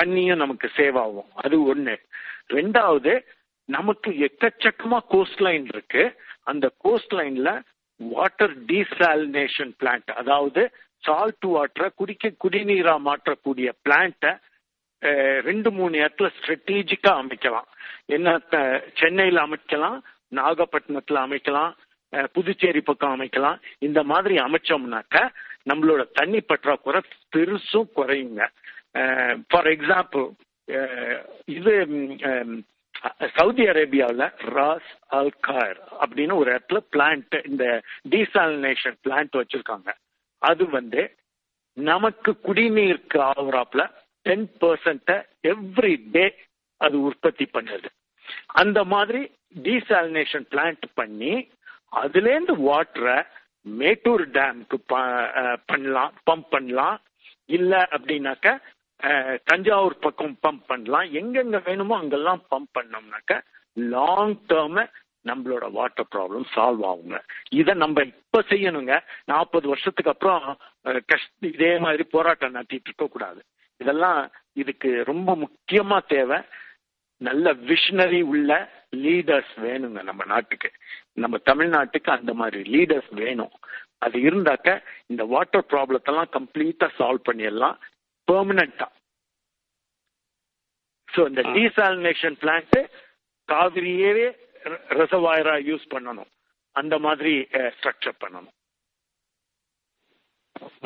தண்ணியும் 0.00 0.36
நமக்கு 0.36 0.70
சேவ் 0.76 0.98
ஆகும். 0.98 1.30
அது 1.34 1.74
ஒண்ணு. 1.74 1.96
ரெண்டாவது 2.48 3.24
நமக்கு 3.64 4.10
எக்கச்சக்கமா 4.10 4.98
கோஸ்ட் 5.08 5.40
லைன் 5.40 5.64
இருக்கு. 5.64 6.20
அந்த 6.42 6.72
கோஸ்ட் 6.78 7.12
லைன்ல 7.12 7.62
வாட்டர் 7.96 8.64
டீசாலினேஷன் 8.64 9.72
பிளான்ட் 9.80 10.06
அதாவது 10.06 10.70
சால்ட் 10.98 11.44
வாட்டரை 11.44 11.90
குடிக்க 11.94 12.32
குடிநீரா 12.44 12.98
மாற்றக்கூடிய 13.04 13.72
பிளான்ட்டை 13.88 14.38
ரெண்டு 15.40 15.70
மூணு 15.70 15.98
இடத்துல 15.98 16.30
ஸ்ட்ராட்டஜிக்கா 16.42 17.08
அமைக்கலாம். 17.08 17.66
என்ன 18.04 18.38
த- 18.38 18.84
சென்னையில 18.94 19.46
அமைக்கலாம் 19.46 20.00
நாகப்பட்டினத்துல 20.34 21.12
அமைக்கலாம் 21.12 21.72
புதுச்சேரி 22.32 22.80
பக்கம் 22.80 23.20
அமைக்கலாம். 23.20 23.60
இந்த 23.78 24.02
மாதிரி 24.02 24.34
அமைச்சோம்னாக்க 24.34 25.28
நம்மளோட 25.70 26.06
தண்ணி 26.12 26.40
பற்றாக்குறை 26.40 27.00
பெருசும் 27.36 27.88
குறையுங்க. 27.96 28.46
ஃபார் 29.50 29.68
எக்ஸாம்பிள் 29.74 30.26
இது 31.56 31.74
சவுதி 33.36 33.64
அரேபியாவில் 33.72 34.24
ராஸ் 34.56 34.90
அல் 35.16 35.34
கார் 35.48 35.78
அப்படின்னு 36.02 36.34
ஒரு 36.40 36.48
இடத்துல 36.54 36.78
பிளான்ட் 36.94 37.36
இந்த 37.50 37.64
டீசாலினேஷன் 38.14 38.96
பிளான்ட் 39.06 39.38
வச்சிருக்காங்க. 39.40 39.90
அது 40.42 40.64
வந்து 40.76 41.02
நமக்கு 41.76 42.30
குடிநீருக்கு 42.46 43.18
ஆகுறாப்புல 43.30 43.82
டென் 44.26 44.46
பர்சன்ட 44.62 45.10
எவ்ரி 45.52 45.94
டே 46.14 46.26
அது 46.80 46.96
உற்பத்தி 47.08 47.46
பண்ணுது. 47.56 47.88
அந்த 48.60 48.78
மாதிரி 48.94 49.22
டீசாலினேஷன் 49.66 50.46
பிளான்ட் 50.52 50.86
பண்ணி 51.00 51.34
அதுலேருந்து 52.02 52.54
வாட்டரை 52.68 53.18
மேட்டூர் 53.80 54.24
டேம்க்கு 54.38 54.78
பண்ணலாம் 55.70 56.12
பம்ப் 56.28 56.50
பண்ணலாம். 56.54 56.98
இல்ல 57.56 57.72
அப்படின்னாக்க 57.96 58.48
தஞ்சாவூர் 59.44 59.98
பக்கம் 59.98 60.38
பம்ப் 60.42 60.66
பண்ணலாம். 60.66 61.06
எங்கெங்க 61.12 61.58
வேணுமோ 61.64 61.96
அங்கெல்லாம் 61.96 62.42
பம்ப் 62.50 62.74
பண்ணோம்னாக்க 62.78 63.42
லாங் 63.72 64.36
டேர்ம 64.48 64.86
நம்மளோட 65.24 65.70
வாட்டர் 65.70 66.10
ப்ராப்ளம் 66.14 66.46
சால்வ் 66.54 66.84
ஆகுங்க. 66.90 67.18
இதை 67.50 67.74
நம்ம 67.74 68.02
இப்ப 68.02 68.40
செய்யணுங்க. 68.48 69.00
நாற்பது 69.24 69.68
வருஷத்துக்கு 69.68 70.10
அப்புறம் 70.10 70.58
கஷ்ட 71.06 71.46
இதே 71.46 71.78
மாதிரி 71.78 72.02
போராட்டம் 72.02 72.50
நடத்திட்டு 72.50 72.90
இருக்க 72.90 73.06
கூடாது. 73.06 73.40
இதெல்லாம் 73.76 74.30
இதுக்கு 74.52 75.02
ரொம்ப 75.06 75.36
முக்கியமா 75.44 75.98
தேவை. 76.06 76.38
நல்ல 77.20 77.52
விஷனரி 77.52 78.22
உள்ள 78.22 78.70
லீடர்ஸ் 78.96 79.54
வேணுங்க 79.62 80.02
நம்ம 80.02 80.24
நாட்டுக்கு. 80.24 80.70
நம்ம 81.14 81.36
தமிழ்நாட்டுக்கு 81.50 82.10
அந்த 82.18 82.34
மாதிரி 82.34 82.62
லீடர்ஸ் 82.74 83.12
வேணும். 83.14 83.54
அது 83.98 84.18
இருந்தாக்க 84.18 84.82
இந்த 85.06 85.24
வாட்டர் 85.24 85.70
ப்ராப்ளத்தெல்லாம் 85.70 86.32
கம்ப்ளீட்டா 86.36 86.88
சால்வ் 86.98 87.28
பண்ணிடலாம். 87.30 87.76
பெர்மனண்டா 88.28 88.88
ஸோ 91.08 91.20
இந்த. 91.30 91.42
டீசாலினேஷன் 91.56 92.36
பிளான்ட் 92.42 92.78
காவிரியவே 93.48 94.26
ரிசர்வாயரா 95.00 95.54
யூஸ் 95.70 95.84
பண்ணணும். 95.94 96.30
அந்த 96.76 96.94
மாதிரி 97.06 97.32
ஸ்ட்ரக்சர் 97.76 98.16
பண்ணணும். 98.22 98.54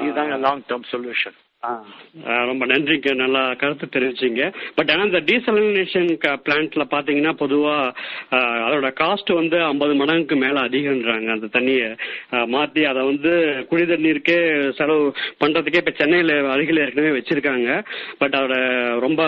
இதுதாங்க 0.05 0.37
லாங் 0.45 0.63
டேர்ம் 0.69 0.87
சொல்யூஷன் 0.93 1.37
ரொம்ப 2.49 2.65
நன்றிங்க. 2.71 3.11
நல்லா 3.23 3.43
கருத்து 3.61 3.87
தெரிவிச்சீங்க. 3.95 4.43
பட் 4.77 4.91
ஆனால் 4.93 5.09
இந்த 5.11 5.21
டீசலினேஷன் 5.29 6.09
பிளான்ட்ல 6.47 6.85
பாத்தீங்கன்னா 6.95 7.33
பொதுவா 7.43 7.77
அதோட 8.67 8.91
காஸ்ட் 9.03 9.31
வந்து 9.41 9.59
ஐம்பது 9.71 9.95
மடங்குக்கு 10.01 10.39
மேல 10.45 10.65
அதிகம்ன்றாங்க 10.69 11.31
அந்த 11.37 11.51
தண்ணியை 11.59 11.89
மாற்றி 12.55 12.71
மாத்தி 12.73 12.83
அதை 12.91 13.01
வந்து 13.11 13.33
குடி 13.71 13.85
தண்ணீருக்கே 13.85 14.39
செலவு 14.79 15.07
பண்றதுக்கே 15.43 15.83
இப்ப 15.83 15.95
சென்னையில 16.03 16.35
அருகில் 16.55 16.83
ஏற்கனவே 16.85 17.17
வச்சிருக்காங்க. 17.19 17.71
பட் 18.21 18.37
அதோட 18.39 18.57
ரொம்ப 19.07 19.23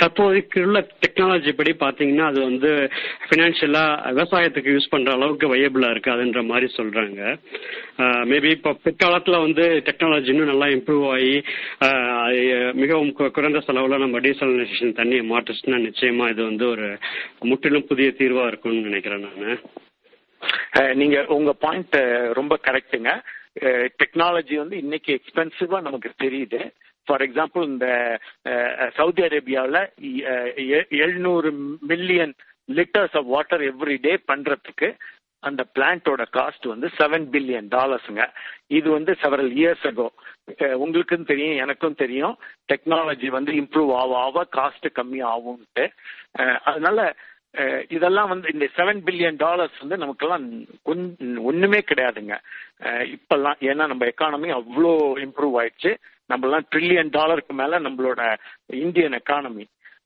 தற்போதைக்கு 0.00 0.58
உள்ள 0.66 0.78
டெக்னாலஜி 1.04 1.52
படி 1.58 1.72
பாத்தீங்கன்னா 1.80 2.26
அது 2.30 2.40
வந்து 2.48 2.68
ஃபினான்ஷியலாக 3.28 4.12
விவசாயத்துக்கு 4.16 4.74
யூஸ் 4.74 4.92
பண்ற 4.92 5.08
அளவுக்கு 5.16 5.46
வயபிளா 5.52 5.88
இருக்காதுன்ற 5.94 6.42
மாதிரி 6.50 6.66
சொல்றாங்க. 6.76 7.20
மேபி 8.30 8.50
இப்போ 8.56 8.72
பிற்காலத்துல 8.84 9.40
வந்து 9.46 9.64
டெக்னாலஜி 9.88 10.30
இன்னும் 10.34 10.52
நல்லா 10.52 10.68
இம்ப்ரூவ் 10.76 11.04
ஆகி 11.14 11.34
மிகவும் 12.82 13.12
குறைந்த 13.38 13.62
செலவுல 13.68 13.98
நம்ம 14.04 14.20
டீசலினேஷன் 14.26 14.96
தண்ணியை 15.00 15.24
மாற்றுச்சுன்னா 15.32 15.80
நிச்சயமா 15.88 16.28
இது 16.34 16.42
வந்து 16.50 16.66
ஒரு 16.74 16.88
முற்றிலும் 17.52 17.88
புதிய 17.92 18.10
தீர்வா 18.20 18.46
இருக்கும்னு 18.52 18.88
நினைக்கிறேன் 18.88 19.26
நான். 19.26 19.60
நீங்க 21.00 21.18
உங்க 21.38 21.52
பாயிண்ட் 21.64 21.96
ரொம்ப 22.40 22.56
கரெக்ட்டுங்க 22.66 23.12
டெக்னாலஜி 24.02 24.56
வந்து 24.64 24.76
இன்னைக்கு 24.84 25.10
எக்ஸ்பென்சிவா 25.18 25.78
நமக்கு 25.86 26.10
தெரியுது. 26.24 26.60
ஃபார் 27.08 27.24
எக்ஸாம்பிள் 27.26 27.64
இந்த 27.72 27.88
சவுதி 28.98 29.22
அரேபியாவில் 29.28 29.82
எழுநூறு 31.04 31.50
million 31.92 32.34
litres 32.78 33.16
of 33.20 33.30
water 33.34 33.64
every 33.70 33.96
day 34.08 34.14
பண்றதுக்கு 34.32 34.90
அந்த 35.42 35.62
பிளான்ட்டோட 35.74 36.22
காஸ்ட் 36.36 36.64
வந்து 36.72 36.88
செவன் 36.98 37.26
பில்லியன் 37.34 37.68
டாலர்ஸுங்க 37.74 38.22
இது 38.78 38.88
வந்து 38.96 39.12
செவரல் 39.22 39.52
இயர்ஸ் 39.60 39.84
அகோ 39.90 40.06
உங்களுக்கும் 40.84 41.28
தெரியும் 41.30 41.60
எனக்கும் 41.64 42.00
தெரியும். 42.02 42.34
டெக்னாலஜி 42.72 43.28
வந்து 43.36 43.52
இம்ப்ரூவ் 43.60 43.90
ஆக 44.00 44.16
ஆக 44.26 44.44
காஸ்ட் 44.56 44.88
கம்மி 44.98 45.20
ஆகும்ட்டு. 45.32 45.84
அதனால 46.70 46.98
இதெல்லாம் 47.96 48.30
வந்து 48.32 48.48
இந்த 48.54 48.66
செவன் 48.76 49.00
பில்லியன் 49.06 49.38
டாலர்ஸ் 49.44 49.78
வந்து 49.82 49.96
நமக்கெல்லாம் 50.02 50.44
கொஞ்சம் 50.88 51.38
ஒண்ணுமே 51.50 51.80
கிடையாதுங்க. 51.90 52.34
இப்பெல்லாம் 53.14 53.58
ஏன்னா 53.70 53.86
நம்ம 53.92 54.06
எக்கானமி 54.12 54.50
அவ்வளோ 54.58 54.92
இம்ப்ரூவ் 55.26 55.56
ஆயிடுச்சு. 55.60 55.92
நம்மளாம் 56.32 56.68
ட்ரில்லியன் 56.72 57.14
டாலருக்கு 57.18 57.54
மேல 57.54 57.80
நம்மளோட 57.86 58.22
இந்தியன் 58.66 59.18
எக்கானமி 59.22 59.64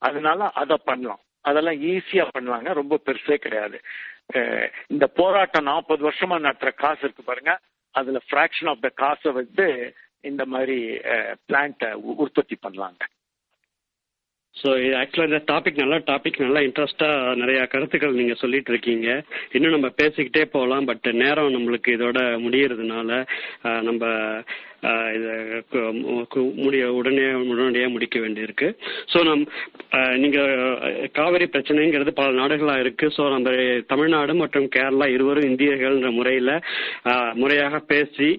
அதனால 0.08 0.50
அதை 0.62 0.76
பண்ணலாம். 0.84 1.22
அதெல்லாம் 1.48 1.80
ஈஸியா 1.90 2.24
பண்ணலாங்க. 2.34 2.72
ரொம்ப 2.80 2.98
பெருசே 3.06 3.36
கிடையாது. 3.44 3.78
இந்த 4.86 5.06
போராட்டம் 5.20 5.68
நாற்பது 5.70 6.02
வருஷமா 6.08 6.36
நடத்துற 6.46 6.70
காசு 6.82 7.02
இருக்கு 7.02 7.22
பாருங்க. 7.22 7.54
அதுல 7.90 8.20
ஃபிராக்ஷன் 8.26 8.70
ஆஃப் 8.72 8.84
த 8.84 8.90
காசை 9.02 9.32
வந்து 9.32 9.66
இந்த 10.30 10.42
மாதிரி 10.52 10.78
பிளான்ட்டை 11.46 11.90
உற்பத்தி 12.22 12.56
பண்ணலாங்க. 12.66 13.02
ஸோ 14.56 14.70
இது 14.84 14.94
ஆக்சுவலாக 15.00 15.30
இந்த 15.30 15.40
டாபிக் 15.50 15.80
நல்ல 15.82 15.96
டாபிக் 16.08 16.42
நல்லா 16.44 16.60
இன்ட்ரெஸ்டாக 16.66 17.36
நிறைய 17.42 17.60
கருத்துக்கள் 17.74 18.18
நீங்கள் 18.18 18.40
சொல்லிட்டு 18.42 18.70
இருக்கீங்க. 18.72 19.08
இன்னும் 19.56 19.74
நம்ம 19.76 19.88
பேசிக்கிட்டே 20.00 20.44
போகலாம் 20.56 20.88
பட் 20.90 21.08
நேரம் 21.22 21.54
நம்மளுக்கு 21.54 21.94
இதோட 21.96 22.18
முடியறதுனால 22.44 23.10
நம்ம 23.88 24.02
இதை 25.16 25.32
முடிய 26.64 26.84
உடனே 26.98 27.26
உடனடியாக 27.52 27.94
முடிக்க 27.94 28.16
வேண்டியிருக்கு. 28.20 28.68
ஸோ 29.12 29.18
நம் 29.28 29.44
நீங்கள் 30.24 30.52
காவிரி 31.18 31.46
பிரச்சனைங்கிறது 31.54 32.12
பல 32.20 32.30
நாடுகளாக 32.40 32.84
இருக்கு. 32.84 33.08
ஸோ 33.16 33.24
நம்ம 33.34 33.50
தமிழ்நாடு 33.92 34.34
மற்றும் 34.42 34.68
கேரளா 34.76 35.08
இருவரும் 35.16 35.50
இந்தியர்கள்ன்ற 35.52 36.10
முறையில் 36.18 36.54
முறையாக 37.42 37.78
பேசி 37.92 38.30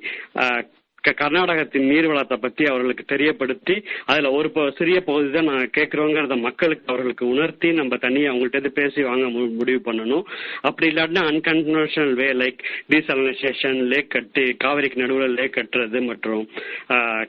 கர்நாடகத்தின் 1.11 1.87
நீர் 1.91 2.03
கர்நாடகத்தின் 2.03 2.03
நீர்வளத்தை 2.03 2.37
பத்தி 2.37 2.63
அவர்களுக்கு 2.65 3.03
தெரியப்படுத்தி 3.15 3.75
அதுல 4.05 4.31
ஒரு 4.31 4.73
சிறிய 4.77 5.01
பகுதி 5.01 5.29
தான் 5.31 5.45
நாங்க 5.45 5.67
கேட்கிறோங்கிறத 5.77 6.35
மக்களுக்கு 6.39 6.85
அவர்களுக்கு 6.87 7.27
உணர்த்தி 7.27 7.71
நம்ம 7.71 7.97
தனியாக 7.97 8.31
அவங்கள்ட்ட 8.33 8.59
இருந்து 8.59 8.71
பேசி 8.71 9.01
வாங்க 9.01 9.27
முடிவு 9.29 9.81
பண்ணணும். 9.85 10.25
அப்படி 10.61 10.87
இல்லாட்டினா 10.93 11.23
unconventional 11.31 12.13
way 12.13 12.27
like 12.41 12.59
desalination 12.93 13.79
lake 13.93 14.09
கட்டி 14.09 14.45
காவிரிக்கு 14.63 14.95
நடுவில் 14.95 15.37
லேக் 15.39 15.57
கட்டுறது 15.59 16.01
மற்றும் 16.05 16.49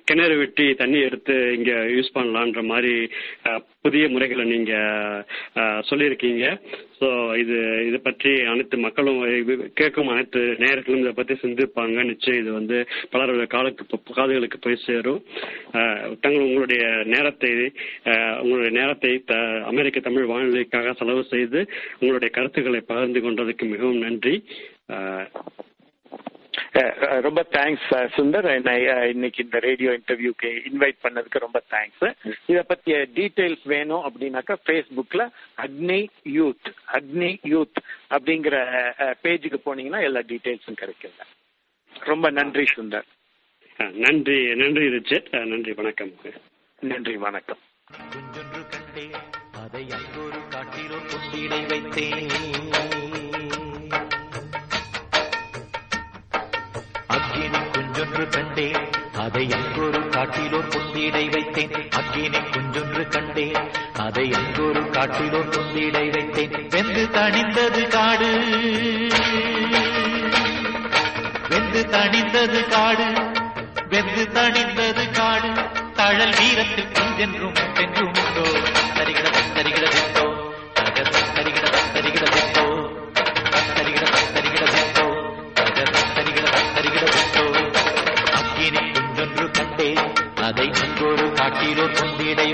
கிணறு 0.05 0.37
வெட்டி 0.37 0.75
தண்ணி 0.75 1.01
எடுத்து 1.01 1.37
இங்க 1.57 1.73
யூஸ் 1.73 2.15
பண்ணலான்ற 2.19 2.63
மாதிரி 2.63 3.11
புதிய 3.83 4.09
முறைகளை 4.09 4.45
நீங்க 4.45 4.75
சொல்லியிருக்கீங்க. 5.91 6.45
ஸோ 7.05 7.09
இது 7.39 7.57
இதை 7.87 7.99
பற்றி 7.99 8.43
அனைத்து 8.45 8.79
மக்களும் 8.79 9.19
இது 9.35 9.71
கேட்கும் 9.75 10.09
அனைத்து 10.09 10.57
நேரத்திலும் 10.59 11.01
இதை 11.01 11.13
பற்றி 11.13 11.35
சிந்திப்பாங்க. 11.43 12.05
நிச்சயம் 12.05 12.41
இது 12.41 12.53
வந்து 12.53 12.77
பலருடைய 13.11 13.47
காலுக்கு 13.47 13.85
காதுகளுக்கு 14.15 14.59
போய் 14.61 14.85
சேரும். 14.85 15.21
தங்கள் 16.21 16.47
உங்களுடைய 16.47 16.83
நேரத்தை 17.07 17.51
உங்களுடைய 18.41 18.71
நேரத்தை 18.73 19.13
த- 19.25 19.41
அமெரிக்க 19.65 20.01
தமிழ் 20.01 20.27
வானொலிக்காக 20.27 20.93
செலவு 20.93 21.25
செய்து 21.25 21.61
உங்களுடைய 21.99 22.31
கருத்துக்களை 22.31 22.81
பகிர்ந்து 22.85 23.21
கொண்டதுக்கு 23.21 23.67
மிகவும் 23.67 23.99
நன்றி. 23.99 24.35
ஆஹ், 24.91 25.29
ரொம்ப 27.21 27.47
தேங்க்ஸ் 27.51 27.89
சுந்தர். 28.17 29.09
இன்னைக்கு 29.09 29.43
இந்த 29.45 29.59
ரேடியோ 29.59 29.91
இன்டர்வியூக்கு 29.91 30.51
இன்வைட் 30.71 30.99
பண்ணதுக்கு 31.03 31.39
ரொம்ப 31.39 31.63
தேங்க்ஸ் 31.71 32.15
இத 32.47 32.65
பத்திய 32.69 33.07
டீடைல்ஸ் 33.15 33.65
வேணும் 33.65 34.05
அப்படின்னாக்கா 34.05 34.55
ஃபேஸ்புக்ல 34.67 35.29
அக்னி 35.57 36.01
யூத் 36.35 36.67
அக்னி 36.93 37.31
யூத் 37.55 37.81
அப்படிங்கிற 38.11 38.57
பேஜுக்கு 39.23 39.59
போனீங்கன்னா 39.67 40.03
எல்லா 40.03 40.21
டீடைல்ஸும் 40.21 40.81
கிடைக்குங்க. 40.81 41.23
ரொம்ப 42.11 42.31
நன்றி 42.31 42.65
சுந்தர். 42.77 43.09
நன்றி 43.77 44.55
நன்றி 44.55 44.89
ரிச்சர்ட். 44.89 45.29
நன்றி 45.47 45.73
வணக்கம். 45.73 46.13
நன்றி 46.81 47.17
வணக்கம். 47.17 47.59
அதை 49.63 49.87
காட்டிலோ 50.55 50.99
கொண்டிடை 51.11 51.61
வைத்தேன். 51.71 52.44
கொஞ்சொன்று 58.05 58.29
கண்டேன். 58.29 58.89
அதை 59.19 59.53
அங்கொரு 59.53 59.99
காட்டிலோர் 59.99 60.69
கொண்டிடை 60.69 61.31
வைத்தேன். 61.31 61.91
அக்கினை 61.91 62.51
கொஞ்சொன்று 62.51 63.09
கண்டேன். 63.09 63.71
அதை 63.99 64.33
அங்கொரு 64.33 64.81
காட்டிலோர் 64.81 65.49
கொண்டிடை 65.49 66.11
வைத்தேன். 66.11 66.69
வெந்து 66.71 67.09
தணிந்தது 67.13 67.89
காடு. 67.89 68.39
வெந்து 71.49 71.87
தணிந்தது 71.91 72.69
காடு. 72.69 73.05
வெந்து 73.89 74.29
தணிந்தது 74.35 75.11
காடு. 75.11 75.53
தழல் 75.95 76.35
வீரத்தில் 76.39 76.93
கொஞ்சென்றும் 76.93 77.55
சென்றும் 77.75 78.13
உண்டோ? 78.13 78.51
சரிகிறது 78.95 79.39
சரிகிறது 79.55 80.24
அங்கொரு 91.67 91.83
காட்டிலோ 91.83 91.87
கொண்டிடை 91.95 92.49